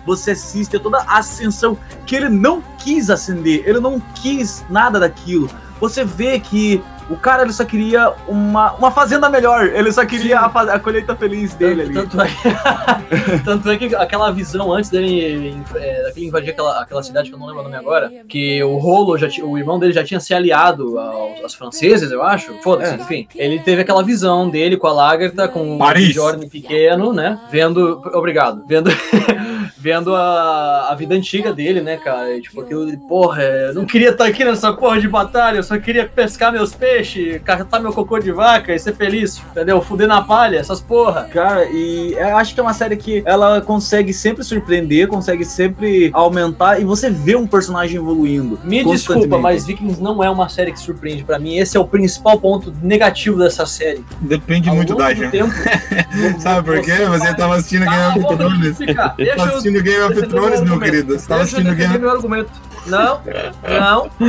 você 0.06 0.32
assiste 0.32 0.76
a 0.76 0.80
toda 0.80 0.98
a 0.98 1.18
ascensão 1.18 1.78
que 2.06 2.14
ele 2.14 2.28
não 2.28 2.62
quis 2.78 3.10
acender, 3.10 3.66
ele 3.66 3.80
não 3.80 3.98
quis 3.98 4.64
nada 4.68 5.00
daquilo. 5.00 5.50
Você 5.80 6.04
vê 6.04 6.38
que 6.38 6.82
o 7.10 7.16
cara 7.16 7.42
ele 7.42 7.52
só 7.52 7.64
queria 7.64 8.12
uma, 8.26 8.72
uma 8.72 8.90
fazenda 8.90 9.28
melhor, 9.28 9.66
ele 9.66 9.92
só 9.92 10.04
queria 10.06 10.40
a, 10.40 10.46
a 10.46 10.78
colheita 10.78 11.14
feliz 11.14 11.54
dele 11.54 11.82
ali. 11.82 11.94
Tanto, 11.94 12.16
tanto 12.16 12.22
é, 12.22 13.38
tanto 13.44 13.70
é 13.70 13.76
que 13.76 13.94
aquela 13.94 14.30
visão 14.30 14.72
antes 14.72 14.90
dele 14.90 15.56
é, 15.76 16.02
daquele 16.04 16.26
invadir 16.26 16.50
aquela, 16.50 16.80
aquela 16.80 17.02
cidade 17.02 17.28
que 17.28 17.34
eu 17.34 17.38
não 17.38 17.46
lembro 17.46 17.60
o 17.60 17.64
nome 17.64 17.76
agora, 17.76 18.10
que 18.28 18.62
o 18.62 18.76
Rolo, 18.76 19.18
já, 19.18 19.28
o 19.42 19.58
irmão 19.58 19.78
dele 19.78 19.92
já 19.92 20.02
tinha 20.04 20.20
se 20.20 20.32
aliado 20.34 20.98
aos, 20.98 21.40
aos 21.42 21.54
franceses, 21.54 22.10
eu 22.10 22.22
acho. 22.22 22.52
Foda-se, 22.62 22.92
É. 22.92 22.96
enfim. 22.96 23.28
Ele 23.34 23.58
teve 23.58 23.82
aquela 23.82 24.02
visão 24.02 24.48
dele 24.48 24.76
com 24.76 24.86
a 24.86 24.92
Lagertha, 24.92 25.46
com 25.48 25.76
Paris. 25.78 26.10
o 26.10 26.12
Jordan 26.14 26.48
pequeno, 26.48 27.12
né? 27.12 27.38
Vendo. 27.50 28.00
Obrigado. 28.14 28.64
Vendo. 28.66 28.90
vendo 29.76 30.14
a, 30.14 30.88
a 30.90 30.94
vida 30.94 31.14
antiga 31.14 31.52
dele, 31.52 31.80
né, 31.80 31.96
cara? 31.96 32.36
E, 32.36 32.40
tipo, 32.40 32.60
aquilo 32.60 32.86
de, 32.86 32.96
porra, 32.96 33.42
eu 33.42 33.74
não 33.74 33.84
queria 33.84 34.10
estar 34.10 34.26
aqui 34.26 34.44
nessa 34.44 34.72
porra 34.72 35.00
de 35.00 35.08
batalha, 35.08 35.56
eu 35.58 35.62
só 35.62 35.78
queria 35.78 36.06
pescar 36.06 36.52
meus 36.52 36.74
peixes, 36.74 37.40
catar 37.42 37.80
meu 37.80 37.92
cocô 37.92 38.18
de 38.18 38.32
vaca 38.32 38.74
e 38.74 38.78
ser 38.78 38.94
feliz, 38.94 39.42
entendeu? 39.50 39.80
Fuder 39.80 40.06
na 40.08 40.22
palha, 40.22 40.58
essas 40.58 40.80
porra. 40.80 41.24
Cara, 41.32 41.64
e 41.66 42.12
eu 42.14 42.36
acho 42.36 42.54
que 42.54 42.60
é 42.60 42.62
uma 42.62 42.74
série 42.74 42.96
que 42.96 43.22
ela 43.26 43.60
consegue 43.60 44.12
sempre 44.12 44.42
surpreender, 44.44 45.08
consegue 45.08 45.44
sempre 45.44 46.10
aumentar 46.12 46.80
e 46.80 46.84
você 46.84 47.10
vê 47.10 47.36
um 47.36 47.46
personagem 47.46 47.96
evoluindo. 47.96 48.58
Me 48.64 48.84
desculpa, 48.84 49.38
mas 49.38 49.66
Vikings 49.66 50.00
não 50.02 50.22
é 50.22 50.30
uma 50.30 50.48
série 50.48 50.72
que 50.72 50.78
surpreende 50.80 51.24
pra 51.24 51.38
mim. 51.38 51.56
Esse 51.56 51.76
é 51.76 51.80
o 51.80 51.86
principal 51.86 52.38
ponto 52.38 52.72
negativo 52.82 53.38
dessa 53.38 53.66
série. 53.66 54.04
Depende 54.20 54.68
Ao 54.68 54.74
muito 54.76 54.94
da 54.94 55.12
gente. 55.14 55.30
tempo. 55.30 55.52
Sabe 56.38 56.64
por 56.66 56.80
quê? 56.82 56.92
Você 57.06 57.34
tava 57.34 57.54
assistindo 57.56 57.84
Game 57.84 57.96
Ah, 57.96 58.14
of 58.16 58.36
Thrones. 58.36 58.78
Deixa 59.16 59.46
eu 59.52 59.53
assistindo 59.54 59.82
Game 59.82 60.00
of 60.02 60.14
defender 60.14 60.28
Thrones, 60.28 60.60
meu 60.62 60.80
querido. 60.80 61.18
Você 61.18 61.26
tava 61.26 61.40
eu 61.40 61.44
assistindo 61.44 61.74
Game 61.74 61.98
meu 61.98 62.10
argumento. 62.10 62.50
Não, 62.86 63.20
não. 63.62 64.10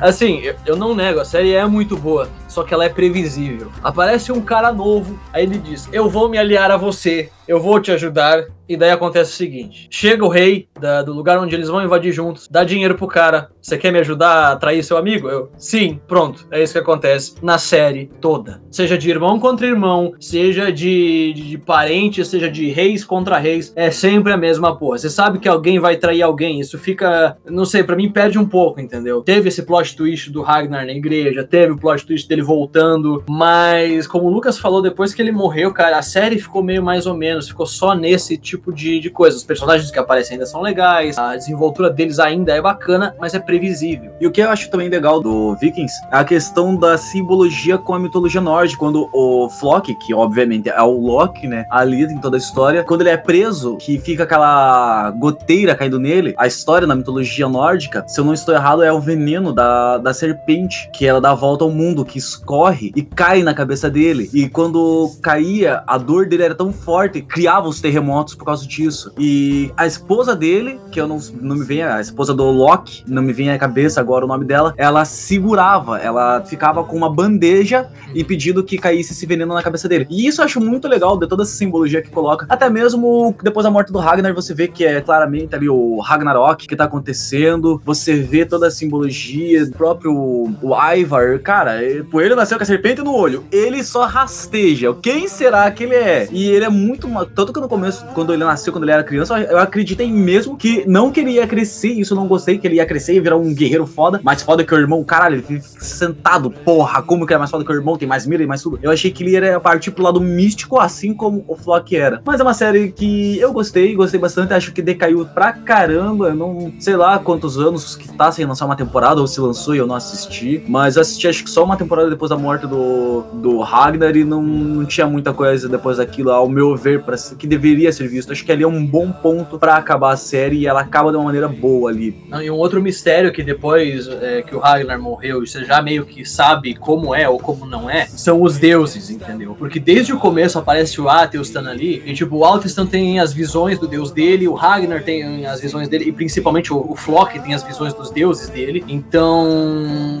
assim, 0.00 0.42
eu, 0.66 0.76
não 0.76 0.94
nego, 0.94 1.20
a 1.20 1.24
série 1.24 1.52
é 1.52 1.64
muito 1.66 1.96
boa, 1.96 2.28
só 2.48 2.62
que 2.62 2.72
ela 2.74 2.84
é 2.84 2.88
previsível. 2.88 3.70
Aparece 3.82 4.32
um 4.32 4.40
cara 4.40 4.72
novo, 4.72 5.18
aí 5.32 5.44
ele 5.44 5.58
diz: 5.58 5.88
Eu 5.92 6.08
vou 6.08 6.28
me 6.28 6.38
aliar 6.38 6.70
a 6.70 6.76
você, 6.76 7.30
eu 7.46 7.60
vou 7.60 7.80
te 7.80 7.90
ajudar. 7.92 8.44
E 8.68 8.76
daí 8.76 8.90
acontece 8.92 9.32
o 9.32 9.36
seguinte: 9.36 9.88
chega 9.90 10.24
o 10.24 10.28
rei 10.28 10.68
da- 10.80 11.02
do 11.02 11.12
lugar 11.12 11.38
onde 11.40 11.54
eles 11.56 11.66
vão 11.68 11.82
invadir 11.82 12.12
juntos, 12.12 12.46
dá 12.48 12.62
dinheiro 12.62 12.94
pro 12.94 13.08
cara. 13.08 13.50
Você 13.60 13.76
quer 13.76 13.90
me 13.92 13.98
ajudar 13.98 14.52
a 14.52 14.56
trair 14.56 14.82
seu 14.84 14.96
amigo? 14.96 15.28
Eu, 15.28 15.50
sim, 15.58 16.00
pronto. 16.06 16.46
É 16.52 16.62
isso 16.62 16.74
que 16.74 16.78
acontece 16.78 17.34
na 17.42 17.58
série 17.58 18.08
toda. 18.20 18.62
Seja 18.70 18.96
de 18.96 19.10
irmão 19.10 19.40
contra 19.40 19.66
irmão, 19.66 20.12
seja 20.20 20.70
de, 20.72 21.32
de, 21.34 21.48
de 21.50 21.58
parente, 21.58 22.24
seja 22.24 22.48
de 22.48 22.70
reis 22.70 23.04
contra 23.04 23.38
reis, 23.38 23.72
é 23.74 23.90
sempre 23.90 24.32
a 24.32 24.36
mesma 24.36 24.76
porra. 24.76 24.98
Você 24.98 25.10
sabe 25.10 25.40
que 25.40 25.48
alguém 25.48 25.59
vai 25.78 25.96
trair 25.96 26.22
alguém, 26.22 26.60
isso 26.60 26.78
fica, 26.78 27.36
não 27.48 27.64
sei, 27.64 27.82
pra 27.82 27.96
mim 27.96 28.10
perde 28.10 28.38
um 28.38 28.46
pouco, 28.46 28.80
entendeu? 28.80 29.22
Teve 29.22 29.48
esse 29.48 29.62
plot 29.62 29.96
twist 29.96 30.30
do 30.30 30.42
Ragnar 30.42 30.86
na 30.86 30.92
igreja, 30.92 31.44
teve 31.44 31.72
o 31.72 31.78
plot 31.78 32.06
twist 32.06 32.28
dele 32.28 32.42
voltando, 32.42 33.22
mas 33.28 34.06
como 34.06 34.26
o 34.26 34.30
Lucas 34.30 34.58
falou, 34.58 34.82
depois 34.82 35.14
que 35.14 35.20
ele 35.20 35.32
morreu, 35.32 35.72
cara, 35.72 35.98
a 35.98 36.02
série 36.02 36.38
ficou 36.38 36.62
meio 36.62 36.82
mais 36.82 37.06
ou 37.06 37.14
menos, 37.14 37.48
ficou 37.48 37.66
só 37.66 37.94
nesse 37.94 38.36
tipo 38.36 38.72
de, 38.72 38.98
de 38.98 39.10
coisa. 39.10 39.36
Os 39.36 39.44
personagens 39.44 39.90
que 39.90 39.98
aparecem 39.98 40.34
ainda 40.34 40.46
são 40.46 40.62
legais, 40.62 41.18
a 41.18 41.36
desenvoltura 41.36 41.90
deles 41.90 42.18
ainda 42.18 42.54
é 42.54 42.60
bacana, 42.60 43.14
mas 43.18 43.34
é 43.34 43.38
previsível. 43.38 44.12
E 44.20 44.26
o 44.26 44.30
que 44.30 44.40
eu 44.40 44.48
acho 44.48 44.70
também 44.70 44.88
legal 44.88 45.20
do 45.20 45.54
Vikings 45.56 45.94
é 46.10 46.16
a 46.16 46.24
questão 46.24 46.74
da 46.74 46.96
simbologia 46.96 47.78
com 47.78 47.94
a 47.94 47.98
mitologia 47.98 48.40
nórdica. 48.40 48.80
Quando 48.80 49.08
o 49.12 49.48
Flock, 49.48 49.94
que 49.96 50.14
obviamente 50.14 50.68
é 50.68 50.82
o 50.82 50.98
Loki, 50.98 51.46
né, 51.46 51.66
ali 51.70 52.02
em 52.02 52.18
toda 52.18 52.36
a 52.36 52.38
história, 52.38 52.84
quando 52.84 53.02
ele 53.02 53.10
é 53.10 53.16
preso, 53.16 53.76
que 53.76 53.98
fica 53.98 54.22
aquela 54.22 55.10
goteira 55.10 55.49
caindo 55.76 55.98
nele, 55.98 56.34
a 56.38 56.46
história 56.46 56.86
na 56.86 56.94
mitologia 56.94 57.48
nórdica, 57.48 58.04
se 58.06 58.20
eu 58.20 58.24
não 58.24 58.32
estou 58.32 58.54
errado, 58.54 58.82
é 58.82 58.92
o 58.92 59.00
veneno 59.00 59.52
da, 59.52 59.98
da 59.98 60.14
serpente, 60.14 60.88
que 60.92 61.04
ela 61.04 61.20
dá 61.20 61.32
a 61.32 61.34
volta 61.34 61.64
ao 61.64 61.70
mundo, 61.70 62.04
que 62.04 62.18
escorre 62.18 62.92
e 62.94 63.02
cai 63.02 63.42
na 63.42 63.52
cabeça 63.52 63.90
dele. 63.90 64.30
E 64.32 64.48
quando 64.48 65.10
caía, 65.20 65.82
a 65.86 65.98
dor 65.98 66.26
dele 66.26 66.44
era 66.44 66.54
tão 66.54 66.72
forte, 66.72 67.20
criava 67.20 67.68
os 67.68 67.80
terremotos 67.80 68.34
por 68.34 68.44
causa 68.44 68.66
disso. 68.66 69.12
E 69.18 69.72
a 69.76 69.86
esposa 69.86 70.36
dele, 70.36 70.78
que 70.92 71.00
eu 71.00 71.08
não, 71.08 71.18
não 71.40 71.56
me 71.56 71.64
vem, 71.64 71.82
a 71.82 72.00
esposa 72.00 72.32
do 72.32 72.44
Loki, 72.44 73.02
não 73.06 73.22
me 73.22 73.32
vem 73.32 73.50
à 73.50 73.58
cabeça 73.58 74.00
agora 74.00 74.24
o 74.24 74.28
nome 74.28 74.44
dela, 74.44 74.72
ela 74.76 75.04
segurava, 75.04 75.98
ela 75.98 76.42
ficava 76.42 76.84
com 76.84 76.96
uma 76.96 77.10
bandeja 77.12 77.88
impedindo 78.14 78.62
que 78.62 78.78
caísse 78.78 79.12
esse 79.12 79.26
veneno 79.26 79.52
na 79.52 79.62
cabeça 79.62 79.88
dele. 79.88 80.06
E 80.08 80.26
isso 80.26 80.40
eu 80.40 80.44
acho 80.44 80.60
muito 80.60 80.86
legal 80.86 81.18
de 81.18 81.26
toda 81.26 81.42
essa 81.42 81.52
simbologia 81.52 82.00
que 82.00 82.10
coloca. 82.10 82.46
Até 82.48 82.70
mesmo 82.70 83.34
depois 83.42 83.64
da 83.64 83.70
morte 83.70 83.92
do 83.92 83.98
Ragnar, 83.98 84.34
você 84.34 84.54
vê 84.54 84.68
que 84.68 84.84
é 84.84 85.00
claramente 85.00 85.39
ali 85.52 85.68
o 85.68 85.98
Ragnarok 86.00 86.66
que 86.66 86.76
tá 86.76 86.84
acontecendo. 86.84 87.80
Você 87.84 88.14
vê 88.14 88.44
toda 88.44 88.66
a 88.68 88.70
simbologia, 88.70 89.64
o 89.64 89.70
próprio 89.72 90.12
o 90.12 90.74
Ivar, 90.96 91.38
cara, 91.40 91.82
ele- 91.82 92.04
pô, 92.04 92.20
ele 92.20 92.34
nasceu 92.34 92.56
com 92.56 92.62
a 92.62 92.66
serpente 92.66 93.02
no 93.02 93.14
olho. 93.14 93.44
Ele 93.52 93.82
só 93.82 94.04
rasteja. 94.06 94.94
Quem 95.02 95.28
será 95.28 95.70
que 95.70 95.84
ele 95.84 95.94
é? 95.94 96.28
E 96.30 96.48
ele 96.50 96.64
é 96.64 96.68
muito. 96.68 97.08
Tanto 97.34 97.52
que 97.52 97.60
no 97.60 97.68
começo, 97.68 98.04
quando 98.14 98.32
ele 98.32 98.44
nasceu, 98.44 98.72
quando 98.72 98.84
ele 98.84 98.92
era 98.92 99.02
criança, 99.04 99.38
eu 99.40 99.58
acreditei 99.58 100.10
mesmo 100.10 100.56
que 100.56 100.84
não 100.86 101.10
que 101.10 101.20
ele 101.20 101.32
ia 101.32 101.46
crescer. 101.46 101.88
Isso 101.88 102.14
eu 102.14 102.16
não 102.16 102.26
gostei, 102.26 102.58
que 102.58 102.66
ele 102.66 102.76
ia 102.76 102.86
crescer 102.86 103.14
e 103.14 103.20
virar 103.20 103.36
um 103.36 103.54
guerreiro 103.54 103.86
foda. 103.86 104.20
Mais 104.22 104.42
foda 104.42 104.64
que 104.64 104.74
o 104.74 104.78
irmão. 104.78 105.02
Caralho, 105.04 105.36
ele 105.36 105.42
fica 105.42 105.60
sentado. 105.80 106.50
Porra, 106.50 107.02
como 107.02 107.26
que 107.26 107.34
é 107.34 107.38
mais 107.38 107.50
foda 107.50 107.64
que 107.64 107.72
o 107.72 107.74
irmão? 107.74 107.96
Tem 107.96 108.08
mais 108.08 108.26
mira 108.26 108.42
e 108.42 108.46
mais 108.46 108.62
tudo. 108.62 108.78
Eu 108.82 108.90
achei 108.90 109.10
que 109.10 109.22
ele 109.24 109.32
ia 109.32 109.60
partir 109.60 109.90
pro 109.90 110.02
lado 110.02 110.20
místico, 110.20 110.78
assim 110.78 111.12
como 111.14 111.44
o 111.48 111.56
Flock 111.56 111.96
era. 111.96 112.20
Mas 112.24 112.40
é 112.40 112.42
uma 112.42 112.54
série 112.54 112.92
que 112.92 113.38
eu 113.38 113.52
gostei, 113.52 113.94
gostei 113.94 114.20
bastante. 114.20 114.52
Acho 114.54 114.72
que 114.72 114.82
decaiu 114.82 115.24
pra 115.34 115.52
caramba. 115.52 116.34
Não 116.34 116.72
sei 116.78 116.96
lá 116.96 117.18
quantos 117.18 117.58
anos 117.58 117.96
que 117.96 118.08
tá 118.12 118.30
sem 118.30 118.44
lançar 118.44 118.66
uma 118.66 118.76
temporada, 118.76 119.20
ou 119.20 119.26
se 119.26 119.40
lançou 119.40 119.74
e 119.74 119.78
eu 119.78 119.86
não 119.86 119.94
assisti. 119.94 120.62
Mas 120.68 120.96
assisti 120.96 121.28
acho 121.28 121.44
que 121.44 121.50
só 121.50 121.64
uma 121.64 121.76
temporada 121.76 122.10
depois 122.10 122.30
da 122.30 122.36
morte 122.36 122.66
do, 122.66 123.22
do 123.34 123.60
Ragnar 123.60 124.16
e 124.16 124.24
não, 124.24 124.42
não 124.42 124.84
tinha 124.84 125.06
muita 125.06 125.32
coisa 125.32 125.68
depois 125.68 125.98
daquilo, 125.98 126.30
ao 126.30 126.48
meu 126.48 126.76
ver, 126.76 127.02
pra, 127.02 127.16
que 127.38 127.46
deveria 127.46 127.92
ser 127.92 128.08
visto. 128.08 128.32
Acho 128.32 128.44
que 128.44 128.52
ali 128.52 128.62
é 128.62 128.68
um 128.68 128.84
bom 128.84 129.10
ponto 129.10 129.58
pra 129.58 129.76
acabar 129.76 130.12
a 130.12 130.16
série 130.16 130.58
e 130.58 130.66
ela 130.66 130.80
acaba 130.80 131.10
de 131.10 131.16
uma 131.16 131.24
maneira 131.24 131.48
boa 131.48 131.90
ali. 131.90 132.16
Não, 132.28 132.42
E 132.42 132.50
um 132.50 132.56
outro 132.56 132.80
mistério 132.80 133.32
que 133.32 133.42
depois 133.42 134.08
é, 134.08 134.42
que 134.42 134.54
o 134.54 134.58
Ragnar 134.58 135.00
morreu, 135.00 135.42
e 135.42 135.46
você 135.46 135.64
já 135.64 135.80
meio 135.82 136.04
que 136.04 136.24
sabe 136.24 136.74
como 136.74 137.14
é 137.14 137.28
ou 137.28 137.38
como 137.38 137.66
não 137.66 137.88
é, 137.88 138.06
são 138.06 138.42
os 138.42 138.58
deuses, 138.58 139.10
entendeu? 139.10 139.54
Porque 139.58 139.78
desde 139.78 140.12
o 140.12 140.18
começo 140.18 140.58
aparece 140.58 141.00
o 141.00 141.08
Atheustan 141.08 141.68
ali, 141.68 142.02
e 142.04 142.14
tipo, 142.14 142.36
o 142.36 142.44
Atheustan 142.44 142.86
tem 142.86 143.20
as 143.20 143.32
visões 143.32 143.78
do 143.78 143.86
deus 143.86 144.10
dele, 144.10 144.48
o 144.48 144.54
Ragnar 144.54 145.02
tem 145.02 145.19
as 145.46 145.60
visões 145.60 145.88
dele, 145.88 146.04
e 146.08 146.12
principalmente 146.12 146.72
o, 146.72 146.92
o 146.92 146.96
Flock 146.96 147.38
tem 147.40 147.54
as 147.54 147.62
visões 147.62 147.94
dos 147.94 148.10
deuses 148.10 148.48
dele. 148.48 148.84
Então, 148.88 150.20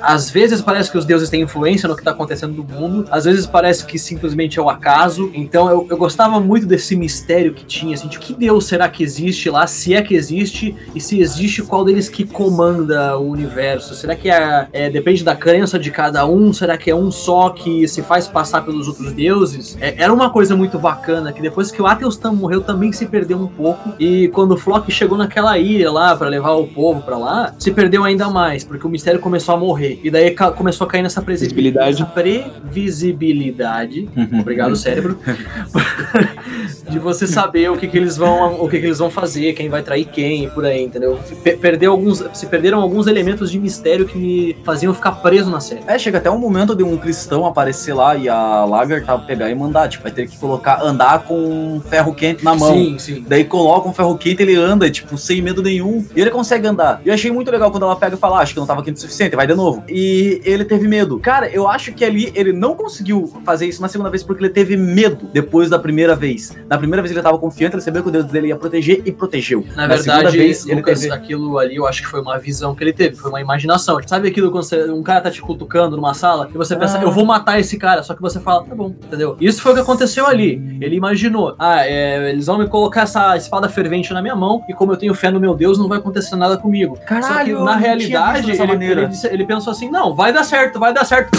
às 0.00 0.30
vezes 0.30 0.60
parece 0.60 0.90
que 0.90 0.98
os 0.98 1.04
deuses 1.04 1.28
têm 1.28 1.42
influência 1.42 1.88
no 1.88 1.96
que 1.96 2.02
tá 2.02 2.10
acontecendo 2.10 2.54
no 2.54 2.64
mundo, 2.64 3.06
às 3.10 3.24
vezes 3.24 3.46
parece 3.46 3.84
que 3.84 3.98
simplesmente 3.98 4.58
é 4.58 4.62
o 4.62 4.68
acaso. 4.68 5.30
Então 5.34 5.68
eu, 5.68 5.86
eu 5.90 5.96
gostava 5.96 6.40
muito 6.40 6.66
desse 6.66 6.96
mistério 6.96 7.52
que 7.54 7.64
tinha, 7.64 7.94
assim, 7.94 8.08
de 8.08 8.18
que 8.18 8.32
deus 8.34 8.66
será 8.66 8.88
que 8.88 9.02
existe 9.02 9.50
lá, 9.50 9.66
se 9.66 9.94
é 9.94 10.02
que 10.02 10.14
existe, 10.14 10.74
e 10.94 11.00
se 11.00 11.20
existe, 11.20 11.62
qual 11.62 11.84
deles 11.84 12.08
que 12.08 12.24
comanda 12.24 13.16
o 13.18 13.28
universo? 13.28 13.94
Será 13.94 14.14
que 14.14 14.30
é, 14.30 14.68
é- 14.72 14.90
depende 14.90 15.24
da 15.24 15.34
crença 15.34 15.78
de 15.78 15.90
cada 15.90 16.26
um? 16.26 16.52
Será 16.52 16.76
que 16.76 16.90
é 16.90 16.94
um 16.94 17.10
só 17.10 17.50
que 17.50 17.86
se 17.88 18.02
faz 18.02 18.26
passar 18.26 18.62
pelos 18.62 18.88
outros 18.88 19.12
deuses? 19.12 19.76
É, 19.80 19.94
era 19.98 20.12
uma 20.12 20.30
coisa 20.30 20.56
muito 20.56 20.78
bacana, 20.78 21.32
que 21.32 21.40
depois 21.42 21.70
que 21.70 21.80
o 21.80 21.86
Atheustan 21.86 22.32
morreu 22.32 22.60
também 22.60 22.92
se 22.92 23.06
perdeu 23.06 23.38
um 23.38 23.46
pouco, 23.46 23.92
e 23.98 24.28
quando 24.38 24.52
o 24.52 24.56
Flock 24.56 24.88
chegou 24.92 25.18
naquela 25.18 25.58
ilha 25.58 25.90
lá 25.90 26.14
pra 26.14 26.28
levar 26.28 26.52
o 26.52 26.64
povo 26.68 27.02
pra 27.02 27.18
lá, 27.18 27.52
se 27.58 27.72
perdeu 27.72 28.04
ainda 28.04 28.30
mais, 28.30 28.62
porque 28.62 28.86
o 28.86 28.88
mistério 28.88 29.18
começou 29.18 29.52
a 29.52 29.58
morrer. 29.58 29.98
E 30.04 30.12
daí 30.12 30.30
ca- 30.30 30.52
começou 30.52 30.86
a 30.86 30.88
cair 30.90 31.02
nessa 31.02 31.20
previsibilidade. 31.20 32.04
previsibilidade. 32.14 34.08
Obrigado, 34.40 34.76
cérebro. 34.76 35.18
de 36.88 37.00
você 37.00 37.26
saber 37.26 37.68
o 37.68 37.76
que, 37.76 37.88
que 37.88 37.96
eles 37.98 38.16
vão 38.16 38.62
o 38.62 38.68
que, 38.68 38.78
que 38.78 38.86
eles 38.86 38.98
vão 38.98 39.10
fazer, 39.10 39.52
quem 39.54 39.68
vai 39.68 39.82
trair 39.82 40.04
quem 40.04 40.44
e 40.44 40.50
por 40.50 40.64
aí, 40.64 40.84
entendeu? 40.84 41.18
Pe- 41.42 41.56
perdeu 41.56 41.90
alguns, 41.90 42.24
se 42.32 42.46
perderam 42.46 42.80
alguns 42.80 43.08
elementos 43.08 43.50
de 43.50 43.58
mistério 43.58 44.06
que 44.06 44.16
me 44.16 44.56
faziam 44.62 44.94
ficar 44.94 45.12
preso 45.12 45.50
na 45.50 45.58
série. 45.58 45.80
É, 45.86 45.98
chega 45.98 46.18
até 46.18 46.30
um 46.30 46.38
momento 46.38 46.76
de 46.76 46.84
um 46.84 46.96
cristão 46.96 47.44
aparecer 47.44 47.92
lá 47.92 48.14
e 48.14 48.28
a 48.28 48.64
Lager 48.64 49.04
tá 49.04 49.18
pegar 49.18 49.50
e 49.50 49.54
mandar, 49.56 49.88
tipo, 49.88 50.04
vai 50.04 50.12
ter 50.12 50.28
que 50.28 50.38
colocar, 50.38 50.80
andar 50.80 51.24
com 51.24 51.34
um 51.76 51.80
ferro 51.80 52.14
quente 52.14 52.44
na 52.44 52.54
mão. 52.54 52.72
Sim, 52.72 52.98
sim. 53.00 53.24
Daí 53.28 53.42
coloca 53.44 53.88
um 53.88 53.92
ferro 53.92 54.16
quente, 54.18 54.42
ele 54.42 54.54
anda, 54.56 54.90
tipo, 54.90 55.16
sem 55.16 55.40
medo 55.40 55.62
nenhum. 55.62 56.04
E 56.14 56.20
ele 56.20 56.30
consegue 56.30 56.66
andar. 56.66 57.00
E 57.04 57.08
eu 57.08 57.14
achei 57.14 57.30
muito 57.30 57.50
legal 57.50 57.70
quando 57.70 57.84
ela 57.84 57.96
pega 57.96 58.16
e 58.16 58.18
fala, 58.18 58.38
"Ah, 58.38 58.42
acho 58.42 58.52
que 58.54 58.60
não 58.60 58.66
tava 58.66 58.82
quente 58.82 58.96
o 58.96 59.00
suficiente, 59.00 59.34
vai 59.36 59.46
de 59.46 59.54
novo. 59.54 59.82
E 59.88 60.40
ele 60.44 60.64
teve 60.64 60.86
medo. 60.88 61.18
Cara, 61.20 61.48
eu 61.48 61.68
acho 61.68 61.92
que 61.92 62.04
ali 62.04 62.30
ele 62.34 62.52
não 62.52 62.74
conseguiu 62.74 63.32
fazer 63.44 63.66
isso 63.66 63.80
na 63.80 63.88
segunda 63.88 64.10
vez 64.10 64.22
porque 64.22 64.44
ele 64.44 64.52
teve 64.52 64.76
medo 64.76 65.28
depois 65.32 65.70
da 65.70 65.78
primeira 65.78 66.14
vez. 66.14 66.56
Na 66.68 66.76
primeira 66.76 67.02
vez 67.02 67.12
ele 67.12 67.22
tava 67.22 67.38
confiante, 67.38 67.74
ele 67.74 67.82
sabia 67.82 68.02
que 68.02 68.08
o 68.08 68.10
Deus 68.10 68.24
dele 68.26 68.48
ia 68.48 68.56
proteger 68.56 69.02
e 69.04 69.12
protegeu. 69.12 69.64
Na 69.76 69.88
segunda 69.96 70.14
verdade, 70.16 70.36
vez, 70.38 70.66
ele 70.66 70.76
Lucas, 70.76 71.00
teve- 71.00 71.12
aquilo 71.14 71.58
ali 71.58 71.76
eu 71.76 71.86
acho 71.86 72.02
que 72.02 72.08
foi 72.08 72.20
uma 72.20 72.38
visão 72.38 72.74
que 72.74 72.82
ele 72.82 72.92
teve, 72.92 73.16
foi 73.16 73.30
uma 73.30 73.40
imaginação. 73.40 73.98
Sabe 74.06 74.28
aquilo 74.28 74.50
quando 74.50 74.64
você- 74.64 74.90
um 74.90 75.02
cara 75.02 75.20
tá 75.20 75.30
te 75.30 75.40
cutucando 75.40 75.96
numa 75.96 76.14
sala 76.14 76.48
e 76.52 76.56
você 76.56 76.74
pensa, 76.76 76.98
Ah. 76.98 77.02
eu 77.02 77.10
vou 77.12 77.24
matar 77.24 77.58
esse 77.60 77.76
cara, 77.76 78.02
só 78.02 78.14
que 78.14 78.20
você 78.22 78.40
fala, 78.40 78.64
tá 78.64 78.74
bom, 78.74 78.94
entendeu? 79.06 79.36
Isso 79.40 79.60
foi 79.62 79.72
o 79.72 79.74
que 79.74 79.80
aconteceu 79.80 80.26
ali. 80.26 80.78
Ele 80.80 80.96
imaginou, 80.96 81.54
ah, 81.58 81.86
é, 81.86 82.30
eles 82.30 82.46
vão 82.46 82.58
me 82.58 82.66
colocar 82.68 83.02
essa 83.02 83.36
espada 83.36 83.68
fervente 83.68 84.07
na 84.14 84.22
minha 84.22 84.36
mão 84.36 84.62
e 84.68 84.72
como 84.72 84.92
eu 84.92 84.96
tenho 84.96 85.14
fé 85.14 85.30
no 85.30 85.40
meu 85.40 85.54
Deus, 85.54 85.78
não 85.78 85.88
vai 85.88 85.98
acontecer 85.98 86.36
nada 86.36 86.56
comigo. 86.56 86.96
só 86.96 87.04
que 87.04 87.04
Caralho, 87.06 87.64
na 87.64 87.76
realidade, 87.76 88.50
ele, 88.50 88.84
ele 88.84 89.08
ele 89.30 89.46
pensou 89.46 89.70
assim, 89.70 89.90
não, 89.90 90.14
vai 90.14 90.32
dar 90.32 90.44
certo, 90.44 90.78
vai 90.78 90.92
dar 90.92 91.04
certo. 91.04 91.30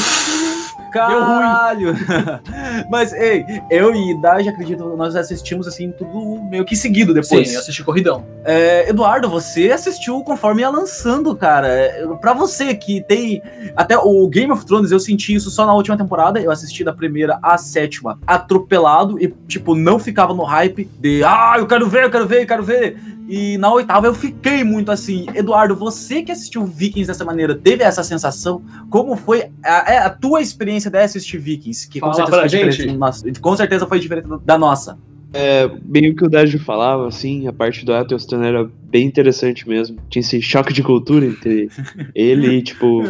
Caralho! 0.91 1.95
Mas, 2.89 3.13
ei, 3.13 3.45
eu 3.69 3.93
e 3.93 4.11
Idade, 4.11 4.49
acredito, 4.49 4.83
nós 4.95 5.15
assistimos 5.15 5.67
assim, 5.67 5.91
tudo 5.91 6.41
meio 6.49 6.65
que 6.65 6.75
seguido 6.75 7.13
depois. 7.13 7.47
Sim, 7.47 7.53
eu 7.53 7.59
assisti 7.59 7.83
corridão. 7.83 8.25
É, 8.43 8.89
Eduardo, 8.89 9.29
você 9.29 9.71
assistiu 9.71 10.21
conforme 10.23 10.61
ia 10.61 10.69
lançando, 10.69 11.35
cara. 11.35 11.67
É, 11.67 12.07
Pra 12.19 12.33
você 12.33 12.73
que 12.75 13.03
tem. 13.03 13.41
Até 13.75 13.97
o 13.97 14.27
Game 14.27 14.51
of 14.51 14.65
Thrones, 14.65 14.91
eu 14.91 14.99
senti 14.99 15.33
isso 15.33 15.49
só 15.49 15.65
na 15.65 15.73
última 15.73 15.97
temporada. 15.97 16.39
Eu 16.39 16.51
assisti 16.51 16.83
da 16.83 16.93
primeira 16.93 17.39
à 17.41 17.57
sétima 17.57 18.19
atropelado 18.25 19.21
e, 19.21 19.27
tipo, 19.47 19.75
não 19.75 19.99
ficava 19.99 20.33
no 20.33 20.43
hype 20.43 20.89
de. 20.99 21.23
Ah, 21.23 21.55
eu 21.57 21.67
quero 21.67 21.87
ver, 21.87 22.03
eu 22.03 22.11
quero 22.11 22.27
ver, 22.27 22.43
eu 22.43 22.47
quero 22.47 22.63
ver. 22.63 22.97
E 23.29 23.59
na 23.59 23.71
oitava 23.71 24.07
eu 24.07 24.13
fiquei 24.15 24.63
muito 24.63 24.91
assim. 24.91 25.27
Eduardo, 25.35 25.75
você 25.75 26.23
que 26.23 26.31
assistiu 26.31 26.65
Vikings 26.65 27.07
dessa 27.07 27.23
maneira, 27.23 27.53
teve 27.53 27.83
essa 27.83 28.03
sensação? 28.03 28.63
Como 28.89 29.15
foi 29.15 29.51
a, 29.63 29.93
é 29.93 29.97
a 29.99 30.09
tua 30.09 30.41
experiência 30.41 30.78
de 30.87 30.97
assistir 31.05 31.37
Vikings? 31.39 31.89
Que 31.89 31.99
com 31.99 32.13
certeza, 32.13 32.39
foi 32.39 32.49
gente. 32.49 32.69
diferente, 32.71 32.97
nosso- 32.97 33.25
com 33.41 33.55
certeza 33.57 33.87
foi 33.87 33.99
diferente 33.99 34.27
da 34.45 34.57
nossa. 34.57 34.97
É, 35.33 35.67
bem 35.83 36.09
o 36.09 36.15
que 36.15 36.25
o 36.25 36.29
Dágio 36.29 36.59
falava, 36.59 37.07
assim, 37.07 37.47
a 37.47 37.53
parte 37.53 37.85
do 37.85 37.93
Athelstan 37.93 38.43
era 38.43 38.67
bem 38.89 39.05
interessante 39.05 39.67
mesmo. 39.67 39.97
Tinha 40.09 40.21
esse 40.21 40.41
choque 40.41 40.73
de 40.73 40.81
cultura 40.81 41.25
entre 41.25 41.69
ele 42.15 42.47
e, 42.57 42.61
tipo. 42.63 43.03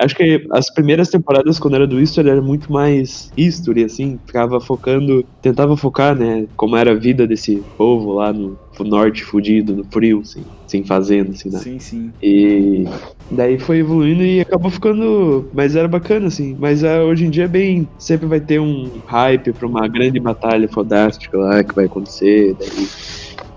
Acho 0.00 0.16
que 0.16 0.46
as 0.50 0.72
primeiras 0.72 1.08
temporadas, 1.08 1.58
quando 1.58 1.74
era 1.74 1.86
do 1.86 2.00
History, 2.00 2.28
era 2.28 2.42
muito 2.42 2.72
mais 2.72 3.32
history, 3.36 3.84
assim, 3.84 4.18
ficava 4.26 4.60
focando, 4.60 5.24
tentava 5.40 5.76
focar, 5.76 6.14
né, 6.14 6.46
como 6.56 6.76
era 6.76 6.90
a 6.90 6.94
vida 6.94 7.26
desse 7.26 7.62
povo 7.76 8.14
lá 8.14 8.32
no, 8.32 8.58
no 8.78 8.84
norte, 8.84 9.24
fudido, 9.24 9.76
no 9.76 9.84
frio, 9.84 10.20
assim, 10.20 10.44
sem 10.66 10.82
fazenda, 10.82 11.30
assim, 11.30 11.50
né. 11.50 11.58
Sim, 11.60 11.78
sim. 11.78 12.12
E 12.20 12.84
daí 13.30 13.58
foi 13.58 13.78
evoluindo 13.78 14.22
e 14.24 14.40
acabou 14.40 14.70
ficando. 14.70 15.48
Mas 15.52 15.76
era 15.76 15.86
bacana, 15.86 16.26
assim. 16.26 16.56
Mas 16.58 16.82
ah, 16.82 17.04
hoje 17.04 17.24
em 17.24 17.30
dia 17.30 17.44
é 17.44 17.48
bem. 17.48 17.88
Sempre 17.98 18.26
vai 18.26 18.40
ter 18.40 18.60
um 18.60 18.90
hype 19.06 19.52
pra 19.52 19.66
uma 19.66 19.86
grande 19.86 20.18
batalha 20.18 20.68
fodástica 20.68 21.38
lá 21.38 21.62
que 21.62 21.74
vai 21.74 21.84
acontecer. 21.86 22.56
Daí 22.58 22.88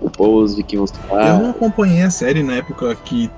o 0.00 0.10
povo, 0.10 0.42
os 0.42 0.54
vikings 0.54 0.92
vão 1.08 1.20
Eu 1.20 1.38
não 1.38 1.50
acompanhei 1.50 2.02
a 2.02 2.10
série 2.10 2.42
na 2.42 2.54
época 2.54 2.94
que 3.04 3.30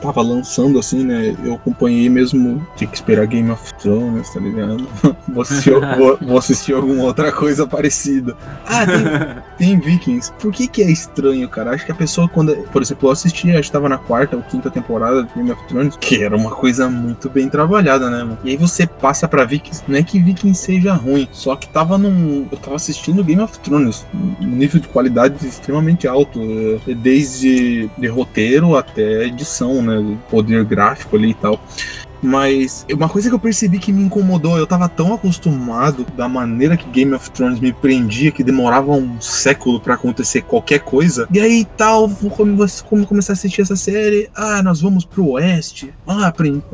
tava 0.00 0.22
lançando, 0.22 0.78
assim, 0.78 1.04
né? 1.04 1.36
Eu 1.44 1.54
acompanhei 1.54 2.08
mesmo. 2.08 2.66
Tinha 2.76 2.88
que 2.88 2.96
esperar 2.96 3.26
Game 3.26 3.50
of 3.50 3.74
Thrones, 3.74 4.32
tá 4.32 4.40
ligado? 4.40 4.86
Vou 5.28 5.42
assistir, 5.42 5.72
vou, 5.98 6.18
vou 6.20 6.38
assistir 6.38 6.72
alguma 6.72 7.04
outra 7.04 7.30
coisa 7.30 7.66
parecida. 7.66 8.34
Ah, 8.66 8.86
tem, 9.58 9.76
tem 9.76 9.78
Vikings. 9.78 10.32
Por 10.38 10.52
que 10.52 10.66
que 10.66 10.82
é 10.82 10.90
estranho, 10.90 11.48
cara? 11.48 11.72
Acho 11.72 11.84
que 11.84 11.92
a 11.92 11.94
pessoa, 11.94 12.28
quando. 12.28 12.56
Por 12.72 12.82
exemplo, 12.82 13.08
eu 13.08 13.12
assisti, 13.12 13.50
acho 13.50 13.68
que 13.68 13.72
tava 13.72 13.88
na 13.88 13.98
quarta 13.98 14.36
ou 14.36 14.42
quinta 14.42 14.70
temporada 14.70 15.22
do 15.22 15.34
Game 15.34 15.50
of 15.50 15.62
Thrones, 15.66 15.96
que 15.96 16.22
era 16.22 16.36
uma 16.36 16.50
coisa 16.50 16.88
muito 16.88 17.28
bem 17.28 17.48
trabalhada, 17.48 18.08
né, 18.10 18.24
mano? 18.24 18.38
E 18.42 18.50
aí 18.50 18.56
você 18.56 18.86
passa 18.86 19.28
pra 19.28 19.44
Vikings. 19.44 19.84
Não 19.86 19.98
é 19.98 20.02
que 20.02 20.18
Vikings 20.18 20.60
seja 20.60 20.94
ruim, 20.94 21.28
só 21.30 21.54
que 21.54 21.68
tava 21.68 21.98
num. 21.98 22.46
Eu 22.50 22.58
tava 22.58 22.76
assistindo 22.76 23.22
Game 23.22 23.42
of 23.42 23.58
Thrones, 23.60 24.06
um 24.40 24.46
nível 24.46 24.80
de 24.80 24.88
qualidade 24.88 25.46
extremamente 25.46 26.07
alto, 26.08 26.40
eh, 26.42 26.94
desde 26.94 27.88
de 27.96 28.06
roteiro 28.06 28.76
até 28.76 29.24
edição, 29.26 29.82
né? 29.82 30.18
Poder 30.30 30.64
gráfico 30.64 31.16
ali 31.16 31.30
e 31.30 31.34
tal. 31.34 31.60
Mas 32.22 32.84
uma 32.92 33.08
coisa 33.08 33.28
que 33.28 33.34
eu 33.34 33.38
percebi 33.38 33.78
que 33.78 33.92
me 33.92 34.02
incomodou, 34.02 34.58
eu 34.58 34.66
tava 34.66 34.88
tão 34.88 35.14
acostumado 35.14 36.06
da 36.16 36.28
maneira 36.28 36.76
que 36.76 36.88
Game 36.90 37.14
of 37.14 37.30
Thrones 37.30 37.60
me 37.60 37.72
prendia, 37.72 38.30
que 38.30 38.42
demorava 38.42 38.92
um 38.92 39.20
século 39.20 39.80
pra 39.80 39.94
acontecer 39.94 40.42
qualquer 40.42 40.80
coisa. 40.80 41.28
E 41.32 41.38
aí 41.40 41.66
tal, 41.76 42.08
come- 42.36 42.56
como 42.88 43.06
começar 43.06 43.32
a 43.32 43.34
assistir 43.34 43.62
essa 43.62 43.76
série, 43.76 44.28
ah, 44.34 44.62
nós 44.62 44.80
vamos 44.80 45.04
pro 45.04 45.28
oeste. 45.30 45.92
Ah, 46.06 46.32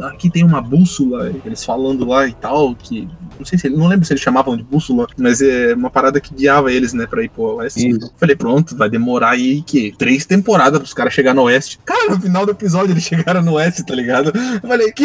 aqui 0.09 0.31
tem 0.31 0.45
uma 0.45 0.61
bússola, 0.61 1.33
eles 1.45 1.65
falando 1.65 2.05
lá 2.07 2.27
e 2.27 2.33
tal, 2.33 2.75
que 2.75 3.09
não 3.39 3.45
sei 3.45 3.59
se 3.59 3.67
ele, 3.67 3.77
não 3.77 3.87
lembro 3.89 4.05
se 4.07 4.13
eles 4.13 4.23
chamavam 4.23 4.57
de 4.57 4.63
bússola, 4.63 5.07
mas 5.19 5.41
é 5.43 5.75
uma 5.75 5.91
parada 5.91 6.21
que 6.21 6.33
guiava 6.35 6.73
eles, 6.73 6.93
né, 6.93 7.07
pra 7.07 7.23
ir 7.23 7.29
pro 7.29 7.57
oeste. 7.57 7.89
Isso. 7.89 8.13
Falei, 8.17 8.37
pronto, 8.37 8.77
vai 8.77 8.89
demorar 8.89 9.31
aí 9.31 9.61
que 9.63 9.93
três 9.99 10.25
temporadas 10.25 10.79
pros 10.79 10.95
caras 10.95 11.13
chegar 11.13 11.35
no 11.35 11.43
oeste. 11.43 11.79
Cara, 11.85 12.11
no 12.11 12.21
final 12.21 12.47
do 12.47 12.53
episódio 12.53 12.93
eles 12.93 13.03
chegaram 13.03 13.43
no 13.43 13.55
oeste, 13.55 13.85
tá 13.85 13.95
ligado? 13.95 14.33
Eu 14.63 14.69
falei, 14.69 14.93
que? 14.93 15.05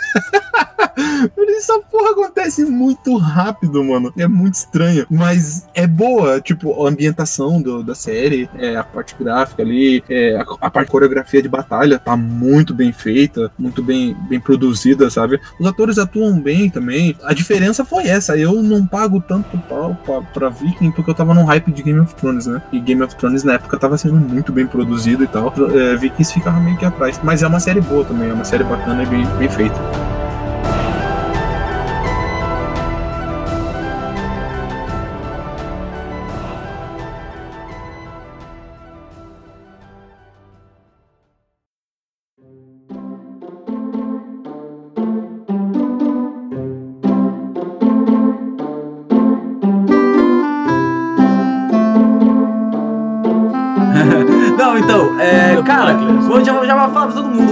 Essa 1.57 1.79
porra 1.91 2.11
acontece 2.11 2.65
muito 2.65 3.15
rápido, 3.17 3.83
mano. 3.83 4.11
É 4.17 4.27
muito 4.27 4.55
estranho. 4.55 5.05
Mas 5.09 5.67
é 5.75 5.85
boa, 5.85 6.41
tipo, 6.41 6.85
a 6.85 6.89
ambientação 6.89 7.61
do- 7.61 7.83
da 7.83 7.93
série, 7.93 8.49
é, 8.57 8.75
a 8.75 8.83
parte 8.83 9.15
gráfica 9.19 9.61
ali, 9.61 10.03
é, 10.09 10.35
a, 10.37 10.45
a 10.59 10.71
parte 10.71 10.89
coreografia 10.89 11.41
de 11.41 11.47
batalha 11.47 11.99
tá 11.99 12.17
muito 12.17 12.73
bem 12.73 12.91
feita, 12.91 13.51
muito 13.59 13.83
bem, 13.83 14.15
bem 14.27 14.39
produzida, 14.39 15.09
sabe? 15.09 15.39
Os 15.59 15.67
atores 15.67 15.99
atuam 15.99 16.39
bem 16.39 16.67
também. 16.69 17.15
A 17.23 17.33
diferença 17.33 17.85
foi 17.85 18.07
essa. 18.07 18.35
Eu 18.35 18.61
não 18.63 18.85
pago 18.85 19.21
tanto 19.21 19.55
pau 19.69 19.95
pra, 20.03 20.21
pra 20.21 20.49
Viking 20.49 20.91
porque 20.91 21.11
eu 21.11 21.15
tava 21.15 21.33
num 21.33 21.45
hype 21.45 21.71
de 21.71 21.83
Game 21.83 21.99
of 21.99 22.15
Thrones, 22.15 22.47
né? 22.47 22.61
E 22.71 22.79
Game 22.79 23.01
of 23.03 23.15
Thrones 23.15 23.43
na 23.43 23.53
época 23.53 23.77
tava 23.77 23.97
sendo 23.99 24.15
muito 24.15 24.51
bem 24.51 24.65
produzido 24.65 25.23
e 25.23 25.27
tal. 25.27 25.53
É, 25.75 25.95
Vikings 25.95 26.33
ficava 26.33 26.59
meio 26.59 26.77
que 26.77 26.85
atrás. 26.85 27.19
Mas 27.23 27.43
é 27.43 27.47
uma 27.47 27.59
série 27.59 27.81
boa 27.81 28.03
também, 28.03 28.29
é 28.29 28.33
uma 28.33 28.43
série 28.45 28.63
bacana 28.63 29.03
e 29.03 29.05
bem, 29.05 29.25
bem 29.37 29.49
feita. 29.49 29.75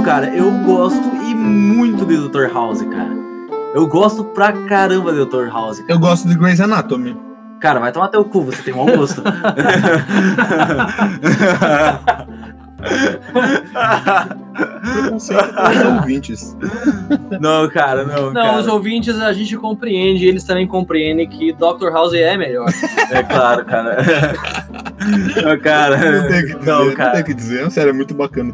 Cara. 0.09 0.35
Eu 0.35 0.51
gosto 0.63 1.07
e 1.23 1.35
muito 1.35 2.03
de 2.03 2.17
Dr. 2.17 2.51
House, 2.51 2.81
cara. 2.81 3.15
Eu 3.75 3.85
gosto 3.87 4.23
pra 4.23 4.51
caramba 4.67 5.13
de 5.13 5.23
Dr. 5.23 5.47
House. 5.49 5.83
Eu 5.87 5.99
gosto 5.99 6.27
de 6.27 6.35
Grey's 6.35 6.59
Anatomy. 6.59 7.15
Cara, 7.61 7.79
vai 7.79 7.91
tomar 7.91 8.07
teu 8.07 8.25
cu, 8.25 8.41
você 8.41 8.63
tem 8.63 8.73
mau 8.73 8.87
gosto. 8.87 9.21
Preconceito 14.91 15.53
com 15.53 15.69
os 15.69 15.85
ouvintes. 15.99 16.57
não, 17.39 17.69
cara, 17.69 18.03
não. 18.03 18.27
Não, 18.27 18.33
cara. 18.33 18.59
os 18.59 18.67
ouvintes 18.67 19.19
a 19.19 19.31
gente 19.33 19.55
compreende, 19.57 20.25
eles 20.25 20.43
também 20.43 20.67
compreendem 20.67 21.27
que 21.27 21.51
Dr. 21.53 21.89
House 21.91 22.13
é 22.13 22.37
melhor. 22.37 22.67
É 23.11 23.23
claro, 23.23 23.65
cara. 23.65 23.97
Não, 25.43 25.59
cara. 25.59 25.97
Não 25.97 26.27
tem 26.27 26.39
o 26.39 26.45
que 26.47 26.53
dizer, 26.55 26.65
Não, 26.71 26.85
não, 26.85 26.93
cara. 26.93 27.11
tem 27.11 27.21
o 27.21 27.25
que 27.25 27.33
dizer. 27.33 27.65
É 27.65 27.69
sério, 27.69 27.89
é 27.89 27.93
muito 27.93 28.13
bacana. 28.13 28.53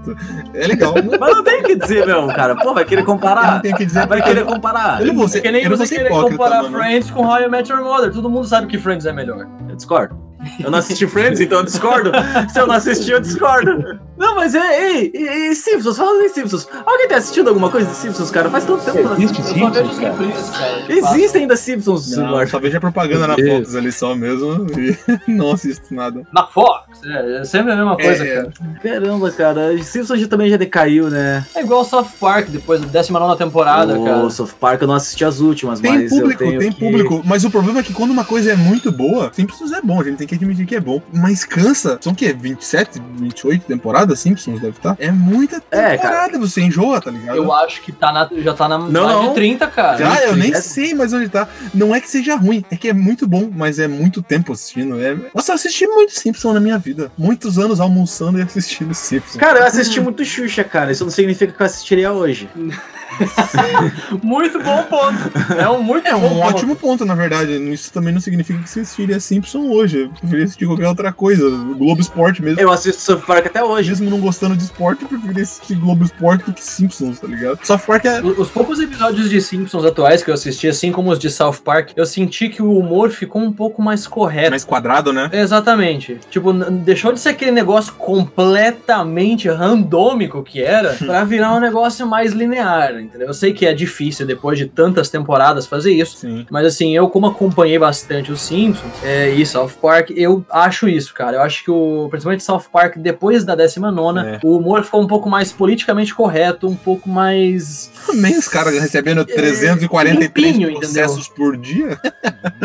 É 0.53 0.67
legal. 0.67 0.93
Não, 0.95 1.19
Mas 1.19 1.35
não 1.35 1.43
tem 1.43 1.61
o 1.61 1.63
que 1.63 1.75
dizer, 1.75 2.05
não, 2.05 2.27
cara. 2.27 2.55
Pô, 2.55 2.73
vai 2.73 2.85
querer 2.85 3.03
comparar. 3.03 3.53
não 3.53 3.61
tem 3.61 3.73
que 3.73 3.85
dizer. 3.85 4.07
Vai 4.07 4.21
querer 4.21 4.45
comparar. 4.45 5.01
Eu 5.01 5.07
não 5.07 5.15
vou 5.15 5.27
É 5.27 5.39
que 5.39 5.51
nem 5.51 5.67
não 5.67 5.75
você 5.77 5.95
querer 5.95 6.09
comparar 6.09 6.63
mano. 6.63 6.77
Friends 6.77 7.09
com 7.11 7.25
How 7.25 7.41
I 7.41 7.49
Met 7.49 7.71
Your 7.71 7.83
Mother. 7.83 8.11
Todo 8.11 8.29
mundo 8.29 8.47
sabe 8.47 8.67
que 8.67 8.77
Friends 8.77 9.05
é 9.05 9.13
melhor. 9.13 9.47
Eu 9.69 9.75
discordo. 9.75 10.17
Eu 10.59 10.71
não 10.71 10.79
assisti 10.79 11.07
Friends, 11.07 11.39
então 11.39 11.59
eu 11.59 11.65
discordo. 11.65 12.11
Se 12.51 12.59
eu 12.59 12.67
não 12.67 12.75
assisti, 12.75 13.11
eu 13.11 13.19
discordo. 13.19 13.99
Não, 14.17 14.35
mas 14.35 14.55
é. 14.55 14.91
Ei, 14.91 15.11
ei, 15.13 15.27
ei, 15.27 15.55
Simpsons, 15.55 15.97
falando 15.97 16.21
em 16.21 16.29
Simpsons. 16.29 16.67
Alguém 16.85 17.07
tem 17.07 17.17
assistido 17.17 17.49
alguma 17.49 17.69
coisa 17.69 17.89
de 17.89 17.95
Simpsons, 17.95 18.31
cara? 18.31 18.49
Faz 18.49 18.63
tanto 18.63 18.83
tempo 18.85 18.97
que 18.97 19.03
eu 19.03 19.09
não 19.09 19.15
Existe. 19.21 19.41
Eu 19.41 19.57
só 19.59 19.69
vejo 19.69 19.93
Simpsons, 19.93 19.99
cara. 19.99 20.11
reprises, 20.13 20.49
cara. 20.49 20.85
Existem 20.89 21.41
ainda 21.41 21.55
Simpsons, 21.57 22.11
Não, 22.15 22.25
Eduardo. 22.27 22.51
só 22.51 22.59
vejo 22.59 22.77
a 22.77 22.79
propaganda 22.79 23.27
na. 23.27 23.35
Fox 23.35 23.75
ali 23.75 23.91
só 23.91 24.15
mesmo 24.15 24.67
e 24.79 24.97
não 25.31 25.51
assisto 25.51 25.93
nada. 25.93 26.21
Na 26.33 26.47
Fox, 26.47 27.01
é, 27.05 27.41
é 27.41 27.43
sempre 27.43 27.73
a 27.73 27.75
mesma 27.75 27.95
coisa, 27.97 28.25
É, 28.25 28.35
cara. 28.35 28.53
Caramba, 28.81 29.31
cara. 29.31 29.83
Simpsons 29.83 30.19
já 30.21 30.27
também 30.27 30.49
já 30.49 30.57
decaiu, 30.57 31.09
né? 31.09 31.45
É 31.53 31.61
igual 31.61 31.83
South 31.83 32.07
Park, 32.19 32.47
depois 32.47 32.79
da 32.79 32.87
19 32.87 33.37
temporada, 33.37 33.99
cara. 33.99 34.17
O 34.25 34.29
South 34.29 34.49
Park 34.59 34.81
eu 34.81 34.87
não 34.87 34.95
assisti 34.95 35.25
as 35.25 35.39
últimas, 35.41 35.81
Tem 35.81 35.91
mas 35.91 36.09
público, 36.09 36.43
eu 36.43 36.47
tenho 36.49 36.59
tem 36.61 36.71
que... 36.71 36.79
público. 36.79 37.21
Mas 37.25 37.43
o 37.43 37.51
problema 37.51 37.79
é 37.79 37.83
que 37.83 37.93
quando 37.93 38.11
uma 38.11 38.23
coisa 38.23 38.51
é 38.51 38.55
muito 38.55 38.91
boa, 38.93 39.29
Simpsons 39.33 39.73
é 39.73 39.81
bom, 39.81 39.99
a 39.99 40.03
gente 40.05 40.17
tem 40.17 40.27
que 40.27 40.34
admitir 40.37 40.65
que 40.65 40.75
é 40.75 40.79
bom. 40.79 41.01
Mas 41.13 41.43
cansa. 41.43 41.97
São 42.01 42.13
o 42.13 42.15
quê? 42.15 42.33
27, 42.33 43.01
28 43.17 43.65
temporadas 43.65 44.19
Simpsons 44.19 44.59
deve 44.59 44.77
estar? 44.77 44.95
É 44.99 45.11
muita 45.11 45.61
É, 45.71 45.97
temporada, 45.97 46.37
você 46.39 46.61
enjoa, 46.61 46.99
tá 47.01 47.11
ligado? 47.11 47.35
Eu 47.37 47.51
acho 47.53 47.81
que 47.81 47.91
tá 47.91 48.11
na, 48.11 48.29
já 48.41 48.53
tá 48.53 48.67
na 48.67 48.77
Não, 48.77 49.03
mais 49.05 49.15
não. 49.17 49.27
de 49.29 49.35
30, 49.35 49.67
cara. 49.67 49.97
Já, 49.97 50.23
eu 50.23 50.35
nem 50.35 50.53
É- 50.53 50.61
sei 50.61 50.93
mais 50.93 51.13
onde 51.13 51.29
tá. 51.29 51.47
Não 51.73 51.93
é 51.93 51.99
que 52.01 52.09
seja 52.09 52.35
ruim, 52.35 52.63
é 52.71 52.75
que 52.75 52.87
é 52.89 52.93
muito 52.93 53.27
bom, 53.27 53.49
mas 53.53 53.79
é 53.79 53.87
muito 53.87 54.21
tempo 54.21 54.53
assistindo. 54.53 54.99
É... 55.01 55.15
Nossa, 55.33 55.51
eu 55.51 55.55
assisti 55.55 55.87
muito 55.87 56.13
Simpsons 56.13 56.53
na 56.53 56.59
minha 56.59 56.77
vida. 56.77 57.11
Muitos 57.17 57.57
anos 57.59 57.79
almoçando 57.79 58.39
e 58.39 58.41
assistindo 58.41 58.93
Simpsons. 58.93 59.37
Cara, 59.37 59.59
eu 59.59 59.65
assisti 59.65 59.99
muito 59.99 60.23
Xuxa, 60.25 60.63
cara. 60.63 60.91
Isso 60.91 61.03
não 61.03 61.11
significa 61.11 61.51
que 61.53 61.61
eu 61.61 61.65
assistiria 61.65 62.11
hoje. 62.11 62.49
Muito 64.23 64.59
bom 64.61 64.83
ponto. 64.83 65.53
É 65.57 65.69
um 65.69 65.81
muito 65.81 66.07
É 66.07 66.13
bom 66.13 66.17
um 66.25 66.29
ponto. 66.29 66.41
ótimo 66.55 66.75
ponto, 66.75 67.05
na 67.05 67.15
verdade. 67.15 67.53
Isso 67.71 67.91
também 67.91 68.13
não 68.13 68.21
significa 68.21 68.59
que 68.59 68.69
você 68.69 68.81
assistiria 68.81 69.19
Simpson 69.19 69.67
hoje. 69.69 70.01
Eu 70.03 70.09
preferia 70.09 70.45
assistir 70.45 70.65
qualquer 70.65 70.87
outra 70.87 71.11
coisa. 71.11 71.49
Globo 71.49 72.01
Esporte 72.01 72.41
mesmo. 72.41 72.59
Eu 72.59 72.71
assisto 72.71 73.01
South 73.01 73.21
Park 73.25 73.45
até 73.47 73.63
hoje. 73.63 73.89
Mesmo 73.89 74.09
não 74.09 74.19
gostando 74.19 74.55
de 74.55 74.63
esporte, 74.63 75.03
eu 75.03 75.07
preferia 75.09 75.43
assistir 75.43 75.75
Globo 75.75 76.03
Esporte 76.03 76.45
do 76.45 76.53
que 76.53 76.63
Simpsons, 76.63 77.19
tá 77.19 77.27
ligado? 77.27 77.59
South 77.63 77.79
Park 77.85 78.05
é. 78.05 78.21
Os 78.21 78.49
poucos 78.49 78.79
episódios 78.79 79.29
de 79.29 79.41
Simpsons 79.41 79.85
atuais 79.85 80.23
que 80.23 80.29
eu 80.29 80.33
assisti, 80.33 80.67
assim 80.67 80.91
como 80.91 81.11
os 81.11 81.19
de 81.19 81.29
South 81.29 81.57
Park, 81.63 81.91
eu 81.95 82.05
senti 82.05 82.49
que 82.49 82.61
o 82.61 82.77
humor 82.77 83.09
ficou 83.11 83.41
um 83.41 83.51
pouco 83.51 83.81
mais 83.81 84.07
correto. 84.07 84.49
mais 84.51 84.63
quadrado, 84.65 85.11
né? 85.13 85.29
Exatamente. 85.31 86.19
Tipo, 86.29 86.53
deixou 86.53 87.11
de 87.13 87.19
ser 87.19 87.29
aquele 87.29 87.51
negócio 87.51 87.93
completamente 87.93 89.47
randômico 89.49 90.43
que 90.43 90.61
era 90.61 90.93
pra 90.93 91.23
virar 91.23 91.53
um 91.55 91.59
negócio 91.59 92.05
mais 92.07 92.33
linear, 92.33 92.93
entendeu? 93.05 93.27
Eu 93.27 93.33
sei 93.33 93.53
que 93.53 93.65
é 93.65 93.73
difícil 93.73 94.25
depois 94.25 94.57
de 94.57 94.65
tantas 94.65 95.09
temporadas 95.09 95.65
fazer 95.65 95.91
isso, 95.91 96.17
Sim. 96.17 96.45
mas 96.49 96.65
assim, 96.65 96.95
eu 96.95 97.09
como 97.09 97.27
acompanhei 97.27 97.79
bastante 97.79 98.31
os 98.31 98.41
Simpsons 98.41 98.91
é, 99.03 99.29
e 99.31 99.45
South 99.45 99.71
Park, 99.81 100.11
eu 100.15 100.45
acho 100.49 100.87
isso, 100.87 101.13
cara. 101.13 101.37
Eu 101.37 101.41
acho 101.41 101.63
que 101.63 101.71
o, 101.71 102.07
principalmente 102.09 102.43
South 102.43 102.65
Park, 102.71 102.97
depois 102.97 103.43
da 103.43 103.55
19 103.55 104.19
É. 104.19 104.39
o 104.43 104.57
humor 104.57 104.83
ficou 104.83 105.01
um 105.01 105.07
pouco 105.07 105.29
mais 105.29 105.51
politicamente 105.51 106.13
correto, 106.13 106.67
um 106.67 106.75
pouco 106.75 107.09
mais 107.09 107.91
Também 108.07 108.37
os 108.37 108.47
caras 108.47 108.73
recebendo 108.79 109.25
343 109.25 110.19
limpinho, 110.19 110.69
entendeu? 110.69 110.79
processos 110.79 111.27
por 111.27 111.57
dia. 111.57 111.99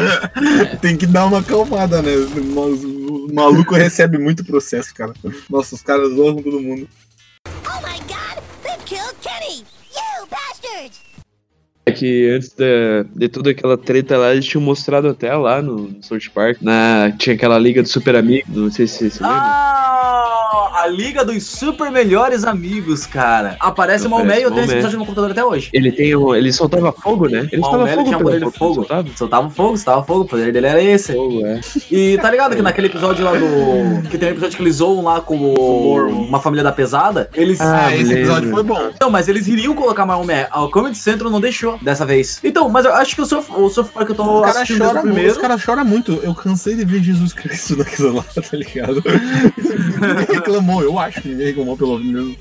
Tem 0.80 0.96
que 0.96 1.06
dar 1.06 1.26
uma 1.26 1.38
acalmada, 1.38 2.02
né? 2.02 2.12
O 2.14 3.00
o 3.30 3.34
maluco 3.34 3.74
recebe 3.74 4.18
muito 4.18 4.44
processo, 4.44 4.94
cara. 4.94 5.12
Nossa, 5.48 5.74
os 5.74 5.82
caras 5.82 6.14
zoam 6.14 6.42
todo 6.42 6.60
mundo. 6.60 6.88
É 11.86 11.92
que 11.92 12.28
antes 12.30 12.52
da- 12.54 13.04
de 13.14 13.28
toda 13.28 13.50
aquela 13.50 13.76
treta 13.76 14.16
lá, 14.16 14.32
eles 14.32 14.44
tinham 14.44 14.62
mostrado 14.62 15.08
até 15.08 15.34
lá 15.34 15.60
no, 15.62 15.88
no 15.88 16.02
South 16.02 16.30
Park. 16.34 16.58
Na, 16.60 17.10
tinha 17.18 17.34
aquela 17.34 17.58
liga 17.58 17.82
do 17.82 17.88
Super 17.88 18.16
Amigo, 18.16 18.46
não 18.50 18.70
sei 18.70 18.86
se 18.86 19.10
você 19.10 19.22
lembra. 19.22 19.38
Ah, 19.40 20.39
a 20.50 20.86
Liga 20.86 21.24
dos 21.24 21.44
Super 21.44 21.90
Melhores 21.90 22.44
Amigos, 22.44 23.06
cara. 23.06 23.56
Aparece 23.60 24.06
o 24.06 24.10
Maomé 24.10 24.40
e 24.40 24.42
eu 24.42 24.50
tenho 24.50 24.64
esse 24.64 24.74
episódio 24.74 24.98
no 24.98 25.04
computador 25.04 25.30
até 25.30 25.44
hoje. 25.44 25.70
Ele 25.72 25.92
tem 25.92 26.14
um, 26.16 26.34
ele 26.34 26.52
soltava 26.52 26.92
fogo, 26.92 27.28
né? 27.28 27.48
Ele 27.52 27.60
O 27.60 27.64
soltava 27.64 27.76
Maomé 27.86 27.92
ele 27.92 27.96
fogo, 27.96 28.08
tinha 28.08 28.18
poder 28.18 28.44
de 28.44 28.58
fogo. 28.58 28.74
Soltava 28.74 29.08
Soltava 29.16 29.50
fogo, 29.50 29.76
soltava 29.76 30.04
fogo, 30.04 30.20
o 30.20 30.24
poder 30.26 30.52
dele 30.52 30.66
era 30.66 30.82
esse. 30.82 31.12
fogo, 31.12 31.44
é. 31.46 31.60
E 31.90 32.18
tá 32.18 32.30
ligado 32.30 32.56
que 32.56 32.62
naquele 32.62 32.86
episódio 32.88 33.24
lá 33.24 33.32
do. 33.32 34.08
Que 34.08 34.18
tem 34.18 34.28
um 34.28 34.32
episódio 34.32 34.56
que 34.56 34.62
eles 34.62 34.76
zoam 34.76 35.02
lá 35.04 35.20
com 35.20 35.36
o- 35.38 36.08
uma 36.08 36.40
família 36.40 36.64
da 36.64 36.72
pesada. 36.72 37.28
Eles. 37.34 37.60
Ah, 37.60 37.86
Ah, 37.86 37.96
esse 37.96 38.12
episódio 38.12 38.50
foi 38.50 38.62
bom. 38.62 38.90
Não, 39.00 39.10
mas 39.10 39.28
eles 39.28 39.46
iriam 39.48 39.74
colocar 39.74 40.04
Maomé. 40.04 40.48
A 40.50 40.66
Comedy 40.68 40.96
Central 40.98 41.30
não 41.30 41.40
deixou 41.40 41.78
dessa 41.82 42.04
vez. 42.04 42.40
Então, 42.44 42.68
mas 42.68 42.84
eu 42.84 42.92
acho 42.94 43.14
que 43.14 43.22
o 43.22 43.26
South, 43.26 43.44
o 43.48 43.84
Park 43.84 44.06
que 44.06 44.12
eu 44.12 44.16
tô 44.16 44.22
Os 44.34 44.40
caras 44.40 44.56
assistindo 44.56 44.86
o 44.86 45.00
primeiro. 45.02 45.30
os 45.32 45.38
caras 45.38 45.60
choram 45.60 45.84
muito. 45.84 46.20
Eu 46.22 46.34
cansei 46.34 46.74
de 46.76 46.84
ver 46.84 47.02
Jesus 47.02 47.32
Cristo 47.32 47.76
naquilo 47.78 48.16
lá, 48.16 48.22
tá 48.24 48.56
ligado? 48.56 49.02
Reclamou, 50.40 50.82
eu 50.82 50.98
acho 50.98 51.20
que 51.20 51.28
ninguém 51.28 51.46
reclamou 51.48 51.76
pelo 51.76 51.98
menos. 51.98 52.36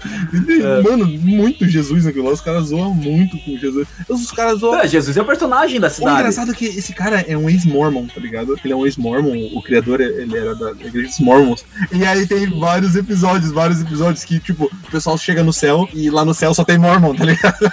É. 0.50 0.82
Mano, 0.82 1.06
muito 1.08 1.68
Jesus 1.68 2.06
naquilo 2.06 2.26
lá. 2.26 2.32
Os 2.32 2.42
caras 2.42 2.68
zoam 2.68 2.94
muito 2.94 3.38
com 3.40 3.58
Jesus. 3.58 3.88
Os 4.08 4.32
caras 4.32 4.60
zoam. 4.60 4.80
É, 4.80 4.88
Jesus 4.88 5.16
é 5.16 5.22
o 5.22 5.26
personagem 5.26 5.80
da 5.80 5.88
O 5.88 5.92
cidade. 5.92 6.20
engraçado 6.20 6.52
é 6.52 6.54
que 6.54 6.66
esse 6.66 6.94
cara 6.94 7.22
é 7.28 7.38
um 7.38 7.50
ex-mormon, 7.50 8.08
tá 8.08 8.20
ligado? 8.20 8.58
Ele 8.64 8.74
é 8.74 8.76
um 8.76 8.86
ex-mormon, 8.86 9.50
o 9.54 9.62
criador, 9.62 10.02
ele 10.02 10.38
era 10.38 10.56
da 10.56 10.72
igreja 10.72 11.08
dos 11.08 11.20
mormons. 11.20 11.66
E 11.92 12.04
aí 12.06 12.26
tem 12.28 12.48
vários 12.60 12.96
episódios, 12.96 13.52
vários 13.52 13.82
episódios 13.82 14.24
que, 14.24 14.40
tipo, 14.40 14.66
o 14.66 14.92
pessoal 14.92 15.18
chega 15.18 15.44
no 15.44 15.54
céu 15.54 15.88
e 15.94 16.10
lá 16.10 16.24
no 16.26 16.34
céu 16.34 16.54
só 16.54 16.64
tem 16.64 16.78
mormon, 16.78 17.14
tá 17.16 17.26
ligado? 17.26 17.72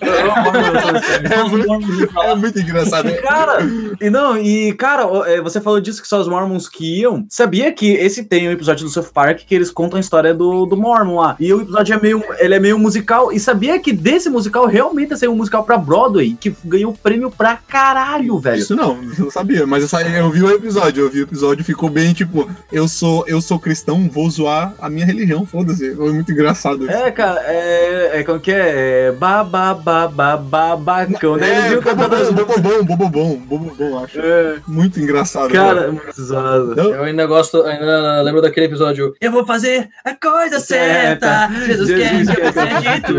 É 0.00 1.42
muito, 1.44 2.18
é 2.20 2.34
muito 2.34 2.58
engraçado. 2.58 3.12
Cara, 3.22 3.58
e 4.00 4.08
não, 4.10 4.36
e 4.36 4.72
cara, 4.74 5.02
é, 5.26 5.40
você 5.40 5.60
falou 5.60 5.80
disso 5.80 6.00
que 6.00 6.08
só 6.08 6.20
os 6.20 6.28
Mormons 6.28 6.68
que 6.68 7.00
iam. 7.00 7.26
Sabia 7.28 7.72
que 7.72 7.92
esse 7.92 8.24
tem 8.24 8.48
um 8.48 8.52
episódio 8.52 8.84
do 8.84 8.90
South 8.90 9.10
Park 9.12 9.40
que 9.46 9.54
eles 9.60 9.70
contam 9.70 9.96
a 9.96 10.00
história 10.00 10.34
do, 10.34 10.66
do 10.66 10.76
Mormon 10.76 11.16
lá. 11.20 11.36
E 11.38 11.52
o 11.52 11.62
episódio 11.62 11.94
é 11.94 12.00
meio, 12.00 12.24
ele 12.38 12.54
é 12.54 12.58
meio 12.58 12.78
musical. 12.78 13.32
E 13.32 13.38
sabia 13.38 13.78
que 13.78 13.92
desse 13.92 14.28
musical 14.28 14.66
realmente 14.66 15.16
saiu 15.16 15.32
um 15.32 15.36
musical 15.36 15.64
pra 15.64 15.78
Broadway 15.78 16.36
que 16.38 16.54
ganhou 16.64 16.92
prêmio 16.92 17.30
pra 17.30 17.56
caralho, 17.56 18.38
velho. 18.38 18.58
Isso 18.58 18.74
não, 18.74 19.02
isso 19.02 19.20
eu 19.20 19.24
não 19.26 19.30
sabia, 19.32 19.66
mas 19.66 19.92
eu, 19.92 20.00
eu 20.00 20.30
vi 20.30 20.42
o 20.42 20.50
episódio, 20.50 21.04
eu 21.04 21.10
vi 21.10 21.20
o 21.20 21.24
episódio, 21.24 21.64
ficou 21.64 21.88
bem 21.88 22.12
tipo, 22.12 22.48
eu 22.72 22.88
sou, 22.88 23.24
eu 23.26 23.40
sou 23.40 23.58
cristão, 23.58 24.08
vou 24.12 24.28
zoar 24.30 24.74
a 24.80 24.88
minha 24.88 25.06
religião, 25.06 25.44
foda-se. 25.44 25.94
Foi 25.94 26.12
muito 26.12 26.32
engraçado. 26.32 26.88
É, 26.90 27.10
cara, 27.10 27.40
é, 27.44 28.20
é 28.20 28.24
como 28.24 28.40
que 28.40 28.50
é? 28.50 29.08
É 29.08 29.12
ba 29.12 29.44
ba 29.44 29.74
ba 29.74 30.08
ba 30.08 30.36
ba 30.36 30.76
babacão, 30.76 31.36
né? 31.36 31.50
É, 31.50 31.68
viram 31.68 31.82
cantando 31.82 32.14
as 32.16 32.30
bobobom, 32.30 32.84
bobobom, 32.84 33.36
bobobom, 33.36 34.04
acho. 34.04 34.18
É, 34.18 34.56
Muito 34.66 35.00
engraçado. 35.00 35.50
cara, 35.50 35.82
é 35.82 35.90
muito 35.90 36.22
zoado. 36.22 36.80
Eu 36.80 37.02
ainda 37.02 37.26
gosto, 37.26 37.62
ainda 37.62 38.22
lembro 38.22 38.40
daquele 38.40 38.66
episódio. 38.66 39.14
Eu 39.20 39.32
vou 39.32 39.44
fazer 39.50 39.88
a 40.04 40.14
coisa 40.14 40.60
certa. 40.60 41.48
Jesus, 41.66 41.88
Jesus 41.88 41.96
quer 41.96 42.24
que 42.24 42.40
eu 42.40 42.48
acredito. 42.48 43.14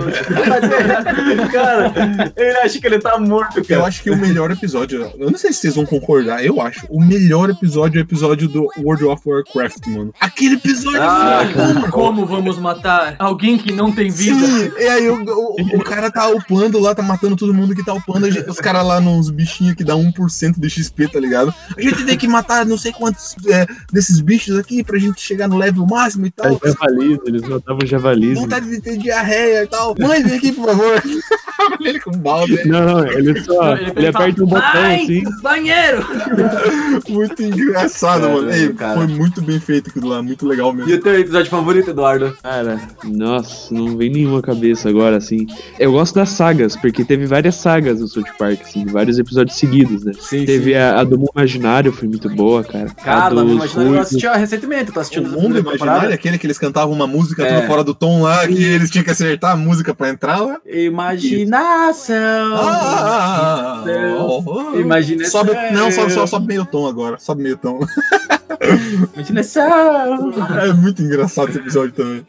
Cara, 1.51 1.93
ele 2.38 2.57
acha 2.57 2.79
que 2.79 2.88
ele 2.88 2.99
tá 2.99 3.17
morto, 3.19 3.59
Eu 3.59 3.65
cara. 3.65 3.84
acho 3.84 4.01
que 4.01 4.09
o 4.09 4.15
melhor 4.17 4.49
episódio, 4.51 5.11
eu 5.19 5.29
não 5.29 5.38
sei 5.38 5.51
se 5.51 5.59
vocês 5.59 5.75
vão 5.75 5.86
concordar, 5.86 6.43
eu 6.45 6.61
acho. 6.61 6.86
O 6.89 7.03
melhor 7.03 7.49
episódio 7.49 7.99
é 7.99 8.01
o 8.01 8.05
episódio 8.05 8.47
do 8.47 8.67
World 8.77 9.03
of 9.05 9.21
Warcraft, 9.27 9.88
mano. 9.88 10.13
Aquele 10.19 10.55
episódio 10.55 11.01
Ah, 11.01 11.43
mano. 11.55 11.91
Como 11.91 12.25
vamos 12.25 12.57
matar 12.57 13.15
alguém 13.19 13.57
que 13.57 13.71
não 13.73 13.91
tem 13.91 14.09
vida? 14.09 14.39
Sim, 14.45 14.71
e 14.79 14.88
aí 14.88 15.09
o, 15.09 15.21
o, 15.23 15.55
o 15.77 15.84
cara 15.84 16.09
tá 16.09 16.29
upando 16.29 16.79
lá, 16.79 16.95
tá 16.95 17.03
matando 17.03 17.36
todo 17.36 17.53
mundo 17.53 17.75
que 17.75 17.84
tá 17.84 17.93
upando. 17.93 18.27
os 18.27 18.59
caras 18.59 18.86
lá 18.86 19.01
nos 19.01 19.29
bichinhos 19.29 19.75
que 19.75 19.84
dá 19.84 19.93
1% 19.95 20.57
de 20.59 20.69
XP, 20.69 21.07
tá 21.09 21.19
ligado? 21.19 21.53
A 21.77 21.82
gente 21.82 22.05
tem 22.05 22.17
que 22.17 22.27
matar 22.27 22.65
não 22.65 22.77
sei 22.77 22.91
quantos 22.93 23.36
é, 23.49 23.65
desses 23.91 24.21
bichos 24.21 24.57
aqui 24.57 24.84
pra 24.84 24.97
gente 24.97 25.19
chegar 25.21 25.47
no 25.47 25.57
level 25.57 25.86
máximo 25.86 26.20
e 26.28 26.32
tal. 26.32 26.59
Javalis, 26.63 27.19
eles 27.26 27.41
matavam 27.43 27.86
javalis. 27.86 28.39
Vontade 28.39 28.69
de 28.69 28.82
ter 28.82 28.97
diarreia 28.97 29.63
e 29.63 29.67
tal. 29.67 29.95
Mãe, 29.99 30.24
vem 30.24 30.38
aqui, 30.38 30.51
por 30.51 30.65
favor. 30.65 31.01
Ele 31.82 31.99
com 31.99 32.12
balde. 32.12 32.68
Não, 32.68 33.05
ele 33.07 33.41
só. 33.41 33.76
Ele, 33.76 33.91
ele 33.95 34.12
fala, 34.12 34.26
aperta 34.26 34.43
um 34.43 34.47
botão 34.47 34.62
"Ai, 34.74 35.01
assim. 35.03 35.24
banheiro! 35.41 36.05
Muito 37.09 37.41
engraçado, 37.43 38.26
É, 38.26 38.34
mano. 38.34 38.49
é, 38.51 38.59
Ei, 38.59 38.70
cara. 38.74 38.95
foi 38.95 39.07
muito 39.07 39.41
bem 39.41 39.59
feito 39.59 39.89
aquilo 39.89 40.09
lá, 40.09 40.22
muito 40.22 40.45
legal 40.47 40.72
mesmo. 40.74 40.89
E 40.91 40.93
o 40.95 41.01
teu 41.01 41.20
episódio 41.20 41.49
favorito, 41.49 41.89
Eduardo? 41.89 42.36
Cara, 42.41 42.80
nossa, 43.03 43.74
não 43.74 43.97
vem 43.97 44.09
nenhuma 44.12 44.41
cabeça 44.41 44.89
agora, 44.89 45.18
assim. 45.18 45.45
Eu 45.80 45.91
gosto 45.91 46.16
das 46.16 46.30
sagas, 46.30 46.76
porque 46.76 47.03
teve 47.03 47.26
várias 47.26 47.55
sagas 47.55 47.99
no 47.99 48.07
South 48.07 48.24
Park, 48.38 48.62
assim, 48.62 48.86
vários 48.86 49.18
episódios 49.20 49.57
seguidos, 49.57 50.03
né? 50.03 50.14
Sim, 50.20 50.45
Teve 50.45 50.76
a, 50.76 50.99
a 50.99 51.03
do 51.03 51.18
Mundo 51.18 51.32
Imaginário, 51.36 51.91
foi 51.91 52.07
muito 52.07 52.30
boa, 52.30 52.64
cara. 52.64 52.86
a 52.91 52.93
Cara, 53.03 53.30
dos 53.36 53.43
não 53.43 53.53
imagina, 53.55 53.82
eu 53.84 53.88
ruivos. 53.89 54.07
assisti 54.07 54.28
recentemente, 54.28 54.88
eu 54.88 54.93
tô 54.93 54.99
O 54.99 55.01
assistindo 55.01 55.26
a 55.28 55.30
mundo 55.30 55.57
imaginário, 55.59 55.72
temporada. 55.80 56.14
aquele 56.14 56.38
que 56.38 56.45
eles 56.47 56.57
cantavam 56.57 56.93
uma 56.93 57.07
música 57.07 57.43
É. 57.43 57.55
tudo 57.55 57.68
fora 57.68 57.84
do 57.84 57.93
tom 57.93 58.22
lá, 58.22 58.47
que 58.47 58.64
eles 58.64 58.89
tinham 58.89 59.03
que 59.03 59.12
acertar 59.12 59.51
a 59.51 59.55
música 59.55 59.93
pra 59.93 60.09
entrar 60.09 60.39
lá. 60.39 60.59
Imaginação. 61.51 62.55
Ah, 62.55 63.83
Imaginação. 64.75 65.31
Sobe, 65.31 65.51
não, 65.73 65.91
sobe, 65.91 66.11
só 66.13 66.25
sobe 66.25 66.47
meio 66.47 66.65
tom 66.65 66.87
agora. 66.87 67.19
Sobe 67.19 67.43
meio 67.43 67.57
tom. 67.57 67.79
Imaginação. 69.13 70.31
É 70.61 70.73
muito 70.73 71.01
engraçado 71.01 71.49
esse 71.49 71.59
episódio 71.59 71.91
também. 71.91 72.25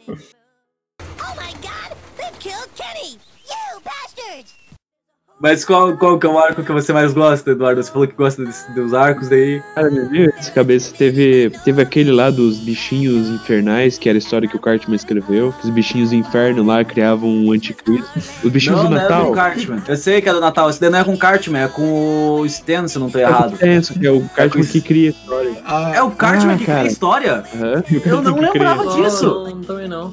Mas 5.42 5.64
qual, 5.64 5.96
qual 5.96 6.18
que 6.18 6.26
é 6.26 6.30
o 6.30 6.38
arco 6.38 6.62
que 6.62 6.70
você 6.70 6.92
mais 6.92 7.12
gosta, 7.12 7.50
Eduardo? 7.50 7.82
Você 7.82 7.90
falou 7.90 8.06
que 8.06 8.14
gosta 8.14 8.44
desse- 8.44 8.70
dos 8.72 8.94
arcos 8.94 9.28
daí. 9.28 9.60
Cara, 9.74 9.90
me 9.90 10.04
veio 10.04 10.32
essa 10.38 10.52
cabeça. 10.52 10.94
Teve, 10.96 11.50
teve 11.64 11.82
aquele 11.82 12.12
lá 12.12 12.30
dos 12.30 12.58
bichinhos 12.60 13.26
infernais, 13.28 13.98
que 13.98 14.08
era 14.08 14.16
a 14.16 14.20
história 14.20 14.48
que 14.48 14.54
o 14.56 14.60
Cartman 14.60 14.94
escreveu. 14.94 15.52
Que 15.60 15.64
os 15.66 15.70
bichinhos 15.70 16.10
do 16.10 16.14
inferno 16.14 16.62
lá 16.64 16.84
criavam 16.84 17.28
um 17.28 17.50
anticristo. 17.50 18.08
Os 18.44 18.50
bichinhos 18.52 18.78
não, 18.82 18.88
do 18.88 18.94
não 18.94 18.98
é 19.00 19.02
Natal. 19.02 19.26
do 19.26 19.32
Cartman. 19.32 19.82
Eu 19.88 19.96
sei 19.96 20.20
que 20.22 20.28
é 20.28 20.32
do 20.32 20.40
Natal. 20.40 20.70
Esse 20.70 20.80
daí 20.80 20.90
não 20.90 20.98
é 21.00 21.04
com 21.04 21.14
o 21.14 21.18
Cartman, 21.18 21.62
é 21.64 21.68
com 21.68 22.38
o 22.40 22.46
Stan, 22.46 22.86
se 22.86 22.96
eu 22.96 23.00
não 23.00 23.10
tô 23.10 23.18
errado. 23.18 23.56
É 23.60 23.76
isso, 23.76 23.98
que 23.98 24.06
é 24.06 24.12
o 24.12 24.20
Cartman 24.28 24.64
que 24.64 24.80
cria 24.80 25.08
a 25.08 25.12
história. 25.12 25.52
Ah, 25.64 25.92
É 25.96 26.02
o 26.02 26.10
Cartman 26.12 26.54
Ah, 26.54 26.58
que 26.58 26.64
cria 26.64 26.74
cara. 26.76 26.86
a 26.88 26.90
história? 26.92 27.44
O 27.52 28.08
Eu 28.08 28.22
não 28.22 28.34
que 28.34 28.40
cria. 28.40 28.52
lembrava 28.52 28.86
disso. 29.02 29.44
Não, 29.44 29.60
também 29.62 29.88
não. 29.88 30.12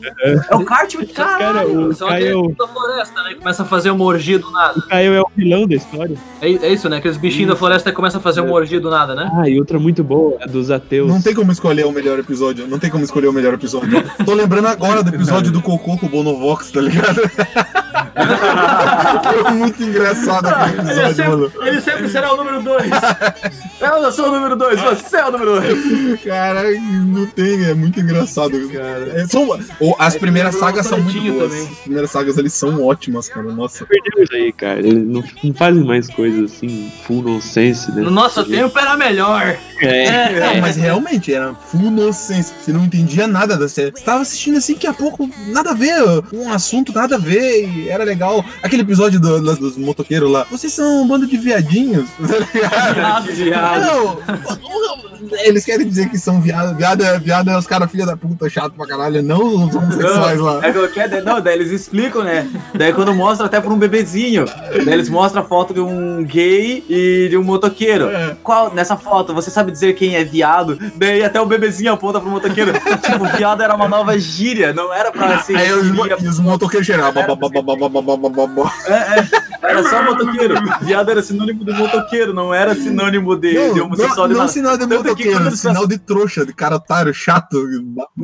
É 0.49 0.55
o 0.55 0.65
Cartman, 0.65 1.05
Cara, 1.05 1.37
caralho. 1.37 1.87
o 1.89 1.93
Só 1.93 2.07
Caio, 2.07 2.39
aquele 2.39 2.55
da 2.55 2.67
floresta, 2.67 3.23
né? 3.23 3.35
Começa 3.35 3.61
a 3.61 3.65
fazer 3.65 3.91
uma 3.91 4.05
orgia 4.05 4.39
do 4.39 4.49
nada. 4.51 4.79
o 4.79 4.87
Caio 4.87 5.13
é 5.13 5.18
é 5.19 5.21
o 5.21 5.29
vilão 5.35 5.67
da 5.67 5.75
história. 5.75 6.15
É, 6.41 6.47
é 6.47 6.73
isso, 6.73 6.89
né? 6.89 6.97
Aqueles 6.97 7.17
bichinhos 7.17 7.49
da 7.49 7.55
floresta 7.55 7.91
começam 7.91 8.19
a 8.19 8.23
fazer 8.23 8.41
um 8.41 8.51
orgia 8.51 8.79
do 8.79 8.89
nada, 8.89 9.15
né? 9.15 9.29
Ah, 9.33 9.49
e 9.49 9.59
outra 9.59 9.79
muito 9.79 10.03
boa, 10.03 10.37
a 10.41 10.45
dos 10.45 10.71
ateus. 10.71 11.09
Não 11.09 11.21
tem 11.21 11.33
como 11.33 11.51
escolher 11.51 11.85
o 11.85 11.91
melhor 11.91 12.19
episódio. 12.19 12.67
Não 12.67 12.79
tem 12.79 12.89
como 12.89 13.03
escolher 13.03 13.27
o 13.27 13.33
melhor 13.33 13.53
episódio. 13.53 14.03
Tô 14.25 14.33
lembrando 14.33 14.67
agora 14.67 15.03
do 15.03 15.13
episódio 15.13 15.51
do 15.51 15.61
Cocô 15.61 15.97
com 15.97 16.05
o 16.05 16.09
Bonovox, 16.09 16.71
tá 16.71 16.81
ligado? 16.81 17.21
Foi 19.43 19.51
muito 19.53 19.81
engraçado 19.83 20.47
aquele 20.47 20.81
Ele 20.81 20.89
episódio, 20.89 21.15
sempre, 21.15 21.31
mano. 21.31 21.51
ele 21.67 21.81
sempre 21.81 22.09
será 22.09 22.33
o 22.33 22.37
número 22.37 22.61
2. 22.63 22.91
Eu 23.81 24.11
sou 24.11 24.27
o 24.27 24.31
número 24.31 24.55
2, 24.55 24.79
você 24.81 25.17
é 25.17 25.25
o 25.25 25.31
número 25.31 25.61
2. 25.61 26.21
Cara, 26.23 26.63
não 27.05 27.25
tem, 27.27 27.65
é 27.65 27.73
muito 27.73 27.99
engraçado, 27.99 28.51
cara. 28.69 29.21
É, 29.21 29.25
são, 29.27 29.47
ou, 29.79 29.95
as 29.99 30.15
primeiras 30.17 30.55
sagas 30.55 30.87
são 30.87 30.99
muito 30.99 31.19
boas. 31.21 31.51
também. 31.51 31.67
As 31.67 31.77
primeiras 31.79 32.11
sagas 32.11 32.37
eles 32.37 32.53
são 32.53 32.83
ótimas, 32.83 33.29
cara. 33.29 33.51
Nossa. 33.51 33.85
Perdeu 33.85 34.23
isso 34.23 34.33
aí, 34.33 34.51
cara. 34.51 34.81
Não, 35.09 35.23
não 35.43 35.53
fazem 35.53 35.83
mais 35.83 36.07
coisas 36.07 36.51
assim, 36.51 36.91
full 37.05 37.21
nonsense, 37.23 37.91
né? 37.91 38.01
No 38.01 38.11
nosso 38.11 38.43
tempo 38.45 38.77
era 38.77 38.95
melhor. 38.95 39.57
É. 39.81 40.39
Não, 40.55 40.61
mas 40.61 40.75
realmente 40.75 41.33
era 41.33 41.53
full 41.53 41.89
nonsense. 41.91 42.53
Você 42.61 42.71
não 42.71 42.83
entendia 42.85 43.27
nada 43.27 43.57
da 43.57 43.67
série. 43.69 43.91
Você 43.91 44.03
tava 44.03 44.21
assistindo 44.21 44.57
assim, 44.57 44.75
que 44.75 44.85
a 44.87 44.93
pouco 44.93 45.29
nada 45.47 45.71
a 45.71 45.73
ver. 45.73 45.93
Um 46.33 46.51
assunto 46.51 46.93
nada 46.93 47.15
a 47.15 47.19
ver. 47.19 47.67
E 47.67 47.89
era 47.89 48.03
legal. 48.03 48.43
Aquele 48.61 48.81
episódio 48.83 49.19
do- 49.19 49.41
dos, 49.41 49.57
dos 49.57 49.77
motoqueiros 49.77 50.29
lá. 50.29 50.45
Vocês 50.51 50.73
são 50.73 51.03
um 51.03 51.07
bando 51.07 51.25
de 51.27 51.37
viadinhos. 51.37 52.07
Tá 52.19 53.19
ligado? 53.21 53.79
Não, 53.81 54.19
eles 55.43 55.65
querem 55.65 55.87
dizer 55.87 56.09
que 56.09 56.17
são 56.17 56.41
viado. 56.41 56.75
Viado 56.75 57.03
é, 57.03 57.19
viado 57.19 57.49
é 57.49 57.57
os 57.57 57.67
caras 57.67 57.89
filha 57.91 58.05
da 58.05 58.15
puta, 58.15 58.49
chato 58.49 58.73
pra 58.73 58.87
caralho. 58.87 59.21
Não 59.21 59.65
os 59.67 59.75
homossexuais 59.75 60.39
lá. 60.39 60.61
É 60.65 60.87
que 60.87 60.99
é, 60.99 61.21
não, 61.21 61.41
daí 61.41 61.55
eles 61.55 61.71
explicam, 61.71 62.23
né? 62.23 62.47
Daí 62.73 62.93
quando 62.93 63.13
mostra 63.13 63.45
até 63.45 63.59
por 63.59 63.71
um 63.71 63.77
bebezinho. 63.77 64.45
Daí 64.85 64.93
eles 64.99 65.09
uhum. 65.09 65.15
mostram 65.15 65.41
a 65.41 65.45
foto 65.45 65.73
de 65.73 65.79
um 65.79 66.23
gay 66.23 66.83
e 66.89 67.27
de 67.29 67.37
um 67.37 67.43
motoqueiro. 67.43 68.09
É. 68.09 68.35
Qual, 68.43 68.73
nessa 68.73 68.95
foto, 68.97 69.33
você 69.33 69.49
sabe 69.49 69.71
dizer 69.71 69.93
quem 69.93 70.15
é 70.15 70.23
viado? 70.23 70.77
Daí 70.95 71.23
até 71.23 71.39
o 71.39 71.45
bebezinho 71.45 71.93
aponta 71.93 72.19
pro 72.19 72.29
motoqueiro. 72.29 72.73
tipo, 73.01 73.25
viado 73.37 73.61
era 73.61 73.75
uma 73.75 73.87
nova 73.87 74.17
gíria, 74.19 74.73
não 74.73 74.93
era 74.93 75.11
pra 75.11 75.39
ser. 75.39 75.55
Aí 75.55 75.71
os, 75.71 75.87
os 76.23 76.39
motoqueiros 76.39 76.85
geral. 76.85 77.11
Ah, 77.15 77.19
é, 78.87 79.19
é. 79.19 79.49
Era 79.61 79.83
só 79.83 80.01
motoqueiro. 80.03 80.55
Viado 80.81 81.11
era 81.11 81.21
sinônimo 81.21 81.63
do 81.63 81.73
motoqueiro, 81.73 82.33
não 82.33 82.53
era 82.53 82.73
sinônimo 82.73 83.35
de, 83.35 83.53
não, 83.53 83.73
de 83.73 83.81
homossexual. 83.81 84.27
Não, 84.27 84.37
não 84.37 84.43
é 84.45 84.47
sinal 84.47 84.77
de 84.77 84.87
Tanto 84.87 84.93
é 84.93 84.97
motoqueiro, 84.97 85.47
é 85.47 85.51
sinal 85.51 85.87
de 85.87 85.97
trouxa, 85.97 86.45
de 86.45 86.53
cara 86.53 86.75
otário, 86.75 87.13
chato. 87.13 87.61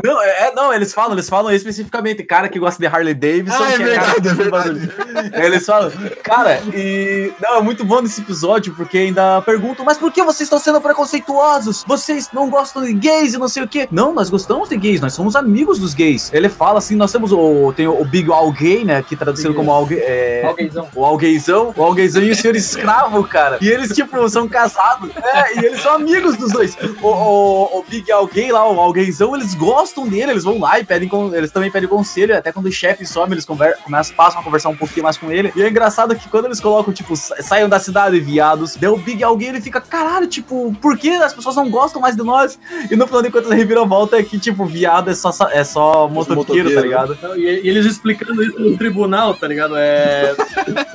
Não, 0.04 0.22
é, 0.22 0.54
não, 0.56 0.74
eles 0.74 0.94
falam, 0.94 1.14
eles 1.14 1.30
falam 1.30 1.52
especificamente, 1.52 2.24
cara 2.24 2.48
que 2.50 2.58
gosta 2.58 2.80
de 2.80 2.88
Harley 2.88 3.14
Davidson. 3.14 3.64
Ah, 3.64 3.72
é, 3.72 3.78
verdade, 3.78 4.28
é, 4.28 4.32
é 4.32 4.34
verdade, 4.34 4.70
é 4.70 4.74
verdade. 4.74 5.46
Eles 5.46 5.66
falam, 5.66 5.92
cara, 6.24 6.55
e. 6.74 7.34
Não, 7.42 7.58
é 7.58 7.62
muito 7.62 7.84
bom 7.84 8.02
nesse 8.02 8.22
episódio, 8.22 8.74
porque 8.76 8.98
ainda 8.98 9.42
perguntam, 9.42 9.86
mas 9.86 9.98
por 9.98 10.12
que 10.12 10.22
vocês 10.24 10.42
estão 10.42 10.60
sendo 10.60 10.82
preconceituosos? 10.82 11.84
Vocês 11.88 12.30
não 12.34 12.50
gostam 12.50 12.84
de 12.84 12.94
gays 12.94 13.34
e 13.34 13.38
não 13.38 13.48
sei 13.48 13.64
o 13.64 13.68
quê. 13.68 13.88
Não, 13.92 14.14
nós 14.14 14.30
gostamos 14.30 14.70
de 14.70 14.78
gays, 14.78 15.02
nós 15.02 15.14
somos 15.14 15.36
amigos 15.36 15.80
dos 15.80 15.94
gays. 15.94 16.32
Ele 16.34 16.50
fala 16.50 16.80
assim, 16.80 16.96
nós 16.96 17.12
temos 17.12 17.32
o. 17.32 17.74
Tem 17.74 17.88
o 17.88 18.04
Big 18.06 18.32
Al 18.32 18.52
Gay, 18.52 18.84
né? 18.84 19.02
Que 19.02 19.16
traduzido 19.16 19.54
como 19.54 19.72
algue, 19.72 19.96
é, 19.96 20.44
Alguémzão. 20.46 20.88
o 20.96 21.06
Algueizão, 21.06 21.74
o 21.76 21.84
Algueizão 21.84 22.24
e 22.24 22.32
o 22.32 22.36
Senhor 22.36 22.56
Escravo, 22.56 23.24
cara. 23.24 23.58
E 23.62 23.68
eles, 23.68 23.94
tipo, 23.94 24.28
são 24.30 24.48
casados. 24.48 25.10
É, 25.16 25.60
e 25.60 25.66
eles 25.66 25.82
são 25.82 25.94
amigos 25.94 26.38
dos 26.38 26.52
dois. 26.52 26.78
O, 27.02 27.08
o, 27.08 27.80
o 27.80 27.86
Big 27.88 28.12
Alguém 28.12 28.52
lá, 28.52 28.68
o 28.70 28.80
Algueizão, 28.80 29.36
eles 29.36 29.54
gostam 29.54 30.08
dele, 30.08 30.32
eles 30.32 30.44
vão 30.44 30.60
lá 30.60 30.80
e 30.80 30.84
pedem, 30.84 31.10
eles 31.34 31.52
também 31.52 31.72
pedem 31.72 31.90
conselho. 31.90 32.38
Até 32.38 32.52
quando 32.52 32.68
o 32.68 32.72
chefe 32.72 33.06
some, 33.06 33.34
eles 33.34 33.46
conver, 33.46 33.78
começam, 33.84 34.16
passam 34.16 34.42
a 34.42 34.44
conversar 34.44 34.70
um 34.70 34.76
pouquinho 34.76 35.04
mais 35.04 35.18
com 35.18 35.32
ele. 35.32 35.52
E 35.56 35.62
é 35.62 35.70
engraçado 35.70 36.16
que 36.16 36.30
quando 36.30 36.45
eles 36.48 36.60
colocam, 36.60 36.94
tipo, 36.94 37.16
sa- 37.16 37.36
saiam 37.42 37.68
da 37.70 37.80
cidade 37.80 38.20
viados, 38.20 38.76
daí 38.76 38.90
o 38.90 38.98
Big 38.98 39.24
Alguém, 39.24 39.50
ele 39.50 39.62
fica, 39.62 39.80
caralho, 39.82 40.28
tipo, 40.28 40.76
por 40.82 40.98
que 40.98 41.10
as 41.10 41.34
pessoas 41.34 41.56
não 41.56 41.70
gostam 41.70 42.02
mais 42.02 42.16
de 42.16 42.24
nós? 42.24 42.58
E 42.90 42.96
no 42.96 43.06
final 43.08 43.22
de 43.22 43.30
contas, 43.32 43.52
a 43.52 43.56
reviravolta 43.56 44.18
é 44.18 44.24
que, 44.24 44.38
tipo, 44.40 44.66
viado 44.66 45.10
é 45.10 45.14
só, 45.16 45.32
é 45.52 45.64
só 45.64 46.08
motoqueiro, 46.08 46.70
tá 46.74 46.82
motoqueiros. 46.82 46.84
ligado? 46.84 47.38
E, 47.40 47.62
e 47.66 47.70
eles 47.70 47.86
explicando 47.86 48.44
isso 48.44 48.60
no 48.60 48.78
tribunal, 48.78 49.34
tá 49.34 49.48
ligado? 49.48 49.76
É. 49.78 50.36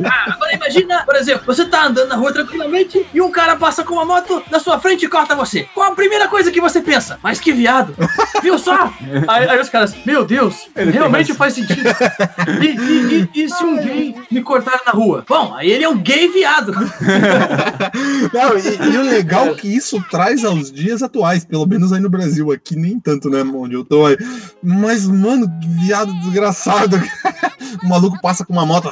Ah, 0.03 0.33
agora 0.33 0.55
imagina, 0.55 1.05
por 1.05 1.15
exemplo, 1.15 1.43
você 1.47 1.65
tá 1.65 1.87
andando 1.87 2.09
na 2.09 2.17
rua 2.17 2.33
tranquilamente 2.33 3.07
e 3.13 3.21
um 3.21 3.31
cara 3.31 3.55
passa 3.57 3.85
com 3.85 3.95
uma 3.95 4.05
moto 4.05 4.43
na 4.51 4.59
sua 4.59 4.79
frente 4.81 5.05
e 5.05 5.09
corta 5.09 5.35
você. 5.37 5.69
Qual 5.75 5.93
a 5.93 5.95
primeira 5.95 6.27
coisa 6.27 6.51
que 6.51 6.61
você 6.61 6.81
pensa? 6.81 7.19
Mas 7.23 7.39
que 7.39 7.53
viado! 7.53 7.95
Viu 8.43 8.59
só? 8.59 8.91
Aí, 9.29 9.49
aí 9.49 9.61
os 9.61 9.69
caras, 9.69 9.95
meu 10.05 10.25
Deus, 10.25 10.69
realmente 10.75 11.35
faz 11.35 11.55
sentido. 11.55 11.83
E, 12.61 12.67
e- 12.67 13.29
e- 13.35 13.45
e 13.45 13.49
se 13.49 13.65
um 13.65 13.77
gay 13.77 14.15
me 14.31 14.43
cortar 14.43 14.81
na 14.87 14.93
rua? 14.93 15.25
Bom, 15.29 15.40
aí 15.55 15.71
ele 15.71 15.85
é 15.85 15.89
um 15.89 15.99
gay 15.99 16.29
viado. 16.29 16.73
Não, 18.33 18.59
e, 18.59 18.93
e 18.93 18.99
o 18.99 19.03
legal 19.03 19.49
é 19.49 19.55
que 19.55 19.69
isso 19.69 20.03
traz 20.11 20.45
aos 20.45 20.71
dias 20.71 21.03
atuais, 21.03 21.45
pelo 21.45 21.67
menos 21.67 21.93
aí 21.93 22.01
no 22.01 22.11
Brasil, 22.11 22.53
aqui 22.53 22.77
nem 22.77 22.99
tanto, 22.99 23.29
né, 23.29 23.43
onde 23.43 23.75
eu 23.75 23.85
tô 23.85 24.07
aí. 24.07 24.17
Mas, 24.63 25.07
mano, 25.07 25.49
que 25.61 25.69
viado 25.85 26.13
desgraçado. 26.21 27.01
o 27.83 27.89
maluco 27.89 28.21
passa 28.21 28.45
com 28.45 28.53
uma 28.53 28.67
moto. 28.67 28.91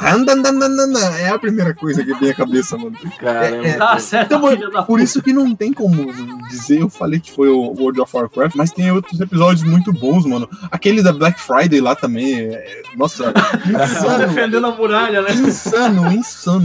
É 1.18 1.28
a 1.28 1.38
primeira 1.38 1.74
coisa 1.74 2.05
que 2.05 2.14
vem 2.14 2.30
à 2.30 2.34
cabeça, 2.34 2.76
mano. 2.76 2.96
Caramba. 3.18 3.66
É, 3.66 3.70
é, 3.70 3.78
Tá 3.78 3.99
certo, 3.99 4.34
Então, 4.34 4.84
por 4.84 5.01
isso 5.01 5.22
que 5.22 5.32
não 5.32 5.55
tem 5.55 5.72
como 5.72 6.12
dizer, 6.49 6.80
eu 6.80 6.88
falei 6.88 7.20
que 7.20 7.30
foi 7.30 7.49
o 7.49 7.74
World 7.78 8.01
of 8.01 8.16
Warcraft, 8.16 8.57
mas 8.57 8.70
tem 8.72 8.90
outros 8.90 9.20
episódios 9.20 9.62
muito 9.62 9.92
bons, 9.92 10.24
mano. 10.26 10.49
Aquele 10.70 11.03
da 11.03 11.12
Black 11.12 11.40
Friday 11.40 11.80
lá 11.80 11.94
também, 11.94 12.34
é- 12.34 12.82
nossa, 12.96 13.32
Tá 13.32 13.84
insano, 13.84 14.26
defendendo 14.26 14.66
a 14.66 14.70
muralha, 14.74 15.22
né? 15.22 15.32
insano, 15.32 16.12
insano, 16.12 16.12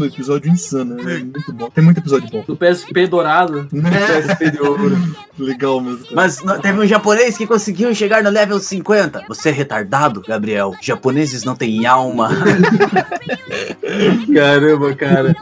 episódio 0.05 0.51
insano, 0.51 0.99
é 1.09 1.19
muito 1.19 1.51
bom. 1.51 1.69
Tem 1.69 1.83
muito 1.83 1.97
episódio 1.99 2.29
bom. 2.29 2.43
Do 2.47 2.55
PSP 2.55 3.07
dourado. 3.07 3.67
PSP 3.69 4.51
de 4.51 4.61
ouro. 4.61 4.91
Legal 5.37 5.81
mesmo. 5.81 6.03
cara. 6.03 6.15
Mas 6.15 6.43
não- 6.43 6.59
teve 6.59 6.79
um 6.79 6.85
japonês 6.85 7.37
que 7.37 7.47
conseguiu 7.47 7.93
chegar 7.95 8.23
no 8.23 8.29
level 8.29 8.59
50. 8.59 9.25
Você 9.27 9.49
é 9.49 9.51
retardado, 9.51 10.21
Gabriel? 10.21 10.73
Japoneses 10.81 11.43
não 11.43 11.55
têm 11.55 11.85
alma. 11.85 12.29
Caramba, 14.33 14.95
cara. 14.95 15.35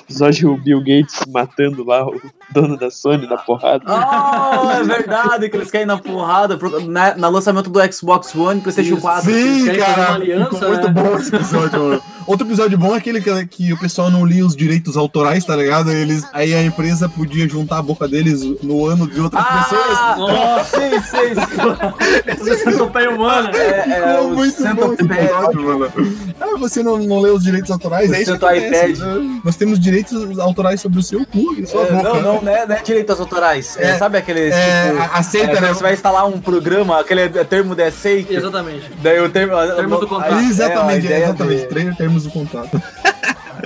Episódio 0.00 0.52
o 0.52 0.56
Bill 0.62 0.80
Gates 0.80 1.20
matando 1.28 1.84
lá 1.84 2.06
o 2.06 2.20
dono 2.52 2.76
da 2.76 2.90
Sony 2.90 3.26
na 3.26 3.36
porrada. 3.36 3.84
Oh, 3.86 4.70
é 4.70 4.82
verdade 4.84 5.48
que 5.48 5.56
eles 5.56 5.70
caem 5.70 5.86
na 5.86 5.96
porrada 5.98 6.56
pro- 6.56 6.80
na, 6.86 7.14
na 7.16 7.28
lançamento 7.28 7.70
do 7.70 7.80
Xbox 7.92 8.34
One 8.34 8.58
e 8.60 8.62
PlayStation 8.62 8.96
4. 9.00 9.30
Sim, 9.30 9.66
cara, 9.76 10.02
uma 10.08 10.14
aliança, 10.16 10.68
muito 10.68 10.86
né? 10.88 10.92
bom 10.92 11.16
esse 11.16 11.34
episódio, 11.34 11.80
mano. 11.80 12.02
Outro 12.26 12.46
episódio 12.46 12.78
bom 12.78 12.94
é 12.94 12.98
aquele 12.98 13.20
que, 13.20 13.46
que 13.46 13.72
o 13.72 13.78
pessoal 13.78 14.10
não 14.10 14.24
lia 14.24 14.46
os 14.46 14.56
direitos 14.56 14.96
autorais, 14.96 15.44
tá 15.44 15.54
ligado? 15.54 15.90
Eles, 15.92 16.24
aí 16.32 16.54
a 16.54 16.62
empresa 16.64 17.06
podia 17.06 17.46
juntar 17.46 17.78
a 17.78 17.82
boca 17.82 18.08
deles 18.08 18.42
no 18.62 18.86
ano 18.86 19.06
de 19.06 19.20
outras 19.20 19.44
pessoas. 19.44 19.98
Ah, 19.98 20.16
Nossa. 20.18 20.80
sim, 20.80 21.00
sim, 21.02 21.34
sim. 21.34 22.22
Essa 22.26 22.54
centopeia 22.70 23.10
humana. 23.10 23.50
É, 23.54 24.14
é, 24.16 24.20
o 24.20 24.28
muito 24.28 24.36
bom 24.36 24.44
esse 24.44 24.62
centopede. 24.62 25.12
episódio, 25.12 25.62
mano. 25.62 25.92
Ah, 26.40 26.56
você 26.58 26.82
não, 26.82 26.96
não 26.98 27.20
lê 27.20 27.30
os 27.30 27.42
direitos 27.42 27.70
autorais? 27.70 28.10
O 28.10 28.14
É 28.14 28.22
isso 28.22 28.38
que 28.38 28.44
acontece, 28.44 28.92
iPad. 28.92 28.98
né? 28.98 29.40
Nós 29.44 29.56
temos 29.56 29.78
direitos 29.78 30.38
autorais 30.38 30.80
sobre 30.80 30.98
o 30.98 31.02
seu 31.02 31.26
cu 31.26 31.54
e 31.58 31.66
sua 31.66 31.82
É, 31.82 31.92
boca. 31.92 32.02
não, 32.08 32.22
não, 32.22 32.33
não 32.42 32.52
é, 32.54 32.66
não 32.66 32.76
é 32.76 32.82
direitos 32.82 33.20
autorais. 33.20 33.76
É, 33.76 33.90
É, 33.90 33.98
sabe 33.98 34.18
aqueles, 34.18 34.52
é, 34.54 34.90
tipo... 34.90 35.02
aceita, 35.12 35.52
é, 35.52 35.60
né? 35.60 35.68
Você 35.68 35.82
vai 35.82 35.92
instalar 35.92 36.26
um 36.26 36.40
programa, 36.40 37.00
aquele 37.00 37.22
é 37.22 37.28
termo 37.44 37.74
de 37.74 37.82
aceite. 37.82 38.34
Exatamente. 38.34 38.90
Daí 39.02 39.20
o 39.20 39.28
termo... 39.28 39.54
Termos 39.76 40.00
do 40.00 40.06
contrato. 40.06 40.34
é, 40.34 40.44
Exatamente, 40.44 41.12
exatamente. 41.12 41.60
de- 41.62 41.66
Três 41.68 41.96
termos 41.96 42.24
do 42.24 42.30
contrato. 42.30 42.82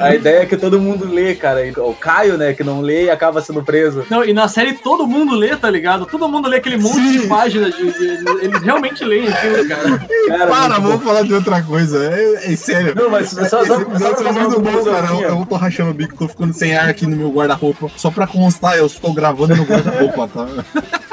A 0.01 0.15
ideia 0.15 0.43
é 0.43 0.47
que 0.47 0.57
todo 0.57 0.81
mundo 0.81 1.07
lê, 1.07 1.35
cara. 1.35 1.61
O 1.79 1.95
Caio, 1.95 2.37
né, 2.39 2.53
que 2.55 2.63
não 2.65 2.81
lê 2.81 3.05
e 3.05 3.11
acaba 3.11 3.41
sendo 3.41 3.63
preso. 3.63 4.05
Não, 4.11 4.25
e 4.25 4.33
na 4.33 4.49
série 4.49 4.75
todo 4.75 5.07
mundo 5.07 5.35
lê, 5.35 5.57
tá 5.57 5.71
ligado? 5.71 6.07
Todo 6.07 6.29
mundo 6.29 6.49
lê 6.49 6.59
aquele 6.59 6.77
monte 6.77 6.95
Sim. 6.95 7.21
de 7.21 7.27
páginas. 7.27 7.75
De, 7.77 7.91
de- 7.93 8.45
eles 8.45 8.63
realmente 8.63 9.05
leem 9.05 9.29
aquilo, 9.29 9.69
cara. 9.69 9.99
Cara, 10.29 10.47
Para, 10.47 10.75
vamos 10.79 11.01
bom. 11.01 11.07
falar 11.07 11.23
de 11.23 11.35
outra 11.35 11.63
coisa. 11.63 12.05
É, 12.13 12.53
é 12.53 12.57
sério. 12.57 12.95
Não, 12.95 13.11
mas 13.11 13.31
só, 13.31 13.45
só, 13.49 13.65
só, 13.65 13.77
só 13.77 14.17
fazer 14.25 14.41
muito 14.41 14.61
bom, 14.61 14.85
cara. 14.85 15.07
Eu, 15.13 15.21
eu 15.41 15.47
tô 15.47 15.57
rachando 15.57 15.91
o 15.91 15.95
bico, 15.95 16.17
tô 16.17 16.29
ficando 16.29 16.53
sem 16.53 16.75
ar 16.77 16.89
aqui 16.89 17.07
no 17.07 17.17
meu 17.17 17.31
guarda-roupa. 17.31 17.91
Só 17.97 18.11
pra 18.11 18.27
constar, 18.27 18.77
eu 18.77 18.87
estou 18.87 19.13
gravando 19.13 19.55
no 19.57 19.65
guarda-roupa, 19.65 20.29
tá? 20.29 20.47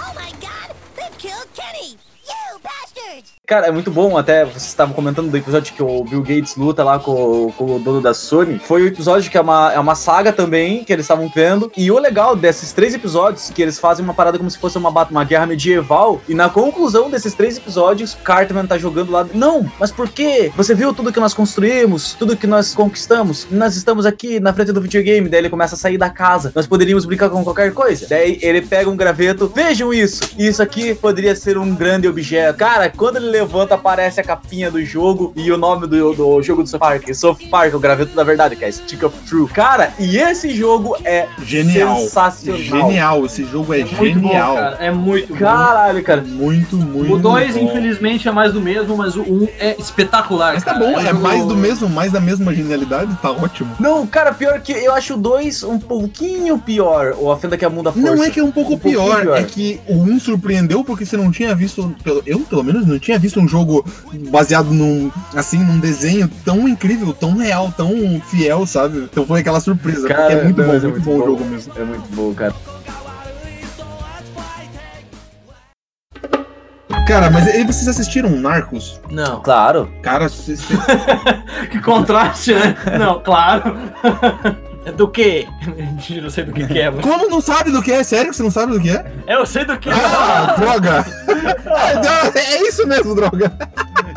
Oh 0.00 0.14
my 0.14 0.30
god, 0.40 0.74
they've 0.96 1.16
killed 1.18 1.46
Kenny! 1.54 1.96
You 2.26 2.60
bastards! 2.62 3.37
Cara, 3.48 3.66
é 3.66 3.70
muito 3.70 3.90
bom, 3.90 4.18
até 4.18 4.44
vocês 4.44 4.66
estavam 4.66 4.94
comentando 4.94 5.30
do 5.30 5.34
episódio 5.38 5.72
que 5.72 5.82
o 5.82 6.04
Bill 6.04 6.20
Gates 6.20 6.54
luta 6.54 6.84
lá 6.84 6.98
com, 6.98 7.50
com 7.56 7.76
o 7.76 7.78
dono 7.78 7.98
da 7.98 8.12
Sony. 8.12 8.58
Foi 8.58 8.82
o 8.82 8.86
episódio 8.86 9.30
que 9.30 9.38
é 9.38 9.40
uma, 9.40 9.72
é 9.72 9.78
uma 9.78 9.94
saga 9.94 10.34
também, 10.34 10.84
que 10.84 10.92
eles 10.92 11.06
estavam 11.06 11.32
vendo. 11.34 11.72
E 11.74 11.90
o 11.90 11.98
legal 11.98 12.36
desses 12.36 12.74
três 12.74 12.92
episódios, 12.92 13.48
que 13.48 13.62
eles 13.62 13.78
fazem 13.78 14.04
uma 14.04 14.12
parada 14.12 14.36
como 14.36 14.50
se 14.50 14.58
fosse 14.58 14.76
uma, 14.76 14.90
uma 14.90 15.24
guerra 15.24 15.46
medieval. 15.46 16.20
E 16.28 16.34
na 16.34 16.50
conclusão 16.50 17.08
desses 17.08 17.32
três 17.32 17.56
episódios, 17.56 18.18
Cartman 18.22 18.66
tá 18.66 18.76
jogando 18.76 19.10
lá. 19.10 19.26
Não, 19.32 19.64
mas 19.80 19.90
por 19.90 20.10
quê? 20.10 20.52
Você 20.54 20.74
viu 20.74 20.92
tudo 20.92 21.10
que 21.10 21.18
nós 21.18 21.32
construímos, 21.32 22.12
tudo 22.12 22.36
que 22.36 22.46
nós 22.46 22.74
conquistamos? 22.74 23.46
Nós 23.50 23.76
estamos 23.76 24.04
aqui 24.04 24.38
na 24.38 24.52
frente 24.52 24.72
do 24.72 24.80
videogame. 24.82 25.26
Daí 25.26 25.40
ele 25.40 25.48
começa 25.48 25.74
a 25.74 25.78
sair 25.78 25.96
da 25.96 26.10
casa. 26.10 26.52
Nós 26.54 26.66
poderíamos 26.66 27.06
brincar 27.06 27.30
com 27.30 27.42
qualquer 27.42 27.72
coisa. 27.72 28.06
Daí 28.10 28.38
ele 28.42 28.60
pega 28.60 28.90
um 28.90 28.96
graveto. 28.96 29.50
Vejam 29.54 29.90
isso. 29.90 30.34
Isso 30.38 30.62
aqui 30.62 30.94
poderia 30.94 31.34
ser 31.34 31.56
um 31.56 31.74
grande 31.74 32.06
objeto. 32.06 32.58
Cara, 32.58 32.90
quando 32.90 33.16
ele 33.16 33.37
levanta, 33.40 33.74
aparece 33.74 34.20
a 34.20 34.24
capinha 34.24 34.70
do 34.70 34.84
jogo 34.84 35.32
e 35.36 35.50
o 35.52 35.56
nome 35.56 35.86
do, 35.86 36.12
do 36.12 36.42
jogo 36.42 36.62
do 36.62 36.68
South 36.68 36.78
Park. 36.78 37.14
South 37.14 37.38
Park, 37.50 37.74
o 37.74 37.78
graveto 37.78 38.14
da 38.14 38.24
verdade, 38.24 38.56
que 38.56 38.64
é 38.64 38.70
Stick 38.70 39.02
of 39.04 39.16
True. 39.28 39.46
Cara, 39.48 39.92
e 39.98 40.16
esse 40.18 40.50
jogo 40.54 40.96
é 41.04 41.28
Genial. 41.44 41.96
sensacional. 41.98 42.60
Genial, 42.60 43.26
esse 43.26 43.44
jogo 43.44 43.72
é, 43.74 43.84
bom, 43.84 44.04
genial. 44.04 44.54
cara. 44.54 44.76
É 44.80 44.90
muito 44.90 45.28
bom. 45.32 45.38
Caralho, 45.38 46.02
cara. 46.02 46.22
Muito, 46.22 46.76
muito. 46.76 47.14
O 47.14 47.18
2, 47.18 47.54
bom. 47.54 47.60
infelizmente, 47.64 48.28
é 48.28 48.32
mais 48.32 48.52
do 48.52 48.60
mesmo, 48.60 48.96
mas 48.96 49.16
o 49.16 49.22
1 49.22 49.24
um 49.24 49.48
é 49.58 49.76
espetacular. 49.78 50.54
Mas 50.54 50.64
tá 50.64 50.74
cara. 50.74 50.84
bom, 50.84 50.98
é 51.00 51.12
um 51.12 51.20
mais 51.20 51.44
do 51.44 51.56
mesmo, 51.56 51.88
mais 51.88 52.12
da 52.12 52.20
mesma 52.20 52.54
genialidade, 52.54 53.16
tá 53.20 53.30
ótimo. 53.30 53.74
Não, 53.78 54.06
cara, 54.06 54.32
pior 54.32 54.60
que 54.60 54.72
eu 54.72 54.92
acho 54.94 55.14
o 55.14 55.16
2 55.16 55.62
um 55.64 55.78
pouquinho 55.78 56.58
pior. 56.58 57.14
Ou 57.18 57.30
a 57.30 57.38
Fenda 57.38 57.56
que 57.56 57.64
é 57.64 57.68
a 57.68 57.70
Mundo 57.70 57.84
da 57.84 57.92
Força. 57.92 58.16
Não 58.16 58.24
é 58.24 58.30
que 58.30 58.40
é 58.40 58.44
um 58.44 58.50
pouco 58.50 58.74
Um 58.74 58.78
pior, 58.78 59.22
pior. 59.22 59.38
é 59.38 59.42
que 59.44 59.80
o 59.86 59.94
1 60.02 60.20
surpreendeu 60.20 60.82
porque 60.84 61.04
você 61.04 61.16
não 61.16 61.30
tinha 61.30 61.54
visto, 61.54 61.94
eu 62.26 62.40
pelo 62.40 62.62
menos 62.64 62.86
não 62.86 62.98
tinha 62.98 63.18
visto 63.18 63.27
um 63.36 63.48
jogo 63.48 63.84
baseado 64.30 64.70
num, 64.72 65.10
assim, 65.34 65.58
num 65.58 65.78
desenho 65.80 66.28
tão 66.44 66.68
incrível, 66.68 67.12
tão 67.12 67.36
real, 67.36 67.72
tão 67.76 68.20
fiel, 68.28 68.64
sabe? 68.66 69.08
Então 69.10 69.26
foi 69.26 69.40
aquela 69.40 69.60
surpresa, 69.60 70.06
Cara, 70.06 70.20
porque 70.22 70.34
é 70.34 70.44
muito 70.44 70.56
não, 70.58 70.66
bom, 70.66 70.72
mas 70.72 70.84
é 70.84 70.86
muito 70.86 71.04
muito 71.04 71.04
bom 71.04 71.16
o 71.16 71.18
bom. 71.18 71.26
jogo 71.38 71.44
mesmo. 71.50 71.72
É 71.76 71.84
muito 71.84 72.08
bom, 72.14 72.34
cara. 72.34 72.54
Cara, 77.06 77.30
mas 77.30 77.46
e 77.46 77.64
vocês 77.64 77.88
assistiram 77.88 78.28
Narcos? 78.30 79.00
Não. 79.10 79.40
Claro. 79.40 79.90
Cara, 80.02 80.28
vocês- 80.28 80.60
Que 81.70 81.80
contraste, 81.80 82.52
né? 82.54 82.76
Não, 82.98 83.20
claro. 83.20 83.74
É 84.88 84.92
do 84.92 85.06
quê? 85.06 85.46
Eu 86.10 86.22
não 86.22 86.30
sei 86.30 86.44
do 86.44 86.52
que, 86.52 86.66
que 86.66 86.80
é, 86.80 86.90
mas... 86.90 87.04
como 87.04 87.28
não 87.28 87.42
sabe 87.42 87.70
do 87.70 87.82
que 87.82 87.92
é? 87.92 88.02
Sério 88.02 88.30
que 88.30 88.36
você 88.36 88.42
não 88.42 88.50
sabe 88.50 88.72
do 88.72 88.80
que 88.80 88.88
é? 88.90 89.04
Eu 89.26 89.44
sei 89.44 89.64
do 89.66 89.76
que 89.78 89.90
Ah, 89.90 90.56
droga! 90.58 91.04
é 92.34 92.62
isso 92.66 92.86
mesmo, 92.86 93.14
droga! 93.14 93.52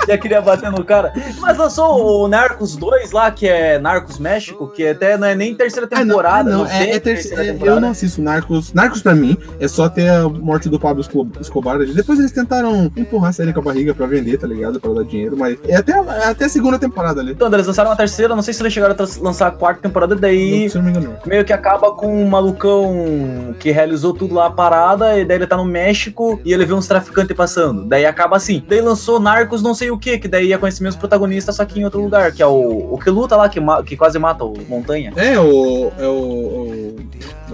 Já 0.07 0.17
queria 0.17 0.41
bater 0.41 0.71
no 0.71 0.83
cara. 0.83 1.13
Mas 1.39 1.57
lançou 1.57 2.23
o 2.23 2.27
Narcos 2.27 2.75
2 2.75 3.11
lá, 3.11 3.29
que 3.31 3.47
é 3.47 3.77
Narcos 3.79 4.17
México, 4.19 4.67
que 4.67 4.87
até 4.87 5.17
não 5.17 5.27
é 5.27 5.35
nem 5.35 5.53
terceira 5.55 5.87
Ah, 5.91 5.99
não, 5.99 6.07
temporada. 6.07 6.39
ah, 6.49 6.53
não, 6.53 6.59
não 6.65 6.71
é, 6.71 6.91
é 6.91 6.99
terceira 6.99 7.43
é, 7.45 7.51
temporada. 7.53 7.77
eu 7.77 7.81
não 7.81 7.89
assisto 7.91 8.21
Narcos. 8.21 8.73
Narcos 8.73 9.01
pra 9.01 9.13
mim 9.15 9.37
é 9.59 9.67
só 9.67 9.87
ter 9.89 10.09
a 10.09 10.27
morte 10.27 10.69
do 10.69 10.79
Pablo 10.79 11.01
Esco- 11.01 11.27
Escobar. 11.39 11.77
Depois 11.79 12.19
eles 12.19 12.31
tentaram 12.31 12.91
empurrar 12.97 13.29
a 13.29 13.33
série 13.33 13.53
com 13.53 13.59
a 13.59 13.63
barriga 13.63 13.93
pra 13.93 14.05
vender, 14.07 14.37
tá 14.37 14.47
ligado? 14.47 14.79
Pra 14.79 14.91
dar 14.91 15.03
dinheiro, 15.03 15.37
mas 15.37 15.57
é 15.67 15.75
até, 15.75 15.91
é 15.93 16.25
até 16.25 16.45
a 16.45 16.49
segunda 16.49 16.77
temporada 16.79 17.21
ali. 17.21 17.31
Então, 17.33 17.51
eles 17.53 17.67
lançaram 17.67 17.91
a 17.91 17.95
terceira, 17.95 18.35
não 18.35 18.41
sei 18.41 18.53
se 18.53 18.61
eles 18.61 18.73
chegaram 18.73 18.95
a 18.97 19.23
lançar 19.23 19.47
a 19.47 19.51
quarta 19.51 19.81
temporada, 19.81 20.15
daí 20.15 20.69
Se 20.69 20.77
eu 20.77 20.81
não 20.83 20.91
me 20.91 20.97
engano. 20.97 21.15
meio 21.25 21.45
que 21.45 21.53
acaba 21.53 21.91
com 21.91 22.23
um 22.23 22.27
malucão 22.27 23.55
que 23.59 23.71
realizou 23.71 24.13
tudo 24.13 24.33
lá 24.35 24.47
a 24.47 24.51
parada, 24.51 25.17
e 25.19 25.25
daí 25.25 25.37
ele 25.37 25.47
tá 25.47 25.57
no 25.57 25.65
México 25.65 26.39
e 26.45 26.53
ele 26.53 26.65
vê 26.65 26.73
uns 26.73 26.87
traficantes 26.87 27.35
passando. 27.35 27.85
Daí 27.85 28.05
acaba 28.05 28.37
assim. 28.37 28.63
Daí 28.67 28.81
lançou 28.81 29.19
Narcos 29.19 29.61
não 29.61 29.73
sei 29.73 29.90
o 29.91 29.97
que, 29.97 30.17
que 30.17 30.27
daí 30.27 30.47
ia 30.47 30.57
conhecer 30.57 30.83
mesmo 30.83 30.99
protagonistas, 30.99 31.55
só 31.55 31.65
que 31.65 31.79
em 31.79 31.83
outro 31.85 32.01
lugar, 32.01 32.31
que 32.31 32.41
é 32.41 32.45
o, 32.47 32.93
o 32.93 32.97
que 32.97 33.09
luta 33.09 33.35
lá, 33.35 33.47
que, 33.49 33.59
que 33.85 33.95
quase 33.97 34.17
mata 34.19 34.43
o 34.43 34.53
Montanha. 34.67 35.11
É, 35.15 35.39
o. 35.39 35.91
É 35.99 36.07
o. 36.07 36.11
o- 36.11 36.95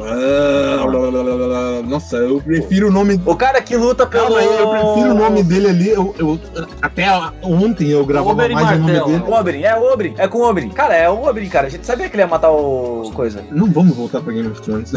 Ah. 0.03 1.81
Nossa, 1.87 2.17
eu 2.17 2.41
prefiro 2.41 2.87
o 2.87 2.91
nome. 2.91 3.21
O 3.25 3.35
cara 3.35 3.61
que 3.61 3.75
luta 3.75 4.05
pelo. 4.05 4.25
Calma 4.25 4.39
aí, 4.39 4.45
eu 4.59 4.69
prefiro 4.69 5.11
o 5.11 5.13
nome 5.13 5.43
dele 5.43 5.67
ali. 5.69 5.89
Eu, 5.89 6.13
eu- 6.17 6.39
até 6.81 7.05
ontem 7.41 7.89
eu 7.89 8.05
gravava 8.05 8.31
Oberyn 8.31 8.53
mais 8.55 8.77
o 8.77 8.81
nome 8.81 8.91
dele. 8.93 9.23
O 9.27 9.33
Oberyn, 9.33 9.63
é 9.63 9.75
o 9.75 9.93
Oberyn, 9.93 10.13
é 10.17 10.27
com 10.27 10.37
o 10.39 10.49
Oberyn. 10.49 10.69
Cara, 10.69 10.95
é 10.95 11.09
o 11.09 11.27
Oberyn, 11.27 11.49
cara. 11.49 11.67
A 11.67 11.69
gente 11.69 11.85
sabia 11.85 12.09
que 12.09 12.15
ele 12.15 12.23
ia 12.23 12.27
matar 12.27 12.51
o 12.51 13.11
coisa. 13.13 13.43
Não 13.51 13.67
vamos 13.71 13.95
voltar 13.95 14.21
pra 14.21 14.33
Game 14.33 14.47
of 14.49 14.61
Thrones. 14.61 14.91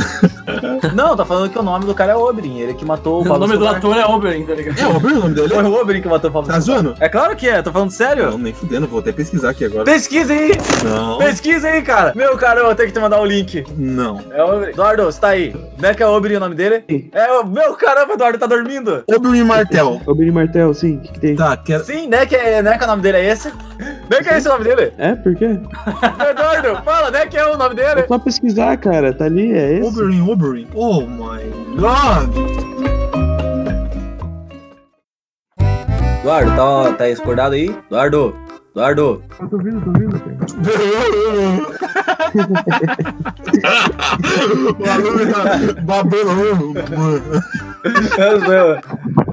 Não, 0.95 1.17
tá 1.17 1.25
falando 1.25 1.51
que 1.51 1.59
o 1.59 1.63
nome 1.63 1.85
do 1.87 1.95
cara 1.95 2.13
é 2.13 2.17
Oberyn, 2.17 2.59
ele 2.61 2.75
que 2.75 2.85
matou 2.85 3.21
o 3.23 3.29
O 3.29 3.39
nome 3.39 3.57
do 3.57 3.67
ator 3.67 3.97
é 3.97 4.05
Oberyn, 4.05 4.45
tá 4.45 4.55
ligado? 4.55 4.79
É 4.79 4.87
o 4.87 4.97
Oberyn 4.97 5.17
o 5.17 5.21
nome 5.21 5.35
dele? 5.35 5.49
Foi 5.49 5.65
o 5.65 5.81
Oberyn 5.81 6.03
que 6.03 6.09
matou 6.09 6.31
o 6.31 6.33
Pablo 6.33 6.49
Tá 6.51 6.61
zoando? 6.61 6.95
É 7.01 7.09
claro 7.09 7.37
que 7.37 7.49
é, 7.49 7.63
tô 7.63 7.73
falando 7.73 7.91
sério. 7.91 8.31
Não, 8.31 8.39
nem 8.39 8.53
fudendo, 8.53 8.87
vou 8.87 9.01
até 9.01 9.13
pesquisar 9.13 9.51
aqui 9.51 9.65
agora. 9.65 9.85
Pesquisa 9.85 10.33
aí, 10.33 10.53
Não. 10.85 11.19
pesquisa 11.19 11.69
aí, 11.69 11.83
cara. 11.83 12.13
Meu 12.15 12.37
cara, 12.37 12.61
eu 12.61 12.67
vou 12.67 12.75
ter 12.75 12.87
que 12.87 12.93
te 12.93 13.01
mandar 13.01 13.21
o 13.21 13.25
link. 13.25 13.65
Não. 13.77 14.21
É 14.33 14.43
o 14.43 14.57
Oberyn. 14.57 14.75
Eduardo, 14.91 15.05
você 15.05 15.21
tá 15.21 15.29
aí. 15.29 15.55
Não 15.79 15.89
é 15.89 15.95
que 15.95 16.03
é 16.03 16.07
o 16.07 16.11
Oberyn 16.11 16.37
o 16.37 16.41
nome 16.41 16.55
dele? 16.55 16.85
É 17.13 17.33
o... 17.33 17.47
Meu 17.47 17.75
caramba, 17.75 18.15
Eduardo 18.15 18.39
tá 18.39 18.47
dormindo. 18.47 19.05
Oberyn 19.07 19.45
Martel. 19.45 20.01
Oberyn 20.07 20.33
Martel, 20.33 20.75
sim, 20.75 20.97
o 20.97 21.01
que, 21.01 21.13
que 21.13 21.21
tem? 21.21 21.37
Tá, 21.37 21.57
quero. 21.57 21.85
Sim, 21.85 22.09
né 22.09 22.27
que, 22.27 22.35
é, 22.35 22.61
né 22.61 22.77
que 22.77 22.85
o 22.85 22.87
nome 22.87 23.03
dele 23.03 23.19
é 23.19 23.27
esse? 23.27 23.49
Né 23.49 24.23
que 24.23 24.29
é 24.29 24.39
esse 24.39 24.49
o 24.49 24.53
nome 24.53 24.65
dele? 24.65 24.93
É, 24.99 25.15
por 25.15 25.35
quê? 25.37 25.47
Eduardo, 26.31 26.83
fala, 26.85 27.11
né 27.11 27.27
que 27.27 27.37
é 27.37 27.47
o 27.47 27.57
nome 27.57 27.75
dele? 27.75 28.01
É 28.01 28.07
só 28.07 28.19
pesquisar, 28.19 28.77
cara, 28.79 29.13
tá 29.13 29.27
ali, 29.27 29.53
é 29.53 29.75
esse. 29.75 29.89
Oberyn, 29.89 30.29
Oberyn. 30.29 30.67
Oh 30.75 31.03
my 31.03 31.41
god. 31.77 32.31
Eduardo, 36.21 36.51
tá, 36.57 36.93
tá 36.95 37.05
acordado 37.05 37.53
aí? 37.53 37.75
Eduardo, 37.87 38.35
Eduardo. 38.75 39.23
Eu 39.41 39.49
tô 39.49 39.57
ouvindo, 39.57 39.81
tô 39.81 39.89
ouvindo, 39.91 40.21
cara. 40.21 40.37
O 44.79 44.85
aluno 44.89 45.33
tá 45.33 45.59
babando. 45.83 46.75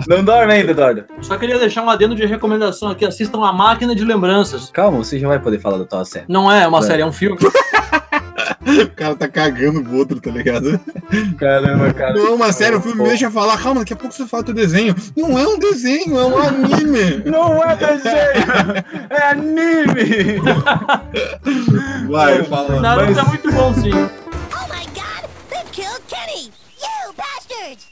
Não 0.08 0.24
dorme 0.24 0.54
ainda, 0.54 0.72
Eduardo. 0.72 1.04
Só 1.22 1.38
queria 1.38 1.60
deixar 1.60 1.84
um 1.84 1.90
adendo 1.90 2.16
de 2.16 2.26
recomendação 2.26 2.90
aqui. 2.90 3.06
Assistam 3.06 3.44
A 3.46 3.54
Máquina 3.54 3.96
de 3.96 4.04
Lembranças. 4.04 4.70
Calma, 4.72 4.98
você 5.00 5.20
já 5.20 5.28
vai 5.28 5.40
poder 5.40 5.60
falar 5.60 5.78
da 5.78 5.86
tua 5.86 6.04
série. 6.06 6.26
Não 6.28 6.52
é 6.52 6.68
uma 6.68 6.80
É. 6.80 6.82
série, 6.82 7.02
é 7.02 7.06
um 7.06 7.14
filme. 7.14 7.38
O 8.84 8.90
cara 8.96 9.16
tá 9.16 9.28
cagando 9.28 9.82
pro 9.84 9.96
outro, 9.98 10.20
tá 10.22 10.30
ligado? 10.30 10.80
Caramba, 11.40 11.92
cara. 11.94 12.14
Não, 12.14 12.36
uma 12.36 12.52
sério, 12.52 12.78
o 12.78 12.82
filme 12.82 13.02
me 13.02 13.08
deixa 13.10 13.32
falar. 13.32 13.58
Calma, 13.58 13.80
daqui 13.82 13.94
a 13.94 13.96
pouco 13.96 14.14
você 14.14 14.26
fala 14.28 14.44
teu 14.44 14.54
desenho. 14.54 14.96
Não 15.16 15.38
é 15.38 15.48
um 15.48 15.58
desenho, 15.58 16.18
é 16.18 16.26
um 16.26 16.38
anime. 16.38 17.24
Não 17.26 17.64
é 17.64 17.76
desenho, 17.76 18.84
é 19.10 19.24
anime. 19.32 20.42
Vai, 22.10 22.44
fala. 22.44 22.80
Naruto 22.80 23.12
Mas- 23.14 23.18
é 23.18 23.24
muito 23.24 23.52
bom, 23.52 23.74
sim. 23.74 23.92
Oh 23.94 24.74
my 24.74 24.86
god, 24.94 25.30
they've 25.50 25.72
killed 25.72 26.02
Kenny! 26.08 26.52
You 26.82 27.14
bastards! 27.16 27.88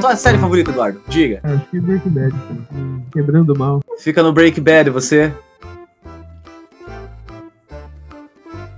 Tua 0.00 0.16
série 0.16 0.38
favorita, 0.38 0.70
Eduardo? 0.70 1.00
Diga. 1.08 1.40
Acho 1.44 1.64
que 1.70 1.80
Breaking 1.80 2.10
Bad, 2.10 2.32
cara. 2.32 2.82
Quebrando 3.12 3.56
mal. 3.58 3.80
Fica 3.98 4.22
no 4.22 4.32
Break 4.32 4.60
Bad, 4.60 4.90
você. 4.90 5.32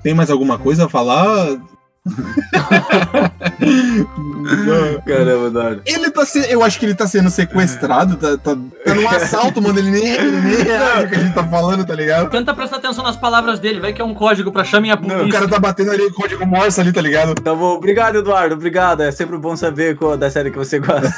Tem 0.05 0.13
mais 0.13 0.31
alguma 0.31 0.59
coisa 0.59 0.85
a 0.85 0.89
falar? 0.89 1.59
Caramba, 5.07 5.47
Eduardo. 5.47 5.83
Ele 5.87 6.11
tá 6.11 6.27
sendo. 6.27 6.47
Eu 6.47 6.63
acho 6.63 6.79
que 6.79 6.85
ele 6.85 6.95
tá 6.95 7.07
sendo 7.07 7.31
sequestrado, 7.31 8.17
tá, 8.17 8.37
tá, 8.37 8.57
tá 8.85 8.95
num 8.95 9.09
assalto, 9.09 9.63
mano. 9.63 9.79
Ele 9.79 9.91
nem, 9.91 10.07
ele 10.07 10.31
nem 10.33 10.57
reage 10.63 11.07
o 11.07 11.09
que 11.09 11.15
a 11.15 11.19
gente 11.19 11.35
tá 11.35 11.45
falando, 11.45 11.87
tá 11.87 11.95
ligado? 11.95 12.31
Tenta 12.31 12.53
prestar 12.53 12.77
atenção 12.77 13.03
nas 13.03 13.17
palavras 13.17 13.59
dele, 13.59 13.81
vai 13.81 13.93
que 13.93 14.03
é 14.03 14.05
um 14.05 14.15
código 14.15 14.53
pra 14.53 14.65
chamar 14.65 14.93
a 14.93 14.97
polícia. 14.97 15.19
Não, 15.19 15.27
o 15.27 15.31
cara 15.31 15.49
tá 15.49 15.59
batendo 15.59 15.93
ali 15.93 16.11
código 16.13 16.47
Morse 16.47 16.81
ali, 16.81 16.93
tá 16.93 17.01
ligado? 17.01 17.35
Tá 17.35 17.55
bom, 17.55 17.75
obrigado, 17.75 18.19
Eduardo. 18.19 18.55
Obrigado. 18.55 19.03
É 19.03 19.11
sempre 19.11 19.39
bom 19.39 19.57
saber 19.57 19.97
qual 19.97 20.17
da 20.17 20.31
série 20.31 20.51
que 20.51 20.59
você 20.59 20.79
gosta. 20.79 21.13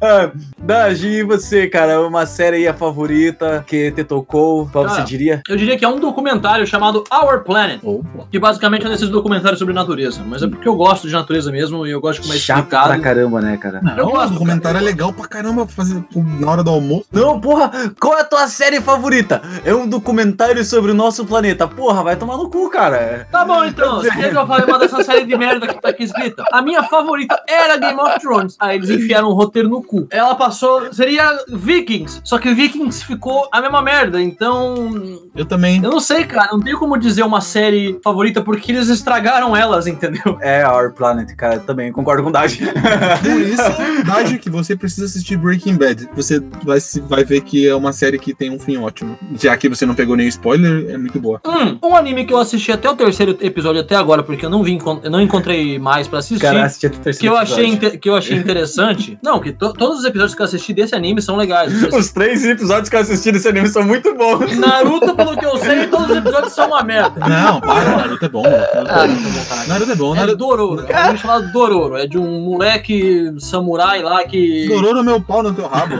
ah, 0.00 0.30
Daji, 0.58 1.08
e 1.08 1.22
você, 1.22 1.66
cara? 1.66 2.00
Uma 2.06 2.26
série 2.26 2.56
aí 2.56 2.68
a 2.68 2.74
favorita 2.74 3.64
que 3.66 3.90
te 3.92 4.04
tocou? 4.04 4.68
Qual 4.70 4.84
Cara, 4.84 4.96
você 4.96 5.02
diria? 5.04 5.42
Eu 5.48 5.56
diria 5.56 5.76
que 5.76 5.84
é 5.84 5.88
um 5.88 6.00
documentário 6.00 6.66
chamado 6.66 7.04
Our 7.12 7.42
Planet. 7.42 7.80
Opa. 7.82 8.26
Que 8.30 8.38
basicamente 8.38 8.77
é 8.86 8.90
desses 8.90 9.08
documentários 9.08 9.58
sobre 9.58 9.74
natureza. 9.74 10.22
Mas 10.26 10.42
é 10.42 10.48
porque 10.48 10.68
eu 10.68 10.74
gosto 10.76 11.06
de 11.06 11.12
natureza 11.12 11.50
mesmo 11.50 11.86
e 11.86 11.90
eu 11.90 12.00
gosto 12.00 12.20
de 12.20 12.28
como 12.28 12.34
é 12.34 12.40
Chato 12.40 12.58
explicado. 12.58 12.88
pra 12.88 13.00
caramba, 13.00 13.40
né, 13.40 13.56
cara? 13.56 13.80
Eu 13.96 14.04
Não, 14.06 14.10
gosto, 14.12 14.30
o 14.30 14.32
documentário 14.34 14.78
é 14.78 14.82
legal 14.82 15.12
pra 15.12 15.26
caramba 15.26 15.66
fazer 15.66 16.04
na 16.14 16.50
hora 16.50 16.62
do 16.62 16.70
almoço. 16.70 17.06
Não, 17.12 17.40
porra, 17.40 17.70
qual 18.00 18.16
é 18.16 18.20
a 18.20 18.24
tua 18.24 18.46
série 18.48 18.80
favorita? 18.80 19.40
É 19.64 19.74
um 19.74 19.86
documentário 19.88 20.64
sobre 20.64 20.90
o 20.90 20.94
nosso 20.94 21.24
planeta. 21.24 21.66
Porra, 21.66 22.02
vai 22.02 22.16
tomar 22.16 22.36
no 22.36 22.48
cu, 22.50 22.68
cara. 22.70 23.26
Tá 23.30 23.44
bom, 23.44 23.64
então. 23.64 23.96
Você 23.96 24.10
quer 24.10 24.30
que 24.30 24.36
eu 24.36 24.46
fale 24.46 24.64
uma 24.64 24.78
dessa 24.78 25.02
série 25.04 25.24
de 25.24 25.36
merda 25.36 25.66
que 25.66 25.80
tá 25.80 25.88
aqui 25.90 26.04
escrita? 26.04 26.44
A 26.52 26.62
minha 26.62 26.82
favorita 26.84 27.40
era 27.48 27.76
Game 27.76 27.98
of 28.00 28.18
Thrones. 28.20 28.56
Aí 28.58 28.76
eles 28.76 28.90
enfiaram 28.90 29.28
o 29.28 29.34
roteiro 29.34 29.68
no 29.68 29.82
cu. 29.82 30.06
Ela 30.10 30.34
passou. 30.34 30.92
Seria 30.92 31.38
Vikings. 31.48 32.20
Só 32.24 32.38
que 32.38 32.52
Vikings 32.54 33.04
ficou 33.04 33.48
a 33.52 33.60
mesma 33.60 33.82
merda. 33.82 34.20
Então. 34.20 35.18
Eu 35.34 35.44
também. 35.44 35.82
Eu 35.82 35.90
não 35.90 36.00
sei, 36.00 36.24
cara. 36.24 36.50
Não 36.52 36.60
tenho 36.60 36.78
como 36.78 36.96
dizer 36.98 37.22
uma 37.22 37.40
série 37.40 37.98
favorita 38.02 38.42
porque 38.42 38.67
eles 38.72 38.88
estragaram 38.88 39.56
elas, 39.56 39.86
entendeu? 39.86 40.38
É, 40.40 40.66
Our 40.66 40.92
Planet, 40.92 41.34
cara, 41.36 41.58
também 41.60 41.90
concordo 41.92 42.22
com 42.22 42.28
o 42.28 42.32
Daji. 42.32 42.60
Por 42.66 43.40
isso, 43.40 43.62
Daji, 44.06 44.38
que 44.38 44.50
você 44.50 44.76
precisa 44.76 45.06
assistir 45.06 45.36
Breaking 45.36 45.76
Bad. 45.76 46.08
Você 46.14 46.40
vai, 46.64 46.78
vai 47.08 47.24
ver 47.24 47.40
que 47.42 47.66
é 47.68 47.74
uma 47.74 47.92
série 47.92 48.18
que 48.18 48.34
tem 48.34 48.50
um 48.50 48.58
fim 48.58 48.76
ótimo. 48.78 49.18
Já 49.40 49.56
que 49.56 49.68
você 49.68 49.84
não 49.86 49.94
pegou 49.94 50.16
nenhum 50.16 50.28
spoiler, 50.28 50.90
é 50.90 50.96
muito 50.98 51.20
boa. 51.20 51.40
Hum, 51.46 51.78
um 51.82 51.96
anime 51.96 52.24
que 52.24 52.32
eu 52.32 52.38
assisti 52.38 52.70
até 52.72 52.88
o 52.90 52.96
terceiro 52.96 53.36
episódio 53.40 53.80
até 53.80 53.96
agora, 53.96 54.22
porque 54.22 54.44
eu 54.44 54.50
não 54.50 54.62
vi, 54.62 54.78
eu 55.02 55.10
não 55.10 55.20
encontrei 55.20 55.78
mais 55.78 56.06
pra 56.08 56.18
assistir. 56.20 56.40
Cara, 56.42 56.64
assisti 56.64 56.86
até 56.86 56.96
o 56.96 56.98
que 56.98 57.04
terceiro 57.04 57.34
eu 57.34 57.38
achei, 57.38 57.72
episódio. 57.72 57.98
que 58.00 58.08
eu 58.10 58.16
achei 58.16 58.36
interessante. 58.36 59.18
Não, 59.22 59.40
que 59.40 59.52
to- 59.52 59.72
todos 59.72 59.98
os 60.00 60.04
episódios 60.04 60.34
que 60.34 60.42
eu 60.42 60.46
assisti 60.46 60.72
desse 60.72 60.94
anime 60.94 61.20
são 61.20 61.36
legais. 61.36 61.72
Os 61.92 62.10
três 62.12 62.44
episódios 62.44 62.88
que 62.88 62.96
eu 62.96 63.00
assisti 63.00 63.32
desse 63.32 63.48
anime 63.48 63.68
são 63.68 63.82
muito 63.82 64.14
bons. 64.14 64.56
Naruto, 64.56 65.14
pelo 65.14 65.36
que 65.36 65.44
eu 65.44 65.56
sei, 65.58 65.86
todos 65.86 66.10
os 66.10 66.16
episódios 66.16 66.52
são 66.52 66.68
uma 66.68 66.82
merda. 66.82 67.20
Não, 67.26 67.60
para, 67.60 67.96
Naruto 67.96 68.24
é 68.24 68.28
bom. 68.28 68.42
Naruto 68.58 68.88
é 68.88 68.92
Ah, 68.92 69.56
bom. 69.56 69.66
Naruto 69.68 69.92
é 69.92 69.94
bom, 69.94 70.14
É 70.14 70.18
Naruto. 70.20 70.36
Dororo. 70.36 70.86
Cara, 70.86 70.98
um 70.98 71.04
anime 71.04 71.18
chamado 71.18 71.52
Dororo. 71.52 71.96
É 71.96 72.06
de 72.06 72.18
um 72.18 72.40
moleque 72.40 73.32
samurai 73.38 74.02
lá 74.02 74.24
que. 74.24 74.66
Dororo 74.68 75.02
meu 75.04 75.20
pau 75.20 75.42
no 75.42 75.52
teu 75.52 75.66
rabo. 75.66 75.94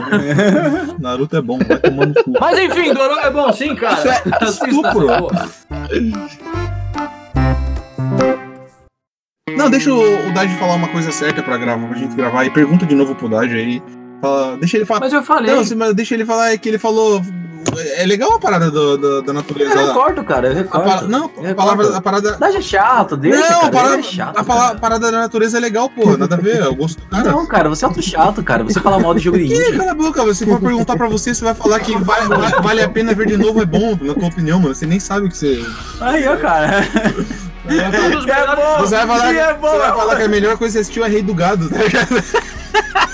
Naruto 0.99 1.37
é 1.37 1.41
bom, 1.41 1.57
vai 1.59 1.77
tomando 1.79 2.23
cu. 2.23 2.33
Mas 2.39 2.59
enfim, 2.59 2.93
Dororo 2.93 3.19
é 3.19 3.29
bom 3.31 3.51
sim, 3.53 3.75
cara. 3.75 3.95
Isso 3.95 4.07
é 4.07 4.69
estupro. 4.69 5.07
Não, 9.57 9.69
deixa 9.69 9.91
o, 9.93 10.27
o 10.29 10.33
Dad 10.33 10.49
falar 10.57 10.75
uma 10.75 10.87
coisa 10.87 11.11
certa 11.11 11.41
pra 11.43 11.57
gravar, 11.57 11.87
pra 11.87 11.97
gente 11.97 12.15
gravar. 12.15 12.45
E 12.45 12.49
pergunta 12.49 12.85
de 12.85 12.95
novo 12.95 13.13
pro 13.15 13.27
Dad 13.27 13.51
aí. 13.51 13.81
Fala- 14.21 14.57
deixa 14.57 14.77
ele 14.77 14.85
falar. 14.85 14.99
Mas 15.01 15.13
eu 15.13 15.23
falei. 15.23 15.55
Não, 15.55 15.63
mas 15.77 15.93
deixa 15.95 16.13
ele 16.13 16.25
falar 16.25 16.51
é 16.53 16.57
que 16.57 16.67
ele 16.69 16.77
falou. 16.77 17.21
É 17.97 18.05
legal 18.05 18.33
a 18.33 18.39
parada 18.39 18.71
do- 18.71 18.97
do- 18.97 19.21
da 19.21 19.31
natureza 19.33 19.73
Eu 19.75 19.87
recordo, 19.87 20.23
cara, 20.23 20.47
eu 20.47 20.51
A 20.51 20.55
recordo. 20.55 20.85
pa- 20.85 21.01
Não, 21.03 21.29
a 21.37 21.49
Eu 21.49 21.55
palavra, 21.55 21.95
a 21.97 22.01
parada. 22.01 22.31
Dá 22.37 22.49
é 22.49 22.61
chato, 22.61 23.15
deixa, 23.15 23.37
não, 23.37 23.47
cara, 23.47 23.67
a 23.67 23.71
parada, 23.71 23.95
é 23.99 24.01
chato, 24.03 24.37
a 24.37 24.43
pala- 24.43 24.75
parada 24.75 25.11
da 25.11 25.19
natureza 25.19 25.57
é 25.57 25.59
legal, 25.61 25.87
pô. 25.89 26.17
Nada 26.17 26.35
a 26.35 26.37
ver, 26.37 26.61
é 26.61 26.67
o 26.67 26.73
gosto 26.75 26.99
do 26.99 27.05
cara. 27.07 27.29
Não, 27.31 27.45
cara, 27.45 27.69
você 27.69 27.85
é 27.85 27.87
outro 27.87 28.01
chato, 28.01 28.41
cara. 28.43 28.63
Você 28.63 28.79
fala 28.79 28.97
mal 28.99 29.13
de 29.13 29.19
jogo 29.19 29.37
de 29.37 29.43
Ih, 29.43 29.53
indie. 29.53 29.77
cala 29.77 29.91
a 29.91 29.95
boca, 29.95 30.33
se 30.33 30.45
for 30.45 30.59
perguntar 30.59 30.95
pra 30.97 31.07
você, 31.07 31.33
você 31.33 31.43
vai 31.45 31.53
falar 31.53 31.79
que 31.81 31.95
vai- 31.99 32.27
vai- 32.27 32.51
vale 32.61 32.81
a 32.81 32.89
pena 32.89 33.13
ver 33.13 33.27
de 33.27 33.37
novo, 33.37 33.61
é 33.61 33.65
bom, 33.65 33.95
na 34.01 34.13
tua 34.15 34.27
opinião, 34.27 34.59
mano. 34.59 34.73
Você 34.73 34.85
nem 34.87 34.99
sabe 34.99 35.27
o 35.27 35.29
que 35.29 35.37
você. 35.37 35.63
Aí, 36.01 36.27
ó, 36.27 36.37
cara. 36.37 36.79
Um 37.65 38.11
dos 38.11 38.25
melhores- 38.25 38.63
Você 38.79 38.95
vai 38.95 39.05
falar, 39.07 39.31
que, 39.33 39.37
é 39.39 39.53
bom, 39.53 39.69
você 39.69 39.77
vai 39.77 39.89
é 39.89 39.91
falar 39.93 40.11
bom. 40.13 40.17
que 40.17 40.23
a 40.23 40.27
melhor 40.27 40.57
coisa 40.57 40.71
que 40.71 40.73
você 40.73 40.79
assistiu 40.79 41.05
é 41.05 41.09
Rei 41.09 41.21
do 41.21 41.35
Gado, 41.35 41.69
tá 41.69 41.77
ligado? 41.77 42.23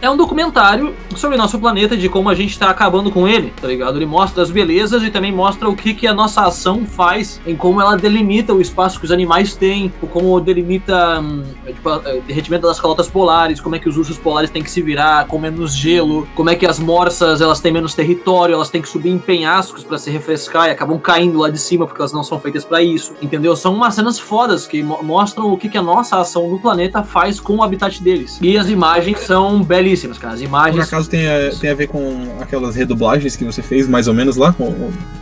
É 0.00 0.10
um 0.10 0.16
documentário 0.16 0.94
sobre 1.16 1.36
nosso 1.36 1.58
planeta, 1.58 1.96
de 1.96 2.08
como 2.08 2.28
a 2.28 2.34
gente 2.34 2.58
tá 2.58 2.68
acabando 2.68 3.10
com 3.10 3.26
ele, 3.26 3.52
tá 3.60 3.66
ligado? 3.66 3.96
Ele 3.96 4.06
mostra 4.06 4.42
as 4.42 4.50
belezas 4.50 5.02
e 5.02 5.10
também 5.10 5.32
mostra 5.32 5.68
o 5.68 5.74
que, 5.74 5.94
que 5.94 6.06
a 6.06 6.12
nossa 6.12 6.42
ação 6.42 6.84
faz 6.84 7.40
em 7.46 7.56
como 7.56 7.80
ela 7.80 7.96
delimita 7.96 8.52
o 8.52 8.60
espaço 8.60 8.98
que 8.98 9.06
os 9.06 9.10
animais 9.12 9.54
têm, 9.54 9.92
o 10.02 10.06
como 10.06 10.38
delimita 10.40 11.20
hum, 11.20 11.42
tipo, 11.66 11.88
o 11.90 12.20
derretimento 12.26 12.66
das 12.66 12.78
calotas 12.80 13.08
polares, 13.08 13.60
como 13.60 13.76
é 13.76 13.78
que 13.78 13.88
os 13.88 13.96
ursos 13.96 14.18
polares 14.18 14.50
têm 14.50 14.62
que 14.62 14.70
se 14.70 14.82
virar 14.82 15.26
com 15.26 15.38
menos 15.38 15.74
gelo, 15.74 16.26
como 16.34 16.50
é 16.50 16.54
que 16.54 16.66
as 16.66 16.78
morsas 16.78 17.40
elas 17.40 17.60
têm 17.60 17.72
menos 17.72 17.94
território, 17.94 18.54
elas 18.54 18.68
têm 18.70 18.82
que 18.82 18.88
subir 18.88 19.10
em 19.10 19.18
penhascos 19.18 19.82
para 19.84 19.96
se 19.98 20.10
refrescar 20.10 20.68
e 20.68 20.70
acabam 20.72 20.98
caindo 20.98 21.38
lá 21.38 21.48
de 21.48 21.58
cima 21.58 21.86
porque 21.86 22.00
elas 22.02 22.12
não 22.12 22.22
são 22.22 22.38
feitas 22.38 22.64
para 22.64 22.82
isso, 22.82 23.14
entendeu? 23.22 23.56
São 23.56 23.74
umas 23.74 23.94
cenas 23.94 24.18
fodas 24.18 24.66
que 24.66 24.82
mo- 24.82 25.02
mostram 25.02 25.52
o 25.52 25.56
que, 25.56 25.68
que 25.68 25.78
a 25.78 25.82
nossa 25.82 26.18
ação 26.20 26.48
no 26.50 26.58
planeta 26.58 27.02
faz 27.02 27.40
com 27.40 27.56
o 27.56 27.62
habitat 27.62 28.02
deles. 28.02 28.38
E 28.42 28.58
as 28.58 28.68
imagens 28.68 29.20
são 29.20 29.62
belíssimas, 29.62 29.93
cara. 30.02 30.34
As 30.34 30.40
Por 30.40 30.46
imagens 30.46 30.86
acaso 30.86 31.08
tem 31.08 31.28
a, 31.28 31.50
tem 31.58 31.70
a 31.70 31.74
ver 31.74 31.86
com 31.88 32.36
aquelas 32.40 32.74
redublagens 32.76 33.36
que 33.36 33.44
você 33.44 33.62
fez, 33.62 33.86
mais 33.88 34.08
ou 34.08 34.14
menos 34.14 34.36
lá, 34.36 34.52
com, 34.52 34.72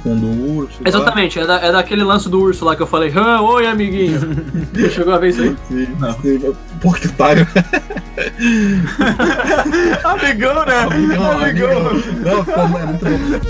com 0.02 0.12
o 0.12 0.16
do 0.16 0.52
urso? 0.56 0.78
lá? 0.82 0.88
Exatamente, 0.88 1.38
é, 1.38 1.46
da- 1.46 1.60
é 1.60 1.72
daquele 1.72 2.02
lance 2.04 2.28
do 2.28 2.40
urso 2.40 2.64
lá 2.64 2.74
que 2.76 2.82
eu 2.82 2.86
falei, 2.86 3.12
ah, 3.16 3.40
oi 3.42 3.66
amiguinho. 3.66 4.20
Chegou 4.90 5.12
a 5.14 5.18
ver 5.18 5.28
isso 5.30 5.42
aí? 5.42 5.56
Sim, 5.68 5.86
sim. 6.22 6.54
Pô, 6.80 6.92
que 6.92 7.08
otário. 7.08 7.46
Amigão, 10.04 10.64
né? 10.66 10.78
Amigão, 10.90 11.30
amigão. 11.32 11.82
Não, 12.24 12.44
ficou 12.44 12.68
muito 12.68 13.04
bom. 13.04 13.40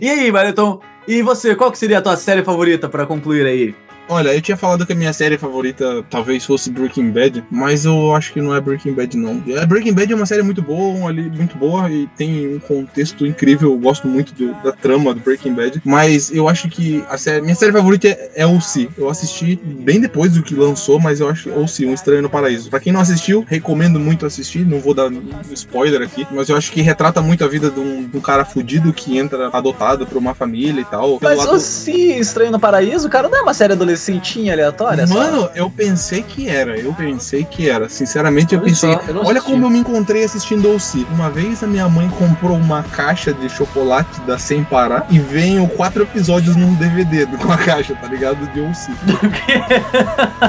E 0.00 0.08
aí, 0.08 0.30
Wellington? 0.30 0.80
E 1.06 1.20
você, 1.22 1.54
qual 1.56 1.70
que 1.72 1.78
seria 1.78 1.98
a 1.98 2.02
tua 2.02 2.16
série 2.16 2.44
favorita 2.44 2.88
pra 2.88 3.04
concluir 3.06 3.44
aí? 3.46 3.74
Olha, 4.08 4.34
eu 4.34 4.42
tinha 4.42 4.56
falado 4.56 4.84
que 4.84 4.92
a 4.92 4.96
minha 4.96 5.12
série 5.12 5.38
favorita 5.38 6.04
talvez 6.10 6.44
fosse 6.44 6.70
Breaking 6.70 7.10
Bad, 7.10 7.42
mas 7.50 7.84
eu 7.86 8.14
acho 8.14 8.32
que 8.32 8.42
não 8.42 8.54
é 8.54 8.60
Breaking 8.60 8.92
Bad 8.92 9.16
não. 9.16 9.42
É, 9.48 9.64
Breaking 9.64 9.92
Bad 9.94 10.12
é 10.12 10.16
uma 10.16 10.26
série 10.26 10.42
muito 10.42 10.60
boa, 10.60 11.08
ali, 11.08 11.22
muito 11.30 11.56
boa 11.56 11.88
e 11.90 12.06
tem 12.16 12.56
um 12.56 12.58
contexto 12.58 13.24
incrível. 13.26 13.70
Eu 13.72 13.78
gosto 13.78 14.06
muito 14.06 14.34
do- 14.34 14.52
da 14.62 14.72
trama 14.72 15.14
do 15.14 15.20
Breaking 15.20 15.54
Bad, 15.54 15.80
mas 15.84 16.30
eu 16.30 16.46
acho 16.48 16.68
que 16.68 17.02
a 17.08 17.16
série, 17.16 17.40
minha 17.40 17.54
série 17.54 17.72
favorita 17.72 18.08
é, 18.08 18.30
é 18.34 18.46
O.C. 18.46 18.88
Eu 18.98 19.08
assisti 19.08 19.56
bem 19.56 19.98
depois 20.00 20.32
do 20.32 20.42
que 20.42 20.54
lançou, 20.54 21.00
mas 21.00 21.20
eu 21.20 21.28
acho 21.28 21.48
O.C. 21.50 21.86
Um 21.86 21.94
Estranho 21.94 22.22
no 22.22 22.28
Paraíso. 22.28 22.68
Pra 22.68 22.80
quem 22.80 22.92
não 22.92 23.00
assistiu, 23.00 23.46
recomendo 23.48 23.98
muito 23.98 24.26
assistir. 24.26 24.66
Não 24.66 24.78
vou 24.80 24.92
dar 24.92 25.10
spoiler 25.52 26.02
aqui, 26.02 26.26
mas 26.30 26.48
eu 26.48 26.56
acho 26.56 26.70
que 26.72 26.82
retrata 26.82 27.22
muito 27.22 27.44
a 27.44 27.48
vida 27.48 27.70
de 27.70 27.80
um, 27.80 28.06
de 28.06 28.16
um 28.16 28.20
cara 28.20 28.44
fudido 28.44 28.92
que 28.92 29.16
entra 29.16 29.48
adotado 29.52 30.06
por 30.06 30.18
uma 30.18 30.34
família 30.34 30.80
e 30.82 30.84
tal. 30.84 31.18
Mas 31.22 31.38
lado- 31.38 31.54
o 31.56 31.58
Se 31.60 31.92
Estranho 32.18 32.50
no 32.52 32.60
Paraíso, 32.60 33.08
cara, 33.08 33.28
não 33.28 33.38
é 33.38 33.42
uma 33.42 33.54
série 33.54 33.72
adolescentinha 34.02 34.52
aleatória? 34.52 35.06
só? 35.06 35.14
Mano, 35.14 35.48
eu 35.54 35.70
pensei 35.70 36.22
que 36.22 36.48
era, 36.48 36.76
eu 36.78 36.92
pensei 36.92 37.44
que 37.44 37.68
era. 37.68 37.88
Sinceramente, 37.88 38.54
eu 38.54 38.60
Olha 38.60 38.68
pensei. 38.68 38.92
só, 38.92 39.00
eu 39.08 39.18
Olha 39.18 39.30
assisti. 39.38 39.50
como 39.50 39.66
eu 39.66 39.70
me 39.70 39.78
encontrei 39.78 40.24
assistindo 40.24 40.74
OC. 40.74 41.06
Uma 41.12 41.30
vez 41.30 41.62
a 41.62 41.66
minha 41.66 41.88
mãe 41.88 42.08
comprou 42.18 42.56
uma 42.56 42.82
caixa 42.82 43.32
de 43.32 43.48
chocolate 43.48 44.20
da 44.22 44.38
Sem 44.38 44.64
Parar 44.64 45.06
e 45.10 45.18
veio 45.18 45.66
quatro 45.68 46.02
episódios 46.02 46.56
num 46.56 46.74
DVD 46.74 47.26
com 47.26 47.52
a 47.52 47.58
caixa, 47.58 47.94
tá 47.94 48.06
ligado? 48.08 48.38
De 48.52 48.60
OC. 48.60 48.92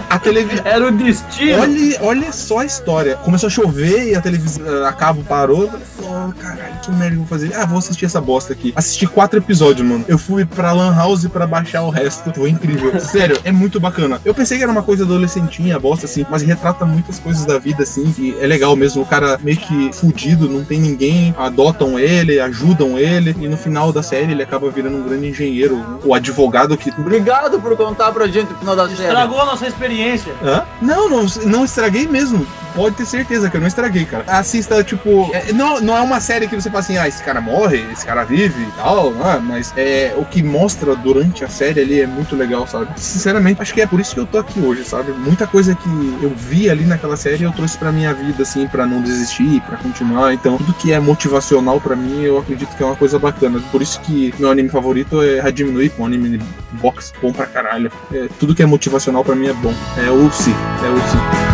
A 0.09 0.19
televisão. 0.19 0.65
Era 0.65 0.87
o 0.87 0.91
destino. 0.91 1.61
Olha, 1.61 1.97
olha 2.01 2.31
só 2.31 2.59
a 2.59 2.65
história. 2.65 3.15
Começou 3.17 3.47
a 3.47 3.49
chover 3.49 4.09
e 4.11 4.15
a 4.15 4.21
televisão, 4.21 4.85
a 4.85 4.93
cabo 4.93 5.23
parou. 5.23 5.63
Eu 5.63 5.69
falei, 5.69 5.83
oh, 6.29 6.33
caralho, 6.41 6.73
que 6.81 6.91
merda 6.91 7.13
eu 7.15 7.19
vou 7.19 7.27
fazer? 7.27 7.53
Ah, 7.55 7.65
vou 7.65 7.77
assistir 7.77 8.05
essa 8.05 8.19
bosta 8.21 8.53
aqui. 8.53 8.73
Assisti 8.75 9.05
quatro 9.07 9.37
episódios, 9.39 9.85
mano. 9.87 10.05
Eu 10.07 10.17
fui 10.17 10.45
pra 10.45 10.71
Lan 10.71 10.95
House 10.95 11.25
pra 11.27 11.45
baixar 11.45 11.81
o 11.83 11.89
resto. 11.89 12.31
Foi 12.33 12.49
incrível. 12.49 12.97
Sério, 12.99 13.32
é 13.43 13.51
muito 13.51 13.79
bacana. 13.79 14.19
Eu 14.23 14.33
pensei 14.33 14.57
que 14.57 14.63
era 14.63 14.71
uma 14.71 14.83
coisa 14.83 15.03
adolescentinha, 15.03 15.79
bosta, 15.79 16.05
assim, 16.05 16.25
mas 16.29 16.41
retrata 16.41 16.85
muitas 16.85 17.19
coisas 17.19 17.45
da 17.45 17.57
vida, 17.57 17.83
assim, 17.83 18.13
e 18.17 18.35
é 18.39 18.47
legal 18.47 18.75
mesmo. 18.75 19.01
O 19.01 19.05
cara 19.05 19.39
meio 19.41 19.57
que 19.57 19.91
fudido, 19.93 20.49
não 20.49 20.63
tem 20.63 20.79
ninguém, 20.79 21.33
adotam 21.37 21.99
ele, 21.99 22.39
ajudam 22.39 22.97
ele, 22.97 23.35
e 23.39 23.47
no 23.47 23.57
final 23.57 23.91
da 23.91 24.03
série 24.03 24.31
ele 24.31 24.43
acaba 24.43 24.69
virando 24.69 24.97
um 24.97 25.03
grande 25.03 25.27
engenheiro, 25.27 25.99
o 26.03 26.13
advogado 26.13 26.77
que 26.77 26.91
Obrigado 26.97 27.59
por 27.59 27.75
contar 27.75 28.11
pra 28.11 28.27
gente 28.27 28.53
o 28.53 28.57
final 28.57 28.75
da 28.75 28.87
série. 28.87 29.03
Estragou 29.03 29.39
a 29.39 29.45
nossa 29.45 29.67
experiência. 29.67 30.33
Hã? 30.43 30.63
Não, 30.81 31.09
não, 31.09 31.25
não 31.45 31.65
estraguei 31.65 32.07
mesmo. 32.07 32.45
Pode 32.75 32.95
ter 32.95 33.05
certeza 33.05 33.49
que 33.49 33.57
eu 33.57 33.61
não 33.61 33.67
estraguei, 33.67 34.05
cara. 34.05 34.23
Assista, 34.27 34.83
tipo. 34.83 35.29
é, 35.33 35.51
não, 35.53 35.79
não 35.79 35.95
é 35.95 36.01
uma 36.01 36.19
série 36.19 36.47
que 36.47 36.55
você 36.55 36.69
fala 36.69 36.79
assim, 36.79 36.97
ah, 36.97 37.07
esse 37.07 37.23
cara 37.23 37.39
morre, 37.39 37.85
esse 37.91 38.05
cara 38.05 38.23
vive 38.23 38.61
e 38.61 38.71
tal, 38.77 39.13
ah, 39.23 39.39
mas 39.39 39.73
é, 39.77 40.13
o 40.17 40.25
que 40.25 40.41
mostra 40.41 40.95
durante 40.95 41.43
a 41.43 41.49
série 41.49 41.81
ali 41.81 42.01
é 42.01 42.07
muito 42.07 42.35
legal, 42.35 42.67
sabe? 42.67 42.87
Sinceramente, 42.95 43.61
acho 43.61 43.73
que 43.73 43.81
é 43.81 43.87
por 43.87 43.99
isso 43.99 44.13
que 44.13 44.19
eu 44.19 44.25
tô 44.25 44.37
aqui 44.37 44.59
hoje, 44.59 44.83
sabe? 44.83 45.11
Muita 45.11 45.45
coisa 45.45 45.75
que 45.75 46.19
eu 46.21 46.31
vi 46.35 46.69
ali 46.69 46.85
naquela 46.85 47.15
série 47.15 47.43
eu 47.43 47.51
trouxe 47.51 47.77
pra 47.77 47.91
minha 47.91 48.13
vida, 48.13 48.43
assim, 48.43 48.67
pra 48.67 48.85
não 48.85 49.01
desistir, 49.01 49.61
pra 49.61 49.77
continuar. 49.77 50.33
Então, 50.33 50.57
tudo 50.57 50.73
que 50.73 50.91
é 50.91 50.99
motivacional 50.99 51.79
pra 51.79 51.95
mim, 51.95 52.23
eu 52.23 52.37
acredito 52.37 52.75
que 52.75 52.83
é 52.83 52.85
uma 52.85 52.95
coisa 52.95 53.19
bacana. 53.19 53.61
Por 53.71 53.81
isso 53.81 53.99
que 54.01 54.33
meu 54.39 54.49
anime 54.49 54.69
favorito 54.69 55.21
é 55.21 55.39
Hajime 55.39 55.91
um 55.97 56.05
anime 56.05 56.37
de 56.37 56.45
boxe 56.73 57.13
bom 57.21 57.31
pra 57.31 57.45
caralho. 57.45 57.91
É, 58.11 58.27
tudo 58.39 58.55
que 58.55 58.63
é 58.63 58.65
motivacional 58.65 59.23
pra 59.23 59.35
mim 59.35 59.47
é 59.47 59.53
bom. 59.53 59.73
É 59.97 60.09
o 60.09 60.31
Si, 60.31 60.51
é 60.51 60.89
o 60.89 60.97
Si. 60.97 61.52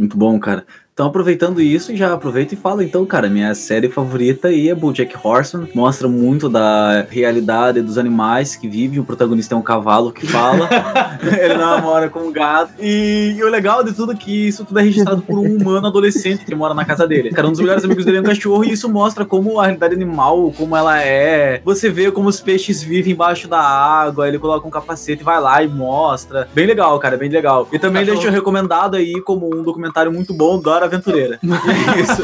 Muito 0.00 0.16
bom, 0.16 0.40
cara. 0.40 0.66
Então, 1.00 1.08
aproveitando 1.08 1.62
isso, 1.62 1.96
já 1.96 2.12
aproveita 2.12 2.52
e 2.52 2.58
fala, 2.58 2.84
então, 2.84 3.06
cara, 3.06 3.26
minha 3.26 3.54
série 3.54 3.88
favorita 3.88 4.48
aí 4.48 4.68
é 4.68 4.74
BoJack 4.74 5.16
Horseman. 5.24 5.66
Mostra 5.74 6.06
muito 6.06 6.46
da 6.46 7.06
realidade 7.08 7.80
dos 7.80 7.96
animais 7.96 8.54
que 8.54 8.68
vivem. 8.68 8.98
O 8.98 9.04
protagonista 9.04 9.54
é 9.54 9.56
um 9.56 9.62
cavalo 9.62 10.12
que 10.12 10.26
fala. 10.26 10.68
ele 11.40 11.54
namora 11.54 12.10
com 12.10 12.18
um 12.18 12.30
gato. 12.30 12.74
E, 12.78 13.34
e 13.34 13.42
o 13.42 13.48
legal 13.48 13.82
de 13.82 13.94
tudo 13.94 14.12
é 14.12 14.14
que 14.14 14.48
isso 14.48 14.62
tudo 14.62 14.78
é 14.78 14.82
registrado 14.82 15.22
por 15.22 15.38
um 15.38 15.56
humano 15.56 15.86
adolescente 15.86 16.44
que 16.44 16.54
mora 16.54 16.74
na 16.74 16.84
casa 16.84 17.08
dele. 17.08 17.30
Cara, 17.30 17.48
um 17.48 17.52
dos 17.52 17.60
melhores 17.60 17.82
amigos 17.82 18.04
dele 18.04 18.18
é 18.18 18.20
um 18.20 18.24
cachorro 18.24 18.62
e 18.62 18.72
isso 18.72 18.86
mostra 18.86 19.24
como 19.24 19.58
a 19.58 19.64
realidade 19.64 19.94
animal, 19.94 20.52
como 20.54 20.76
ela 20.76 21.02
é. 21.02 21.62
Você 21.64 21.88
vê 21.88 22.12
como 22.12 22.28
os 22.28 22.42
peixes 22.42 22.82
vivem 22.82 23.14
embaixo 23.14 23.48
da 23.48 23.58
água, 23.58 24.28
ele 24.28 24.38
coloca 24.38 24.68
um 24.68 24.70
capacete 24.70 25.22
e 25.22 25.24
vai 25.24 25.40
lá 25.40 25.62
e 25.62 25.66
mostra. 25.68 26.46
Bem 26.52 26.66
legal, 26.66 26.98
cara, 26.98 27.16
bem 27.16 27.30
legal. 27.30 27.66
E 27.72 27.78
também 27.78 28.04
deixo 28.04 28.28
recomendado 28.28 28.96
aí 28.96 29.18
como 29.22 29.46
um 29.46 29.62
documentário 29.62 30.12
muito 30.12 30.34
bom 30.34 30.58
do 30.58 30.64
Dora 30.64 30.89
Aventureira. 30.90 31.38
É 31.42 32.00
isso. 32.00 32.22